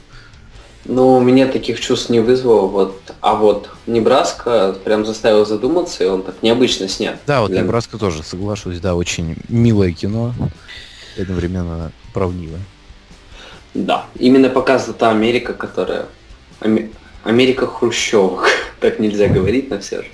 Ну, 0.87 1.16
у 1.16 1.20
меня 1.20 1.47
таких 1.47 1.80
чувств 1.80 2.11
не 2.11 2.20
вызвало, 2.20 2.66
вот, 2.66 3.14
а 3.22 3.35
вот 3.37 3.70
Небраска 3.87 4.74
прям 4.85 5.07
заставил 5.07 5.47
задуматься, 5.47 6.05
и 6.05 6.07
он 6.07 6.22
так 6.22 6.43
необычно 6.43 6.89
снят. 6.89 7.18
Да, 7.26 7.41
вот 7.41 7.51
Для- 7.51 7.62
Небраска 7.62 7.97
тоже, 7.97 8.22
соглашусь, 8.22 8.80
да, 8.80 8.95
очень 8.95 9.37
милое 9.49 9.93
кино, 9.93 10.35
и 11.16 11.22
одновременно 11.22 11.91
правдивое. 12.12 12.61
Да, 13.72 14.07
именно 14.18 14.51
показана 14.51 14.93
та 14.93 15.11
Америка, 15.11 15.55
которая... 15.55 16.07
Аме- 16.61 16.91
Америка 17.24 17.66
хрущевок, 17.66 18.47
так 18.80 18.99
нельзя 18.99 19.28
говорить, 19.28 19.70
но 19.70 19.78
все 19.78 20.03
же. 20.03 20.09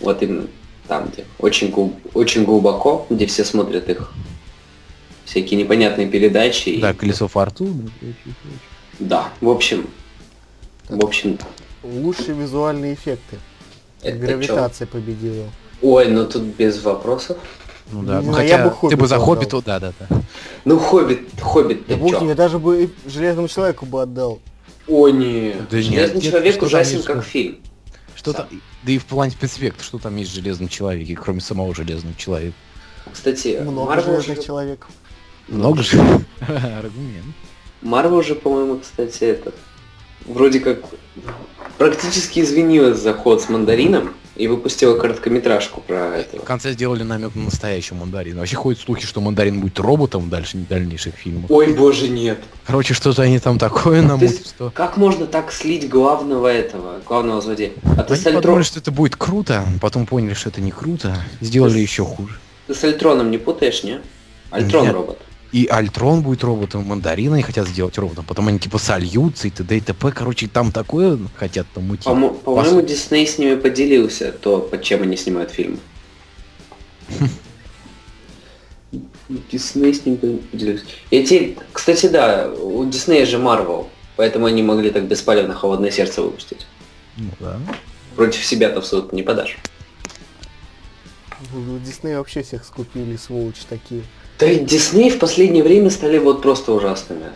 Вот 0.00 0.20
именно 0.22 0.48
там, 0.88 1.08
где 1.12 1.24
очень, 1.38 1.70
глуб- 1.70 1.94
очень 2.12 2.44
глубоко, 2.44 3.06
где 3.08 3.26
все 3.26 3.44
смотрят 3.44 3.88
их 3.88 4.12
всякие 5.24 5.60
непонятные 5.60 6.08
передачи. 6.08 6.70
и- 6.70 6.80
Да, 6.80 6.92
колесо 6.92 7.28
фортуны. 7.28 7.88
и. 8.00 8.12
Да, 8.98 9.30
в 9.40 9.48
общем, 9.48 9.88
в 10.88 11.04
общем, 11.04 11.38
Лучшие 11.82 12.34
визуальные 12.34 12.94
эффекты. 12.94 13.38
это 14.02 14.16
чё? 14.18 14.26
Гравитация 14.26 14.86
победила. 14.86 15.46
Ой, 15.80 16.08
ну 16.08 16.26
тут 16.26 16.42
без 16.42 16.82
вопросов. 16.82 17.38
Ну 17.90 18.02
да, 18.04 18.20
Не 18.20 18.26
ну 18.26 18.32
знаю, 18.32 18.48
я 18.48 18.58
хотя 18.58 18.68
бы 18.70 18.90
ты 18.90 18.96
бы 18.96 19.06
за 19.06 19.18
«Хоббита» 19.18 19.56
Хоббиту, 19.56 19.62
да, 19.66 19.80
да, 19.80 19.92
да. 19.98 20.20
Ну, 20.64 20.78
Хоббит, 20.78 21.28
Хоббит, 21.40 21.86
Да 21.88 21.96
чё? 22.08 22.20
мне 22.20 22.34
даже 22.34 22.58
бы 22.58 22.84
и 22.84 22.90
Железному 23.08 23.48
человеку 23.48 23.84
бы 23.86 24.00
отдал. 24.02 24.40
О, 24.86 25.08
не. 25.08 25.54
Да 25.70 25.76
нет, 25.78 25.84
Железный 25.86 26.14
нет, 26.20 26.24
человек 26.24 26.54
там 26.56 26.66
ужасен 26.66 26.94
есть, 26.96 27.06
как 27.06 27.16
ну? 27.16 27.22
фильм. 27.22 27.58
Что 28.14 28.32
там, 28.32 28.46
да 28.84 28.92
и 28.92 28.98
в 28.98 29.04
плане 29.06 29.32
спецэффектов, 29.32 29.84
что 29.84 29.98
там 29.98 30.14
есть 30.16 30.30
в 30.30 30.34
Железном 30.34 30.68
Человеке, 30.68 31.16
кроме 31.16 31.40
самого 31.40 31.74
Железного 31.74 32.14
Человека. 32.14 32.54
Кстати, 33.12 33.58
Много 33.60 33.88
Марвел 33.90 34.12
железных 34.12 34.36
же, 34.38 34.42
человеков. 34.44 34.90
Много 35.48 35.82
же. 35.82 35.98
Аргумент. 36.40 37.34
Марвел 37.82 38.22
же, 38.22 38.34
по-моему, 38.34 38.78
кстати, 38.78 39.24
этот, 39.24 39.54
вроде 40.26 40.60
как 40.60 40.78
практически 41.78 42.40
извинилась 42.40 42.98
за 42.98 43.12
ход 43.12 43.42
с 43.42 43.48
мандарином 43.48 44.14
и 44.36 44.48
выпустила 44.48 44.96
короткометражку 44.96 45.80
про 45.82 46.08
В 46.10 46.12
этого. 46.14 46.42
конце 46.42 46.72
сделали 46.72 47.02
намек 47.02 47.34
на 47.34 47.42
настоящего 47.44 47.96
мандарина. 47.96 48.38
Вообще 48.40 48.56
ходят 48.56 48.80
слухи, 48.80 49.04
что 49.04 49.20
мандарин 49.20 49.60
будет 49.60 49.78
роботом 49.78 50.22
в 50.22 50.28
дальше, 50.30 50.56
дальнейших 50.56 51.14
фильмах. 51.16 51.50
Ой, 51.50 51.74
боже, 51.74 52.08
нет. 52.08 52.38
Короче, 52.66 52.94
что-то 52.94 53.22
они 53.22 53.38
там 53.40 53.58
такое 53.58 54.02
есть, 54.20 54.50
что... 54.54 54.70
как 54.70 54.96
можно 54.96 55.26
так 55.26 55.52
слить 55.52 55.88
главного 55.88 56.46
этого, 56.46 57.00
главного 57.06 57.42
злодея? 57.42 57.72
А 57.98 58.04
ты 58.04 58.14
Они 58.14 58.22
с, 58.22 58.26
Альтро- 58.26 58.34
подумали, 58.36 58.62
что 58.62 58.78
это 58.78 58.90
будет 58.90 59.16
круто, 59.16 59.64
потом 59.82 60.06
поняли, 60.06 60.32
что 60.34 60.48
это 60.48 60.60
не 60.62 60.70
круто, 60.70 61.16
сделали 61.40 61.78
есть- 61.80 61.90
еще 61.92 62.04
хуже. 62.04 62.38
ты 62.68 62.74
с 62.74 62.82
Альтроном 62.84 63.30
не 63.30 63.38
путаешь, 63.38 63.82
не? 63.82 64.00
Альтрон 64.50 64.84
Нет. 64.84 64.94
робот. 64.94 65.18
И 65.52 65.66
Альтрон 65.66 66.22
будет 66.22 66.42
роботом, 66.44 66.84
мандарина 66.84 67.36
и 67.36 67.42
хотят 67.42 67.68
сделать 67.68 67.98
роботом, 67.98 68.24
потом 68.26 68.48
они 68.48 68.58
типа 68.58 68.78
сольются 68.78 69.48
и 69.48 69.50
т.д. 69.50 69.76
и 69.76 69.80
т.п. 69.80 70.10
Короче, 70.10 70.48
там 70.48 70.72
такое 70.72 71.18
хотят 71.36 71.66
там 71.74 71.84
мутить. 71.88 72.06
По-мо- 72.06 72.30
По-моему, 72.32 72.80
Пос- 72.80 72.86
Дисней 72.86 73.26
с 73.26 73.36
ними 73.36 73.56
поделился, 73.56 74.32
то, 74.32 74.60
под 74.60 74.82
чем 74.82 75.02
они 75.02 75.14
снимают 75.16 75.50
фильмы. 75.50 75.76
Дисней 79.50 79.94
с 79.94 80.04
ним 80.04 80.16
поделился. 80.16 80.84
И 81.10 81.24
те, 81.24 81.56
кстати, 81.72 82.06
да, 82.08 82.50
у 82.50 82.84
Диснея 82.84 83.24
же 83.26 83.38
Марвел, 83.38 83.88
поэтому 84.16 84.46
они 84.46 84.62
могли 84.62 84.90
так 84.90 85.04
беспалевно 85.04 85.54
холодное 85.54 85.90
сердце 85.90 86.22
выпустить. 86.22 86.66
Ну 87.16 87.30
да. 87.40 87.58
Против 88.16 88.44
себя-то 88.44 88.80
в 88.80 88.86
суд 88.86 89.12
не 89.12 89.22
подашь. 89.22 89.58
В 91.50 91.82
Дисней 91.84 92.16
вообще 92.16 92.42
всех 92.42 92.64
скупили, 92.64 93.16
сволочи 93.16 93.62
такие. 93.68 94.02
Да 94.42 94.50
и 94.50 94.58
Дисней 94.58 95.08
в 95.08 95.20
последнее 95.20 95.62
время 95.62 95.88
стали 95.88 96.18
вот 96.18 96.42
просто 96.42 96.72
ужасными. 96.72 97.26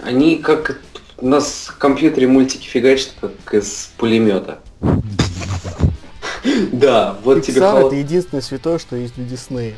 Они 0.00 0.36
как 0.36 0.80
у 1.18 1.26
нас 1.26 1.66
в 1.66 1.78
компьютере 1.78 2.28
мультики 2.28 2.64
фигачат, 2.64 3.10
как 3.20 3.54
из 3.54 3.90
пулемета. 3.96 4.60
Да, 6.72 7.16
вот 7.24 7.42
тебе 7.42 7.60
холод- 7.60 7.86
это 7.86 7.96
единственное 7.96 8.42
святое, 8.42 8.78
что 8.78 8.94
есть 8.96 9.18
у 9.18 9.22
Диснея. 9.22 9.74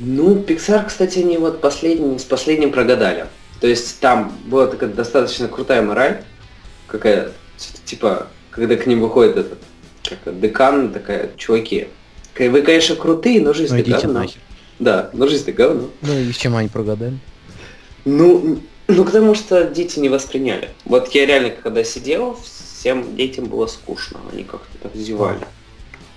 Ну, 0.00 0.34
Pixar, 0.34 0.84
кстати, 0.86 1.20
они 1.20 1.38
вот 1.38 1.60
последний, 1.60 2.18
с 2.18 2.24
последним 2.24 2.72
прогадали. 2.72 3.26
То 3.60 3.68
есть 3.68 4.00
там 4.00 4.36
была 4.46 4.66
такая 4.66 4.90
достаточно 4.90 5.46
крутая 5.48 5.82
мораль, 5.82 6.24
какая 6.88 7.30
типа, 7.84 8.26
когда 8.50 8.76
к 8.76 8.86
ним 8.86 9.00
выходит 9.00 9.36
этот 9.36 9.58
как 10.24 10.40
декан, 10.40 10.92
такая, 10.92 11.30
чуваки, 11.36 11.86
вы, 12.36 12.62
конечно, 12.62 12.96
крутые, 12.96 13.40
но 13.40 13.52
жизнь 13.54 13.72
Ну 13.72 14.12
нахер. 14.12 14.40
Да, 14.78 15.10
но 15.12 15.26
жизнь 15.26 15.50
говно. 15.52 15.88
Ну 16.02 16.18
и 16.18 16.32
с 16.32 16.36
чем 16.36 16.56
они 16.56 16.68
прогадали? 16.68 17.18
Ну, 18.04 18.60
ну, 18.88 19.04
потому 19.04 19.34
что 19.34 19.64
дети 19.64 19.98
не 19.98 20.08
восприняли. 20.08 20.70
Вот 20.84 21.08
я 21.08 21.26
реально, 21.26 21.50
когда 21.50 21.82
сидел, 21.82 22.38
всем 22.42 23.16
детям 23.16 23.46
было 23.46 23.66
скучно, 23.66 24.20
они 24.32 24.44
как-то 24.44 24.78
так 24.82 24.94
зевали. 24.94 25.40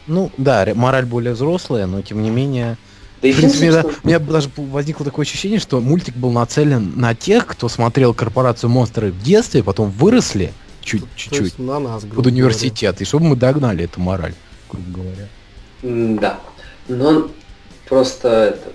Ну 0.07 0.31
да, 0.37 0.67
мораль 0.75 1.05
более 1.05 1.33
взрослая, 1.33 1.85
но 1.87 2.01
тем 2.01 2.21
не 2.21 2.29
менее... 2.29 2.77
Да 3.21 3.27
и 3.27 3.33
В 3.33 3.37
принципе, 3.37 3.71
да, 3.71 3.81
собственно, 3.81 4.01
у 4.03 4.07
меня 4.07 4.19
даже 4.19 4.49
возникло 4.55 5.05
такое 5.05 5.25
ощущение, 5.25 5.59
что 5.59 5.81
мультик 5.81 6.15
был 6.15 6.31
нацелен 6.31 6.93
на 6.95 7.13
тех, 7.15 7.45
кто 7.47 7.67
смотрел 7.67 8.13
корпорацию 8.13 8.69
монстры 8.69 9.11
в 9.11 9.21
детстве, 9.21 9.61
потом 9.61 9.89
выросли 9.89 10.53
чуть-чуть 10.81 11.59
на 11.59 11.79
нас, 11.79 12.03
под 12.03 12.11
говоря. 12.11 12.29
университет, 12.29 13.01
и 13.01 13.05
чтобы 13.05 13.25
мы 13.25 13.35
догнали 13.35 13.83
эту 13.85 13.99
мораль, 13.99 14.33
грубо 14.69 15.01
говоря. 15.01 15.27
Да. 16.19 16.39
Но 16.87 17.29
просто 17.89 18.55
этот, 18.55 18.73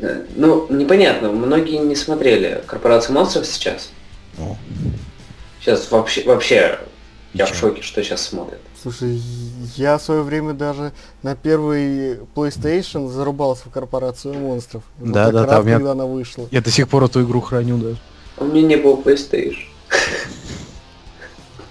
да, 0.00 0.16
ну, 0.34 0.66
непонятно, 0.70 1.30
многие 1.30 1.76
не 1.78 1.94
смотрели 1.94 2.62
Корпорацию 2.66 3.14
монстров 3.14 3.46
сейчас. 3.46 3.90
О, 4.38 4.56
Сейчас 5.60 5.90
вообще, 5.90 6.22
вообще 6.24 6.78
я 7.34 7.46
в 7.46 7.54
шоке, 7.54 7.82
что 7.82 8.02
сейчас 8.02 8.22
смотрят. 8.22 8.60
Слушай, 8.82 9.20
я 9.76 9.98
в 9.98 10.02
свое 10.02 10.22
время 10.22 10.52
даже 10.54 10.92
на 11.22 11.34
первый 11.34 12.18
PlayStation 12.36 13.08
зарубался 13.10 13.64
в 13.68 13.70
корпорацию 13.72 14.34
монстров. 14.34 14.82
Вот 14.98 15.12
Да, 15.12 15.30
да, 15.32 15.44
раз, 15.44 15.66
я- 15.66 15.74
когда 15.76 15.92
она 15.92 16.06
вышла. 16.06 16.46
Я 16.50 16.60
до 16.62 16.70
сих 16.70 16.88
пор 16.88 17.04
эту 17.04 17.24
игру 17.24 17.40
храню 17.40 17.78
даже. 17.78 17.96
У 18.38 18.44
меня 18.44 18.62
не 18.62 18.76
было 18.76 18.96
PlayStation. 18.96 19.56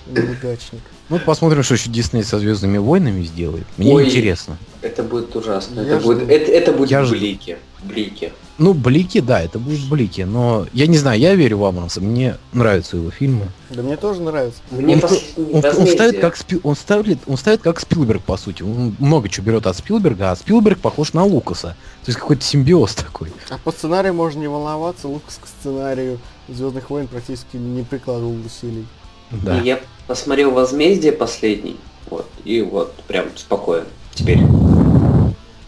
Неудачник. 0.08 0.82
Ну, 1.10 1.20
посмотрим, 1.20 1.64
что 1.64 1.76
еще 1.76 1.90
Дисней 1.90 2.24
со 2.24 2.38
Звездными 2.40 2.78
войнами 2.78 3.24
сделает. 3.24 3.66
Мне 3.78 3.94
Ой. 3.94 4.06
интересно. 4.08 4.58
Это 4.86 5.02
будет 5.02 5.36
ужасно. 5.36 5.80
Я 5.82 5.96
Это 5.96 6.06
будет, 6.06 6.22
жду. 6.24 6.32
это, 6.32 6.52
это 6.52 6.72
будет 6.72 6.92
Я 6.92 7.04
жду. 7.04 7.16
блики. 7.16 7.58
Блики. 7.82 8.32
Ну, 8.60 8.74
Блики, 8.74 9.20
да, 9.20 9.42
это 9.42 9.58
будут 9.58 9.90
Блики, 9.90 10.22
но 10.22 10.68
я 10.74 10.86
не 10.88 10.98
знаю, 10.98 11.20
я 11.20 11.34
верю 11.36 11.58
в 11.58 11.66
Абрамса, 11.66 12.02
мне 12.02 12.38
нравятся 12.54 12.98
его 12.98 13.10
фильмы. 13.10 13.48
Да 13.72 13.82
мне 13.82 13.98
тоже 13.98 14.22
нравится. 14.22 14.60
Мне 14.72 14.94
он, 14.96 15.02
последний 15.02 15.54
он, 15.54 15.66
он 15.66 15.88
ставит 15.88 16.20
как 16.22 16.38
Спи- 16.38 16.60
он 16.64 16.76
ставит, 16.76 17.18
он 17.26 17.38
ставит 17.38 17.62
как 17.62 17.80
Спилберг, 17.80 18.22
по 18.22 18.38
сути. 18.38 18.62
Он 18.62 18.96
много 19.00 19.28
чего 19.28 19.48
берет 19.48 19.66
от 19.68 19.76
Спилберга, 19.78 20.32
а 20.32 20.36
Спилберг 20.36 20.80
похож 20.80 21.14
на 21.14 21.26
Лукаса. 21.26 21.76
То 22.04 22.10
есть 22.10 22.20
какой-то 22.20 22.44
симбиоз 22.44 22.94
такой. 22.94 23.34
А 23.50 23.58
по 23.58 23.72
сценарию 23.72 24.14
можно 24.14 24.40
не 24.40 24.48
волноваться, 24.48 25.08
Лукас 25.08 25.40
к 25.44 25.48
сценарию 25.48 26.20
Звездных 26.48 26.90
войн 26.92 27.08
практически 27.08 27.58
не 27.58 27.84
прикладывал 27.84 28.36
усилий. 28.46 28.86
Да. 29.32 29.60
И 29.60 29.66
я 29.66 29.80
посмотрел 30.08 30.52
«Возмездие» 30.52 31.12
последний, 31.12 31.78
вот, 32.10 32.28
и 32.44 32.62
вот 32.62 32.94
прям 33.08 33.26
спокоен 33.36 33.86
теперь. 34.16 34.40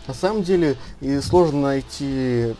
На 0.07 0.13
самом 0.13 0.43
деле, 0.43 0.75
и 1.01 1.19
сложно 1.19 1.61
найти 1.61 2.53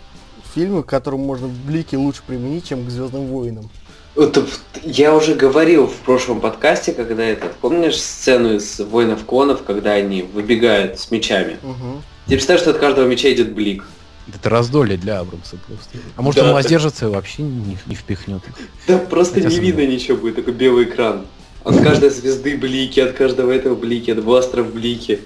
фильмы, 0.53 0.83
к 0.83 0.87
которым 0.87 1.21
можно 1.21 1.47
блики 1.47 1.95
лучше 1.95 2.21
применить, 2.27 2.67
чем 2.67 2.85
к 2.85 2.89
Звездным 2.89 3.27
войнам. 3.27 3.69
Это 4.15 4.45
я 4.83 5.13
уже 5.15 5.35
говорил 5.35 5.87
в 5.87 5.95
прошлом 5.97 6.41
подкасте, 6.41 6.91
когда 6.91 7.23
это, 7.23 7.51
помнишь 7.61 7.97
сцену 8.01 8.55
из 8.55 8.79
«Воинов 8.79 9.23
Клонов», 9.25 9.63
когда 9.63 9.91
они 9.91 10.23
выбегают 10.23 10.99
с 10.99 11.11
мечами? 11.11 11.57
Угу. 11.61 12.01
Ты 12.25 12.31
представляешь, 12.31 12.61
что 12.61 12.71
от 12.71 12.79
каждого 12.79 13.07
меча 13.07 13.31
идет 13.31 13.53
блик? 13.53 13.85
Это 14.33 14.49
раздолье 14.49 14.97
для 14.97 15.19
Абрамса 15.19 15.57
просто. 15.67 15.99
А 16.15 16.21
может 16.21 16.41
Да, 16.41 16.47
он 16.47 16.47
так- 16.55 16.63
воздержится 16.63 17.05
и 17.05 17.09
вообще 17.09 17.43
не, 17.43 17.77
не 17.85 17.95
впихнет. 17.95 18.41
Да 18.87 18.97
просто 18.97 19.35
Хотя 19.35 19.49
не 19.49 19.59
видно 19.59 19.85
ничего 19.85 20.17
будет, 20.17 20.35
такой 20.35 20.53
белый 20.53 20.85
экран. 20.85 21.27
От 21.63 21.79
каждой 21.81 22.09
звезды 22.09 22.57
блики, 22.57 22.99
от 22.99 23.13
каждого 23.13 23.51
этого 23.51 23.75
блики, 23.75 24.11
от 24.11 24.23
бластеров 24.23 24.73
блики. 24.73 25.21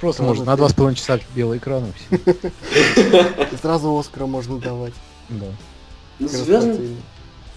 Просто 0.00 0.22
может 0.22 0.44
на 0.44 0.56
два 0.56 0.68
с 0.68 0.72
половиной 0.72 0.96
часа 0.96 1.20
белый 1.34 1.58
экран 1.58 1.84
и 1.84 2.16
все. 2.16 3.28
И 3.52 3.56
сразу 3.60 3.96
Оскара 3.96 4.26
можно 4.26 4.58
давать. 4.58 4.94
Да. 5.28 5.46
Ну. 6.18 6.28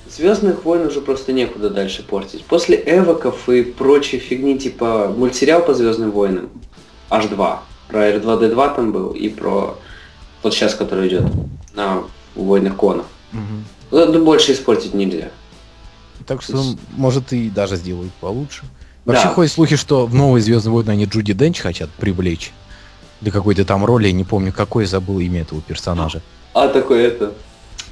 Звездных 0.08 0.64
войн 0.64 0.86
уже 0.86 1.02
просто 1.02 1.34
некуда 1.34 1.72
дальше 1.72 2.04
портить. 2.04 2.46
После 2.46 2.82
эвоков 2.86 3.50
и 3.50 3.64
прочей 3.64 4.20
фигни, 4.20 4.58
типа 4.60 5.12
мультсериал 5.16 5.64
по 5.64 5.74
Звездным 5.74 6.12
войнам, 6.12 6.50
H2, 7.10 7.58
про 7.88 8.10
R2D2 8.12 8.76
там 8.76 8.92
был, 8.92 9.10
и 9.12 9.30
про 9.30 9.78
вот 10.44 10.54
сейчас, 10.54 10.76
который 10.76 11.08
идет 11.08 11.24
на 11.74 12.04
Войнах 12.36 12.76
Клонов. 12.76 13.08
Мгм. 13.32 13.66
Ну, 13.90 14.24
больше 14.24 14.54
испортить 14.54 14.94
нельзя. 14.94 15.32
Так 16.28 16.42
что, 16.44 16.64
может, 16.96 17.34
и 17.34 17.50
даже 17.50 17.76
сделают 17.76 18.14
получше. 18.14 18.66
Вообще 19.06 19.26
Да. 19.26 19.34
ходят 19.34 19.52
слухи, 19.52 19.76
что 19.76 20.06
в 20.08 20.14
новые 20.16 20.42
Звездные 20.42 20.74
войны 20.74 20.90
они 20.92 21.06
Джуди 21.06 21.34
Денч 21.34 21.60
хотят 21.60 21.90
привлечь. 21.92 22.52
Для 23.22 23.32
какой-то 23.32 23.64
там 23.66 23.86
роли, 23.86 24.08
я 24.08 24.14
не 24.14 24.24
помню 24.24 24.52
какой, 24.52 24.86
забыл 24.86 25.20
имя 25.20 25.42
этого 25.42 25.62
персонажа. 25.62 26.22
А 26.54 26.68
такой 26.68 27.04
это... 27.04 27.34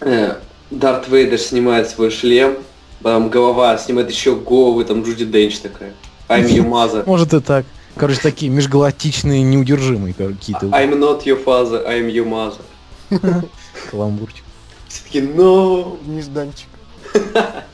э, 0.02 0.36
Дарт 0.72 1.08
Вейдер 1.08 1.38
снимает 1.40 1.90
свой 1.90 2.10
шлем, 2.10 2.58
потом 3.02 3.30
голова 3.30 3.78
снимает 3.78 4.10
еще 4.10 4.36
голову, 4.36 4.84
там 4.84 5.04
Джуди 5.04 5.26
Денч 5.26 5.60
такая. 5.60 5.94
I'm 6.30 6.48
your 6.48 6.68
mother. 6.68 7.04
Может 7.08 7.34
и 7.34 7.40
так. 7.40 7.66
Короче, 7.96 8.20
такие 8.22 8.52
межгалактичные, 8.52 9.44
неудержимые 9.44 10.16
какие-то 10.16 10.66
I'm 10.68 10.98
not 10.98 11.26
your 11.26 11.44
father, 11.44 11.88
I'm 11.88 12.12
your 12.12 12.28
mother. 12.28 13.46
каламбурчик. 13.92 14.44
Все 14.88 15.04
таки 15.04 15.20
no. 15.22 15.98
Нежданчик. 16.08 16.68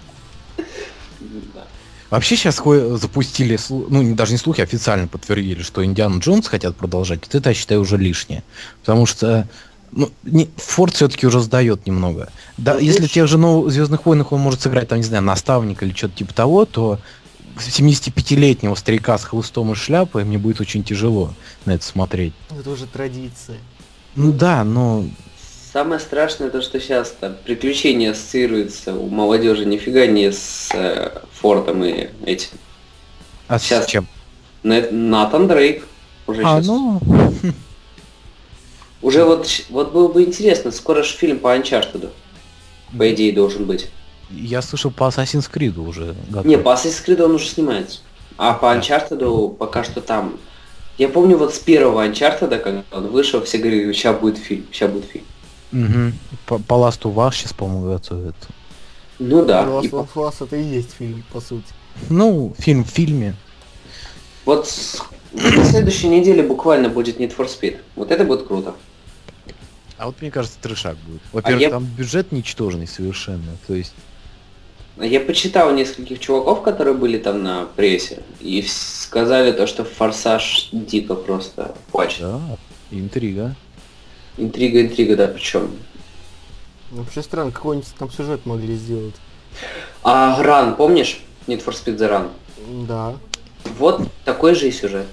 Вообще 2.10 2.36
сейчас 2.36 2.56
запустили, 2.56 3.60
ну 3.70 4.16
даже 4.16 4.32
не 4.32 4.38
слухи, 4.38 4.62
официально 4.62 5.08
подтвердили, 5.08 5.62
что 5.62 5.86
Индиана 5.86 6.20
Джонс 6.20 6.48
хотят 6.48 6.76
продолжать. 6.76 7.20
Вот 7.22 7.36
это, 7.36 7.50
я 7.50 7.54
считаю, 7.54 7.82
уже 7.82 7.98
лишнее. 7.98 8.44
Потому 8.82 9.06
что 9.06 9.48
ну, 9.92 10.12
не, 10.24 10.50
Форд 10.58 10.94
все-таки 10.94 11.28
уже 11.28 11.40
сдает 11.40 11.86
немного. 11.86 12.30
Да, 12.58 12.76
Ну, 12.76 12.80
если 12.80 13.08
в 13.08 13.12
тех 13.12 13.28
же 13.28 13.38
новых 13.38 13.72
Звездных 13.72 14.06
войнах 14.06 14.32
он 14.32 14.42
может 14.42 14.62
сыграть, 14.62 14.88
там, 14.88 15.00
не 15.00 15.04
знаю, 15.04 15.24
наставника 15.24 15.86
или 15.86 15.94
что-то 15.94 16.18
типа 16.18 16.34
того, 16.34 16.66
то 16.66 17.00
75-летнего 17.58 18.76
старика 18.76 19.18
с 19.18 19.24
хлыстом 19.24 19.72
и 19.72 19.76
шляпой 19.76 20.24
мне 20.24 20.38
будет 20.38 20.62
очень 20.62 20.84
тяжело 20.84 21.34
на 21.66 21.72
это 21.72 21.86
смотреть. 21.86 22.34
Это 22.58 22.70
уже 22.70 22.86
традиция. 22.86 23.58
Ну 24.16 24.32
да, 24.32 24.64
но 24.64 25.06
Самое 25.72 26.00
страшное 26.00 26.50
то, 26.50 26.62
что 26.62 26.80
сейчас 26.80 27.12
там 27.20 27.36
приключения 27.46 28.12
ассоциируются 28.12 28.96
у 28.96 29.08
молодежи 29.08 29.66
нифига 29.66 30.08
не 30.08 30.32
с 30.32 30.70
э, 30.74 31.12
Фортом 31.34 31.84
и 31.84 32.08
этим. 32.26 32.50
а 33.48 33.60
Щас. 33.60 33.86
с 33.86 33.88
чем? 33.88 34.08
На- 34.64 34.90
Натан 34.90 35.48
Дрейк 35.48 35.86
уже 36.26 36.42
А, 36.44 36.58
щас. 36.58 36.66
ну, 36.66 37.00
Уже 39.02 39.24
вот, 39.24 39.48
вот 39.70 39.94
было 39.94 40.08
бы 40.10 40.24
интересно, 40.24 40.72
скоро 40.72 41.04
же 41.04 41.14
фильм 41.16 41.40
по 41.40 41.56
Uncharted, 41.56 42.10
по 42.98 43.14
идее, 43.14 43.32
должен 43.32 43.66
быть. 43.66 43.90
я 44.32 44.62
слышал 44.62 44.90
по 44.92 45.04
Assassin's 45.08 45.50
Creed 45.54 45.80
уже 45.80 46.16
готов. 46.30 46.46
Не, 46.46 46.58
по 46.58 46.70
Assassin's 46.70 47.06
Creed 47.06 47.22
он 47.22 47.36
уже 47.36 47.46
снимается. 47.46 48.00
А 48.38 48.54
по 48.54 48.66
Uncharted 48.76 49.56
пока 49.56 49.84
что 49.84 50.02
там... 50.02 50.38
Я 50.98 51.08
помню 51.08 51.38
вот 51.38 51.54
с 51.56 51.60
первого 51.60 52.06
Uncharted, 52.08 52.58
когда 52.60 52.84
он 52.92 53.08
вышел, 53.08 53.42
все 53.44 53.58
говорили, 53.60 53.94
сейчас 53.94 54.20
будет 54.20 54.38
фильм, 54.38 54.66
сейчас 54.74 54.92
будет 54.92 55.06
фильм. 55.06 55.24
Мгм. 55.72 56.14
По, 56.46 56.58
по 56.60 56.74
Last 56.76 57.02
of 57.04 57.16
Us 57.16 57.34
сейчас, 57.34 57.54
по-моему, 57.54 57.92
готовят. 57.94 58.36
Ну 59.20 59.46
да. 59.46 59.64
Last 59.66 59.86
и 59.86 59.90
по- 59.90 59.98
of 59.98 60.14
Us 60.16 60.36
это 60.44 60.56
и 60.56 60.64
есть 60.64 60.94
фильм, 60.98 61.24
по 61.32 61.42
сути. 61.42 61.66
Ну, 62.10 62.54
фильм 62.58 62.84
в 62.84 62.90
фильме. 62.90 63.36
Вот 64.46 64.68
на 65.34 65.66
следующей 65.66 66.08
неделе 66.08 66.42
буквально 66.44 66.90
будет 66.90 67.20
Need 67.20 67.36
for 67.36 67.46
Speed. 67.48 67.78
Вот 67.96 68.12
это 68.12 68.24
будет 68.24 68.48
круто. 68.48 68.74
А 69.98 70.06
вот 70.06 70.22
мне 70.22 70.32
кажется, 70.32 70.58
трешак 70.62 70.96
будет. 71.06 71.22
Во-первых, 71.34 71.62
я- 71.62 71.70
там 71.70 71.84
бюджет 71.86 72.32
ничтожный 72.32 72.88
совершенно. 72.88 73.58
То 73.68 73.74
есть, 73.76 73.94
Я 75.02 75.22
почитал 75.22 75.74
нескольких 75.74 76.20
чуваков, 76.20 76.62
которые 76.62 76.94
были 76.94 77.18
там 77.18 77.42
на 77.42 77.68
прессе, 77.78 78.22
и 78.42 78.62
сказали 78.68 79.54
то, 79.54 79.66
что 79.66 79.86
Форсаж 79.86 80.68
дико 80.74 81.16
просто 81.16 81.74
плачет. 81.92 82.20
да, 82.22 82.42
интрига. 82.92 83.56
Интрига, 84.40 84.82
интрига, 84.82 85.16
да, 85.18 85.28
причем. 85.28 85.70
Вообще 86.92 87.22
странно, 87.22 87.52
какой-нибудь 87.52 87.90
там 88.00 88.10
сюжет 88.10 88.46
могли 88.46 88.76
сделать. 88.76 89.16
А 90.02 90.42
Ран, 90.42 90.76
помнишь? 90.76 91.20
Need 91.48 91.64
for 91.64 91.74
Speed 91.74 91.98
The 91.98 92.10
Run. 92.10 92.30
Да. 92.88 93.16
Вот 93.78 94.08
такой 94.24 94.56
же 94.56 94.70
и 94.70 94.72
сюжет. 94.72 95.08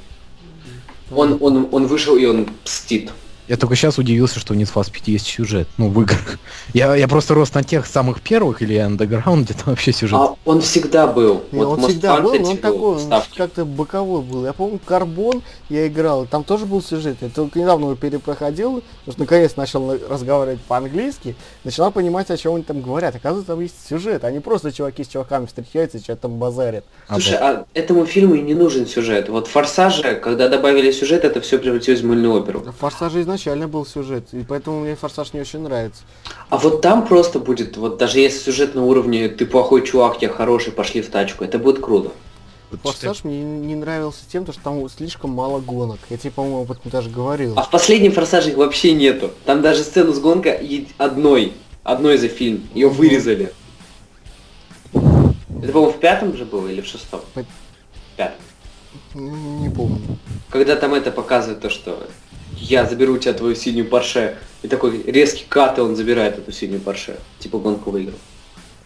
Он, 1.10 1.38
он, 1.40 1.68
он 1.72 1.86
вышел 1.86 2.16
и 2.16 2.24
он 2.24 2.48
мстит. 2.64 3.10
Я 3.48 3.56
только 3.56 3.76
сейчас 3.76 3.98
удивился, 3.98 4.40
что 4.40 4.54
в 4.54 4.56
Need 4.56 4.72
for 4.72 4.82
Speed 4.82 5.02
есть 5.06 5.26
сюжет. 5.26 5.68
Ну, 5.76 5.88
в 5.88 6.00
играх. 6.02 6.38
Я, 6.74 6.94
я 6.96 7.06
просто 7.06 7.34
рос 7.34 7.54
на 7.54 7.62
тех 7.62 7.86
самых 7.86 8.20
первых 8.20 8.60
или 8.62 8.76
Underground, 8.76 9.42
где 9.44 9.54
там 9.54 9.64
вообще 9.66 9.92
сюжет. 9.92 10.18
А 10.18 10.34
он 10.44 10.60
всегда 10.60 11.06
был. 11.06 11.44
Не, 11.52 11.58
вот 11.60 11.78
он 11.78 11.84
Most 11.84 11.88
всегда 11.88 12.20
был, 12.20 12.34
но 12.34 12.50
он 12.50 12.56
такой, 12.58 12.96
он 13.04 13.22
как-то 13.36 13.64
боковой 13.64 14.22
был. 14.22 14.44
Я 14.44 14.52
помню, 14.52 14.80
Карбон 14.84 15.42
я 15.68 15.86
играл, 15.86 16.24
и 16.24 16.26
там 16.26 16.42
тоже 16.44 16.66
был 16.66 16.82
сюжет. 16.82 17.18
Я 17.20 17.28
только 17.28 17.58
недавно 17.60 17.84
его 17.84 17.94
перепроходил, 17.94 18.82
потому 19.04 19.12
что 19.12 19.20
наконец 19.20 19.56
начал 19.56 19.84
на- 19.84 19.98
разговаривать 20.08 20.60
по-английски, 20.62 21.36
начинал 21.62 21.92
понимать, 21.92 22.30
о 22.30 22.36
чем 22.36 22.54
они 22.56 22.64
там 22.64 22.82
говорят. 22.82 23.14
Оказывается, 23.14 23.52
там 23.52 23.60
есть 23.60 23.74
сюжет, 23.88 24.24
они 24.24 24.40
просто 24.40 24.72
чуваки 24.72 25.04
с 25.04 25.08
чуваками 25.08 25.46
встречаются 25.46 25.98
и 25.98 26.00
что-то 26.02 26.22
там 26.22 26.38
базарят. 26.38 26.84
Слушай, 27.08 27.36
а 27.40 27.64
этому 27.74 28.06
фильму 28.06 28.34
и 28.34 28.40
не 28.40 28.54
нужен 28.54 28.86
сюжет. 28.86 29.28
Вот 29.28 29.46
Форсаже, 29.46 30.16
когда 30.16 30.48
добавили 30.48 30.90
сюжет, 30.90 31.24
это 31.24 31.40
все 31.40 31.58
превратилось 31.58 32.00
в 32.00 32.06
мыльную 32.06 32.34
оперу. 32.34 32.60
В 32.60 32.72
Форсаже 32.72 33.22
изначально 33.36 33.68
был 33.68 33.86
сюжет, 33.86 34.28
и 34.32 34.42
поэтому 34.42 34.80
мне 34.80 34.96
Форсаж 34.96 35.32
не 35.32 35.40
очень 35.40 35.60
нравится. 35.60 36.02
А 36.48 36.58
вот 36.58 36.80
там 36.80 37.06
просто 37.06 37.38
будет, 37.38 37.76
вот 37.76 37.98
даже 37.98 38.18
если 38.18 38.38
сюжет 38.38 38.74
на 38.74 38.84
уровне 38.84 39.28
ты 39.28 39.46
плохой 39.46 39.86
чувак, 39.86 40.22
я 40.22 40.28
хороший, 40.28 40.72
пошли 40.72 41.02
в 41.02 41.10
тачку, 41.10 41.44
это 41.44 41.58
будет 41.58 41.80
круто. 41.80 42.10
Форсаж 42.82 43.22
мне 43.24 43.42
не 43.42 43.76
нравился 43.76 44.20
тем, 44.30 44.44
то, 44.44 44.52
что 44.52 44.62
там 44.62 44.88
слишком 44.88 45.30
мало 45.30 45.60
гонок. 45.60 46.00
Я 46.10 46.16
тебе, 46.16 46.32
по-моему, 46.32 46.62
об 46.62 46.72
этом 46.72 46.90
даже 46.90 47.08
говорил. 47.08 47.52
А 47.56 47.62
в 47.62 47.70
последнем 47.70 48.10
форсаже 48.10 48.50
их 48.50 48.56
вообще 48.56 48.92
нету. 48.92 49.30
Там 49.44 49.62
даже 49.62 49.84
сцену 49.84 50.12
с 50.12 50.18
гонкой 50.18 50.58
и 50.66 50.88
одной. 50.98 51.52
Одной 51.84 52.18
за 52.18 52.26
фильм. 52.26 52.68
Ее 52.74 52.88
вырезали. 52.88 53.52
Это, 54.92 55.72
по-моему, 55.72 55.92
в 55.92 56.00
пятом 56.00 56.36
же 56.36 56.44
было 56.44 56.66
или 56.66 56.80
в 56.80 56.86
шестом? 56.86 57.20
В 57.34 58.16
пятом. 58.16 58.40
Не 59.14 59.70
помню. 59.70 60.00
Когда 60.50 60.74
там 60.74 60.92
это 60.92 61.12
показывает 61.12 61.60
то, 61.60 61.70
что 61.70 62.08
я 62.56 62.86
заберу 62.86 63.14
у 63.14 63.18
тебя 63.18 63.32
твою 63.32 63.54
синюю 63.54 63.88
парше. 63.88 64.36
И 64.62 64.68
такой 64.68 65.02
резкий 65.02 65.44
кат, 65.48 65.78
и 65.78 65.80
он 65.80 65.96
забирает 65.96 66.38
эту 66.38 66.52
синюю 66.52 66.80
парше. 66.80 67.18
Типа 67.38 67.58
гонку 67.58 67.90
выиграл. 67.90 68.18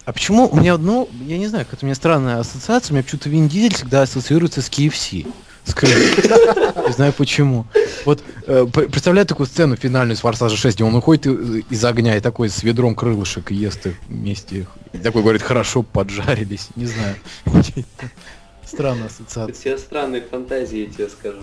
А 0.04 0.12
почему 0.12 0.48
у 0.48 0.56
меня, 0.56 0.76
ну, 0.76 1.08
я 1.26 1.38
не 1.38 1.46
знаю, 1.46 1.64
какая-то 1.64 1.84
у 1.84 1.86
меня 1.86 1.94
странная 1.94 2.38
ассоциация, 2.38 2.90
у 2.90 2.94
меня 2.94 3.04
почему-то 3.04 3.28
Вин 3.28 3.48
Дизель 3.48 3.74
всегда 3.74 4.02
ассоциируется 4.02 4.62
с 4.62 4.68
KFC. 4.68 5.26
С. 5.64 5.74
Не 6.86 6.92
знаю 6.92 7.12
почему. 7.12 7.66
Вот 8.04 8.22
э, 8.46 8.66
представляю 8.66 9.26
такую 9.26 9.46
сцену 9.46 9.76
финальную 9.76 10.16
из 10.16 10.20
Форсажа 10.20 10.56
6, 10.56 10.76
где 10.76 10.84
он 10.84 10.94
уходит 10.94 11.26
из 11.26 11.84
огня 11.84 12.16
и 12.16 12.20
такой 12.20 12.48
с 12.48 12.62
ведром 12.62 12.94
крылышек 12.94 13.50
ест 13.50 13.86
их 13.86 13.94
вместе. 14.08 14.66
И 14.92 14.98
такой 14.98 15.22
говорит, 15.22 15.42
хорошо 15.42 15.82
поджарились. 15.82 16.68
Не 16.76 16.86
знаю. 16.86 17.16
Странная 18.64 19.06
ассоциация. 19.06 19.52
все 19.52 19.78
странные 19.78 20.22
фантазии, 20.22 20.78
я 20.78 20.86
тебе 20.86 21.08
скажу. 21.08 21.40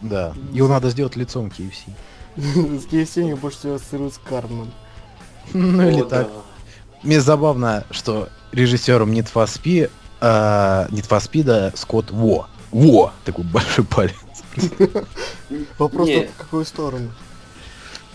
Да. 0.00 0.34
Его 0.52 0.68
надо 0.68 0.90
сделать 0.90 1.16
лицом 1.16 1.46
KFC. 1.46 1.90
С 2.36 2.86
KFC 2.86 3.22
мне 3.22 3.36
больше 3.36 3.58
всего 3.58 3.74
ассоциируют 3.74 4.14
с 4.14 4.18
Кармен. 4.18 4.70
Ну 5.52 5.88
или 5.88 6.02
так. 6.02 6.28
Мне 7.02 7.20
забавно, 7.20 7.84
что 7.90 8.28
режиссером 8.52 9.10
Need 9.12 9.28
for 9.32 9.46
Speed, 9.46 9.90
Need 10.20 11.08
for 11.08 11.18
Speed 11.18 11.50
а, 11.50 11.72
Скотт 11.74 12.10
Во. 12.10 12.48
Во! 12.70 13.12
Такой 13.24 13.44
большой 13.44 13.84
палец. 13.84 14.14
Вопрос 15.78 16.08
в 16.08 16.26
какую 16.36 16.64
сторону. 16.64 17.10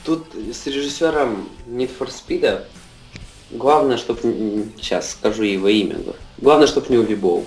Тут 0.05 0.27
с 0.35 0.65
режиссером 0.67 1.49
Need 1.67 1.91
for 1.97 2.09
Speed 2.09 2.63
главное, 3.51 3.97
чтобы... 3.97 4.21
Сейчас 4.77 5.11
скажу 5.11 5.43
его 5.43 5.67
имя. 5.67 5.97
Главное, 6.37 6.67
чтобы 6.67 6.87
не 6.89 6.97
увибол. 6.97 7.45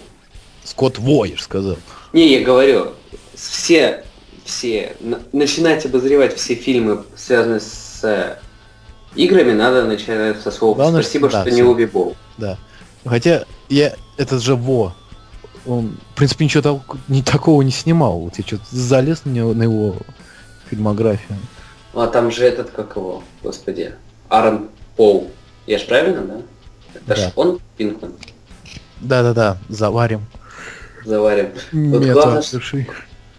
Скотт 0.65 0.99
Во, 0.99 1.25
я 1.25 1.37
же 1.37 1.43
сказал. 1.43 1.77
Не, 2.13 2.39
я 2.39 2.45
говорю, 2.45 2.93
все, 3.35 4.05
все, 4.53 4.97
на- 5.01 5.21
начинать 5.33 5.85
обозревать 5.85 6.35
все 6.37 6.55
фильмы, 6.55 7.05
связанные 7.17 7.61
с 7.61 8.01
э, 8.03 8.37
играми, 9.15 9.53
надо 9.53 9.85
начинать 9.85 10.41
со 10.41 10.51
слова 10.51 10.75
Главное, 10.75 11.03
«Спасибо, 11.03 11.29
что- 11.29 11.39
да, 11.39 11.43
что 11.43 11.51
не 11.51 11.63
всё. 11.63 11.71
увибол». 11.71 12.17
Да. 12.39 12.57
Хотя 13.05 13.45
я 13.69 13.95
этот 14.17 14.43
же 14.43 14.55
Во. 14.57 14.95
Он, 15.67 15.99
в 16.13 16.17
принципе, 16.17 16.47
ничего 16.47 16.63
так- 16.63 16.97
не 17.09 17.23
такого 17.23 17.61
не 17.61 17.71
снимал. 17.71 18.21
Вот 18.21 18.39
я 18.39 18.45
что-то 18.47 18.65
залез 18.71 19.25
на, 19.27 19.31
него, 19.31 19.53
на 19.53 19.65
его 19.65 19.97
фильмографию. 20.71 21.39
Ну, 21.93 22.01
а 22.01 22.07
там 22.07 22.31
же 22.31 22.45
этот, 22.45 22.71
как 22.71 22.97
его, 22.97 23.23
господи, 23.43 23.95
Аарон 24.31 24.69
Пол. 24.97 25.31
Я 25.67 25.79
ж 25.79 25.85
правильно, 25.87 26.23
да? 26.23 26.41
Это 26.95 27.17
ж 27.21 27.25
Да. 27.27 27.33
он, 27.37 27.61
Пинкман, 27.77 28.15
Да-да-да, 29.01 29.59
заварим. 29.69 30.25
заварим. 31.05 31.51
Вот 31.73 32.01
Мета 32.01 32.13
главное, 32.15 32.43
души. 32.51 32.87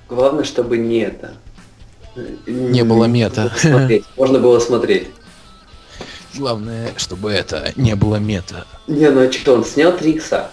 Главное, 0.09 0.43
чтобы 0.43 0.77
не 0.77 0.99
это. 0.99 1.33
Не 2.47 2.83
было 2.83 3.05
мета. 3.05 3.51
Смотреть. 3.57 4.05
Можно 4.17 4.39
было 4.39 4.59
смотреть. 4.59 5.07
Главное, 6.35 6.91
чтобы 6.97 7.31
это 7.31 7.71
не 7.75 7.95
было 7.95 8.17
мета. 8.17 8.65
Не, 8.87 9.09
ну 9.09 9.27
а 9.27 9.31
что, 9.31 9.53
он 9.55 9.65
снял 9.65 9.95
Трикса? 9.95 10.51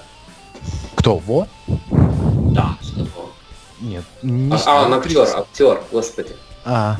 Кто? 0.94 1.18
Во? 1.18 1.46
Да, 2.52 2.76
что 2.82 3.06
Нет. 3.80 4.04
не 4.22 4.52
А, 4.52 4.60
а, 4.66 4.86
он 4.86 4.94
актер, 4.94 5.28
актер, 5.34 5.82
господи. 5.92 6.34
А, 6.64 6.96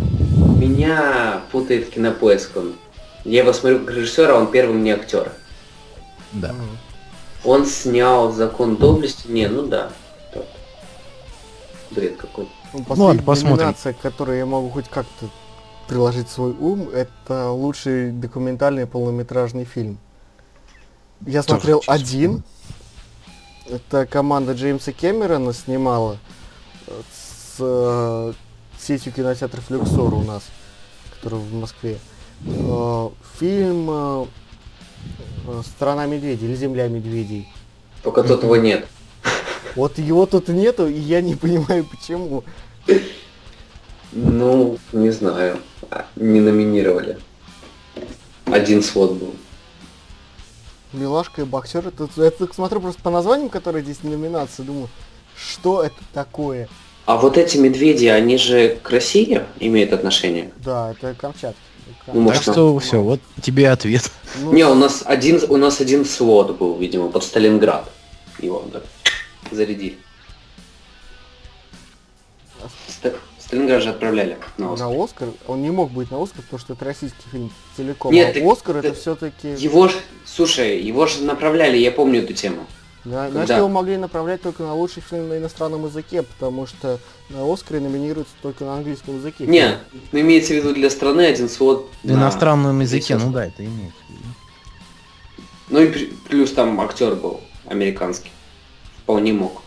Меня 0.58 1.40
путает 1.50 1.90
кинопоиск 1.90 2.56
он. 2.56 2.74
Я 3.24 3.42
его 3.42 3.52
смотрю 3.52 3.80
как 3.80 3.94
режиссера, 3.96 4.34
а 4.34 4.38
он 4.40 4.50
первым 4.50 4.84
не 4.84 4.90
актер. 4.92 5.32
да. 6.32 6.54
Он 7.44 7.64
снял 7.64 8.32
закон 8.32 8.76
доблести. 8.76 9.28
Не, 9.28 9.46
ну 9.48 9.62
да. 9.62 9.90
Бред 11.90 12.16
какой. 12.16 12.48
Ну, 12.72 12.84
ладно, 12.96 13.22
посмотрим. 13.22 13.56
номинация, 13.58 13.92
к 13.92 13.98
которой 13.98 14.38
я 14.38 14.46
могу 14.46 14.70
хоть 14.70 14.88
как-то 14.88 15.26
приложить 15.88 16.28
свой 16.28 16.52
ум, 16.52 16.88
это 16.88 17.50
лучший 17.50 18.10
документальный 18.10 18.86
полнометражный 18.86 19.64
фильм. 19.64 19.98
Я 21.24 21.42
Тоже 21.42 21.60
смотрел 21.60 21.80
честно. 21.80 21.94
один. 21.94 22.42
Это 23.68 24.06
команда 24.06 24.52
Джеймса 24.52 24.92
Кэмерона 24.92 25.52
снимала 25.52 26.18
э, 26.86 27.00
с 27.12 27.56
э, 27.58 28.32
сетью 28.78 29.12
кинотеатров 29.12 29.70
Люксор 29.70 30.14
у 30.14 30.22
нас, 30.22 30.44
который 31.14 31.38
в 31.38 31.52
Москве. 31.54 31.98
Э, 32.44 33.08
Фильм 33.40 33.88
э, 33.90 34.26
э, 35.48 35.62
«Страна 35.64 36.06
медведей» 36.06 36.46
или 36.48 36.54
«Земля 36.54 36.88
медведей». 36.88 37.48
Только 38.02 38.22
тут 38.22 38.42
его 38.42 38.56
нет. 38.56 38.86
Вот 39.76 39.98
его 39.98 40.24
тут 40.24 40.48
нету, 40.48 40.88
и 40.88 40.98
я 40.98 41.20
не 41.20 41.34
понимаю 41.36 41.84
почему. 41.84 42.42
Ну, 44.12 44.78
не 44.92 45.10
знаю. 45.10 45.58
А, 45.90 46.06
Не 46.16 46.40
номинировали. 46.40 47.18
Один 48.46 48.82
свод 48.82 49.12
был. 49.12 49.34
Милашка 50.92 51.42
и 51.42 51.44
боксер. 51.44 51.86
Это, 51.88 52.08
это 52.16 52.52
смотрю 52.54 52.80
просто 52.80 53.02
по 53.02 53.10
названиям, 53.10 53.50
которые 53.50 53.84
здесь 53.84 54.02
номинации, 54.02 54.62
думаю, 54.62 54.88
что 55.36 55.82
это 55.82 55.96
такое? 56.14 56.68
А 57.04 57.16
вот 57.16 57.36
эти 57.36 57.58
медведи, 57.58 58.06
они 58.06 58.38
же 58.38 58.78
к 58.82 58.90
России 58.90 59.42
имеют 59.60 59.92
отношение? 59.92 60.50
Да, 60.64 60.92
это 60.92 61.14
Камчатка. 61.14 61.60
Ну, 62.12 62.28
Так 62.28 62.42
что 62.42 62.78
все, 62.78 63.00
вот 63.00 63.20
тебе 63.42 63.70
ответ. 63.70 64.10
Ну, 64.40 64.52
Не, 64.52 64.64
у 64.66 64.74
нас 64.74 65.02
один, 65.04 65.40
у 65.48 65.56
нас 65.56 65.80
один 65.80 66.04
свод 66.04 66.56
был, 66.56 66.76
видимо, 66.78 67.10
под 67.10 67.22
Сталинград. 67.22 67.90
Его 68.40 68.64
да, 68.72 68.80
зарядили. 69.50 69.98
Ста- 72.88 73.12
Сталинград 73.38 73.82
же 73.82 73.90
отправляли 73.90 74.38
на 74.58 74.72
Оскар. 74.72 74.88
на 74.88 75.04
Оскар. 75.04 75.28
Он 75.46 75.62
не 75.62 75.70
мог 75.70 75.90
быть 75.92 76.10
на 76.10 76.20
Оскар, 76.22 76.42
потому 76.42 76.58
что 76.58 76.72
это 76.72 76.84
российский 76.84 77.28
фильм 77.30 77.52
целиком. 77.76 78.12
Нет, 78.12 78.30
а 78.30 78.40
так- 78.40 78.52
Оскар 78.52 78.76
это 78.78 78.88
так- 78.90 78.98
все-таки... 78.98 79.48
Его 79.56 79.88
ж, 79.88 79.92
слушай, 80.24 80.80
его 80.80 81.06
же 81.06 81.22
направляли, 81.22 81.76
я 81.76 81.92
помню 81.92 82.22
эту 82.22 82.32
тему. 82.32 82.66
Да, 83.04 83.26
когда- 83.26 83.30
Значит, 83.44 83.56
его 83.58 83.68
могли 83.68 83.96
направлять 83.98 84.42
только 84.42 84.64
на 84.64 84.74
лучший 84.74 85.00
фильм 85.00 85.28
на 85.28 85.38
иностранном 85.38 85.84
языке, 85.86 86.22
потому 86.24 86.66
что 86.66 86.98
на 87.28 87.52
Оскаре 87.52 87.78
номинируется 87.78 88.34
только 88.42 88.64
на 88.64 88.74
английском 88.74 89.16
языке. 89.18 89.46
Не, 89.46 89.78
ну 90.10 90.20
имеется 90.20 90.52
в 90.54 90.56
виду 90.56 90.74
для 90.74 90.90
страны 90.90 91.20
один 91.26 91.48
свод 91.48 91.88
На 92.02 92.14
на- 92.14 92.18
иностранном 92.22 92.80
языке, 92.80 93.16
ну 93.16 93.30
да, 93.30 93.46
это 93.46 93.64
имеется 93.64 94.00
в 94.08 94.10
виду. 94.10 95.46
Ну 95.68 95.80
и 95.82 96.06
плюс 96.28 96.50
там 96.52 96.80
актер 96.80 97.14
был 97.14 97.40
американский. 97.66 98.30
Вполне 99.06 99.32
мог. 99.32 99.62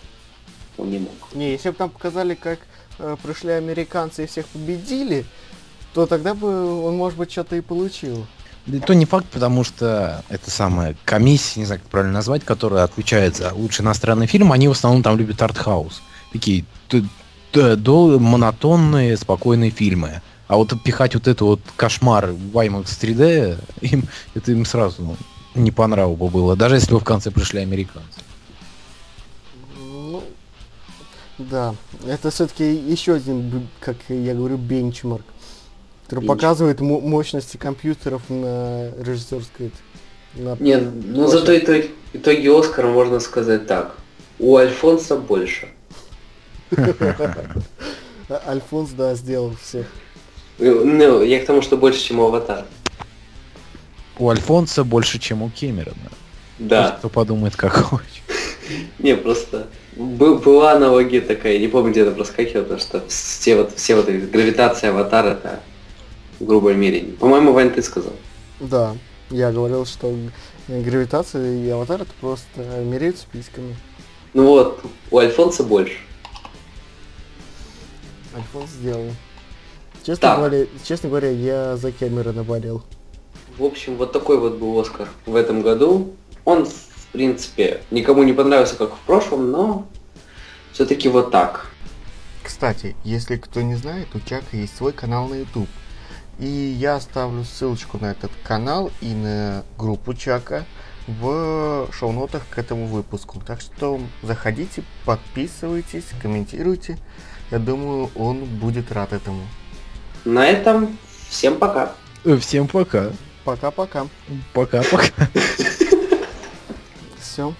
Вполне 0.73 0.99
мог. 0.99 1.13
Не, 1.33 1.51
если 1.53 1.69
бы 1.69 1.75
там 1.77 1.89
показали, 1.89 2.35
как 2.35 2.59
э, 2.97 3.15
пришли 3.23 3.51
американцы 3.51 4.25
и 4.25 4.27
всех 4.27 4.45
победили, 4.47 5.23
то 5.93 6.05
тогда 6.05 6.33
бы 6.33 6.83
он, 6.85 6.97
может 6.97 7.17
быть, 7.17 7.31
что-то 7.31 7.55
и 7.55 7.61
получил. 7.61 8.27
Да 8.65 8.75
и 8.75 8.79
то 8.81 8.93
не 8.93 9.05
факт, 9.05 9.27
потому 9.31 9.63
что 9.63 10.25
это 10.27 10.51
самая 10.51 10.97
комиссия, 11.05 11.61
не 11.61 11.65
знаю, 11.65 11.79
как 11.79 11.89
правильно 11.89 12.15
назвать, 12.15 12.43
которая 12.43 12.83
отвечает 12.83 13.37
за 13.37 13.53
лучший 13.53 13.83
иностранный 13.83 14.27
фильм, 14.27 14.51
они 14.51 14.67
в 14.67 14.71
основном 14.71 15.03
там 15.03 15.17
любят 15.17 15.41
артхаус. 15.41 16.01
Такие 16.33 16.65
т- 16.89 17.05
т- 17.53 17.77
до- 17.77 18.19
монотонные, 18.19 19.15
спокойные 19.15 19.71
фильмы. 19.71 20.21
А 20.49 20.57
вот 20.57 20.73
пихать 20.83 21.13
вот 21.13 21.29
это 21.29 21.45
вот 21.45 21.61
кошмар 21.77 22.27
в 22.27 22.57
IMAX 22.57 22.87
3D, 22.87 23.57
им, 23.81 24.03
это 24.35 24.51
им 24.51 24.65
сразу 24.65 25.01
ну, 25.01 25.15
не 25.55 25.71
по 25.71 25.87
нраву 25.87 26.17
бы 26.17 26.27
было, 26.27 26.57
даже 26.57 26.75
если 26.75 26.91
бы 26.91 26.99
в 26.99 27.05
конце 27.05 27.31
пришли 27.31 27.61
американцы. 27.61 28.19
Да, 31.39 31.75
это 32.07 32.29
все-таки 32.31 32.63
еще 32.73 33.13
один, 33.15 33.67
как 33.79 33.95
я 34.09 34.33
говорю, 34.35 34.57
бенчмарк, 34.57 35.23
который 36.05 36.19
Бенчмарк. 36.21 36.39
показывает 36.39 36.79
мо- 36.81 36.99
мощности 37.01 37.57
компьютеров 37.57 38.21
на 38.29 38.91
режиссерской... 39.01 39.71
на- 40.35 40.55
Не, 40.59 40.77
ну 40.77 41.27
зато 41.27 41.57
итоги, 41.57 41.91
итоги 42.13 42.47
Оскара 42.47 42.87
можно 42.87 43.19
сказать 43.19 43.67
так. 43.67 43.95
У 44.37 44.55
Альфонса 44.57 45.15
больше. 45.17 45.67
Альфонс, 48.47 48.91
да, 48.91 49.15
сделал 49.15 49.55
все. 49.61 49.85
Ну, 50.59 51.23
я 51.23 51.41
к 51.41 51.45
тому, 51.45 51.61
что 51.61 51.77
больше, 51.77 51.99
чем 52.01 52.19
у 52.19 52.25
Аватара. 52.27 52.65
У 54.17 54.29
Альфонса 54.29 54.83
больше, 54.83 55.19
чем 55.19 55.41
у 55.41 55.49
Кэмерона. 55.49 55.95
Да. 56.59 56.91
Кто 56.99 57.09
подумает, 57.09 57.55
как 57.55 57.73
хочет. 57.73 58.07
Не, 58.99 59.15
просто 59.15 59.67
был, 59.95 60.39
была 60.39 60.73
аналогия 60.73 61.21
такая, 61.21 61.57
не 61.59 61.67
помню, 61.67 61.91
где 61.91 62.01
это 62.01 62.11
проскакивало, 62.11 62.63
потому 62.63 62.79
что 62.79 63.03
все 63.07 63.55
вот, 63.55 63.75
все 63.75 63.95
вот 63.95 64.09
эти 64.09 64.25
гравитация 64.25 64.91
аватара 64.91 65.29
это 65.29 65.61
грубое 66.39 66.73
мерение. 66.75 67.13
По-моему, 67.13 67.53
Вань, 67.53 67.71
ты 67.71 67.81
сказал. 67.81 68.13
Да, 68.59 68.95
я 69.29 69.51
говорил, 69.51 69.85
что 69.85 70.13
гравитация 70.67 71.55
и 71.55 71.69
аватар 71.69 72.01
это 72.01 72.11
просто 72.21 72.61
меряют 72.83 73.17
списками. 73.17 73.75
Ну 74.33 74.45
вот, 74.45 74.81
у 75.11 75.17
Альфонса 75.17 75.63
больше. 75.63 75.97
Альфонс 78.35 78.69
сделал. 78.71 79.11
Честно 80.03 80.21
Так. 80.21 80.37
говоря, 80.37 80.65
честно 80.83 81.09
говоря, 81.09 81.29
я 81.29 81.77
за 81.77 81.91
Кэмерона 81.91 82.43
болел. 82.43 82.83
В 83.57 83.65
общем, 83.65 83.95
вот 83.97 84.13
такой 84.13 84.37
вот 84.37 84.55
был 84.55 84.79
Оскар 84.79 85.09
в 85.25 85.35
этом 85.35 85.61
году. 85.61 86.13
Он, 86.45 86.65
в 87.09 87.11
принципе, 87.11 87.81
никому 87.89 88.23
не 88.23 88.33
понравился, 88.33 88.75
как 88.75 88.93
в 88.93 88.99
прошлом, 88.99 89.49
но 89.49 89.87
все-таки 90.71 91.09
вот 91.09 91.31
так. 91.31 91.71
Кстати, 92.43 92.95
если 93.03 93.37
кто 93.37 93.61
не 93.61 93.75
знает, 93.75 94.07
у 94.13 94.19
Чака 94.19 94.55
есть 94.55 94.77
свой 94.77 94.93
канал 94.93 95.27
на 95.27 95.35
YouTube. 95.35 95.69
И 96.37 96.45
я 96.45 96.95
оставлю 96.95 97.43
ссылочку 97.43 97.97
на 97.97 98.11
этот 98.11 98.31
канал 98.43 98.91
и 99.01 99.13
на 99.13 99.63
группу 99.77 100.13
Чака 100.13 100.65
в 101.07 101.89
шоу-нотах 101.91 102.43
к 102.49 102.59
этому 102.59 102.85
выпуску. 102.85 103.41
Так 103.45 103.59
что 103.59 103.99
заходите, 104.21 104.83
подписывайтесь, 105.05 106.05
комментируйте. 106.21 106.97
Я 107.49 107.57
думаю, 107.57 108.11
он 108.15 108.45
будет 108.45 108.91
рад 108.91 109.13
этому. 109.13 109.41
На 110.25 110.45
этом 110.45 110.97
всем 111.27 111.57
пока. 111.57 111.93
Всем 112.39 112.67
пока. 112.67 113.11
Пока-пока. 113.43 114.05
Пока-пока. 114.53 115.27
Все. 117.39 117.53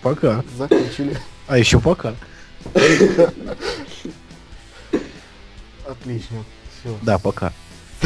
Пока. 0.00 0.42
Закончили. 0.56 1.14
А 1.46 1.58
еще 1.58 1.78
пока. 1.78 2.14
Отлично. 5.86 6.42
Все. 6.80 6.98
Да, 7.02 7.18
пока. 7.18 7.52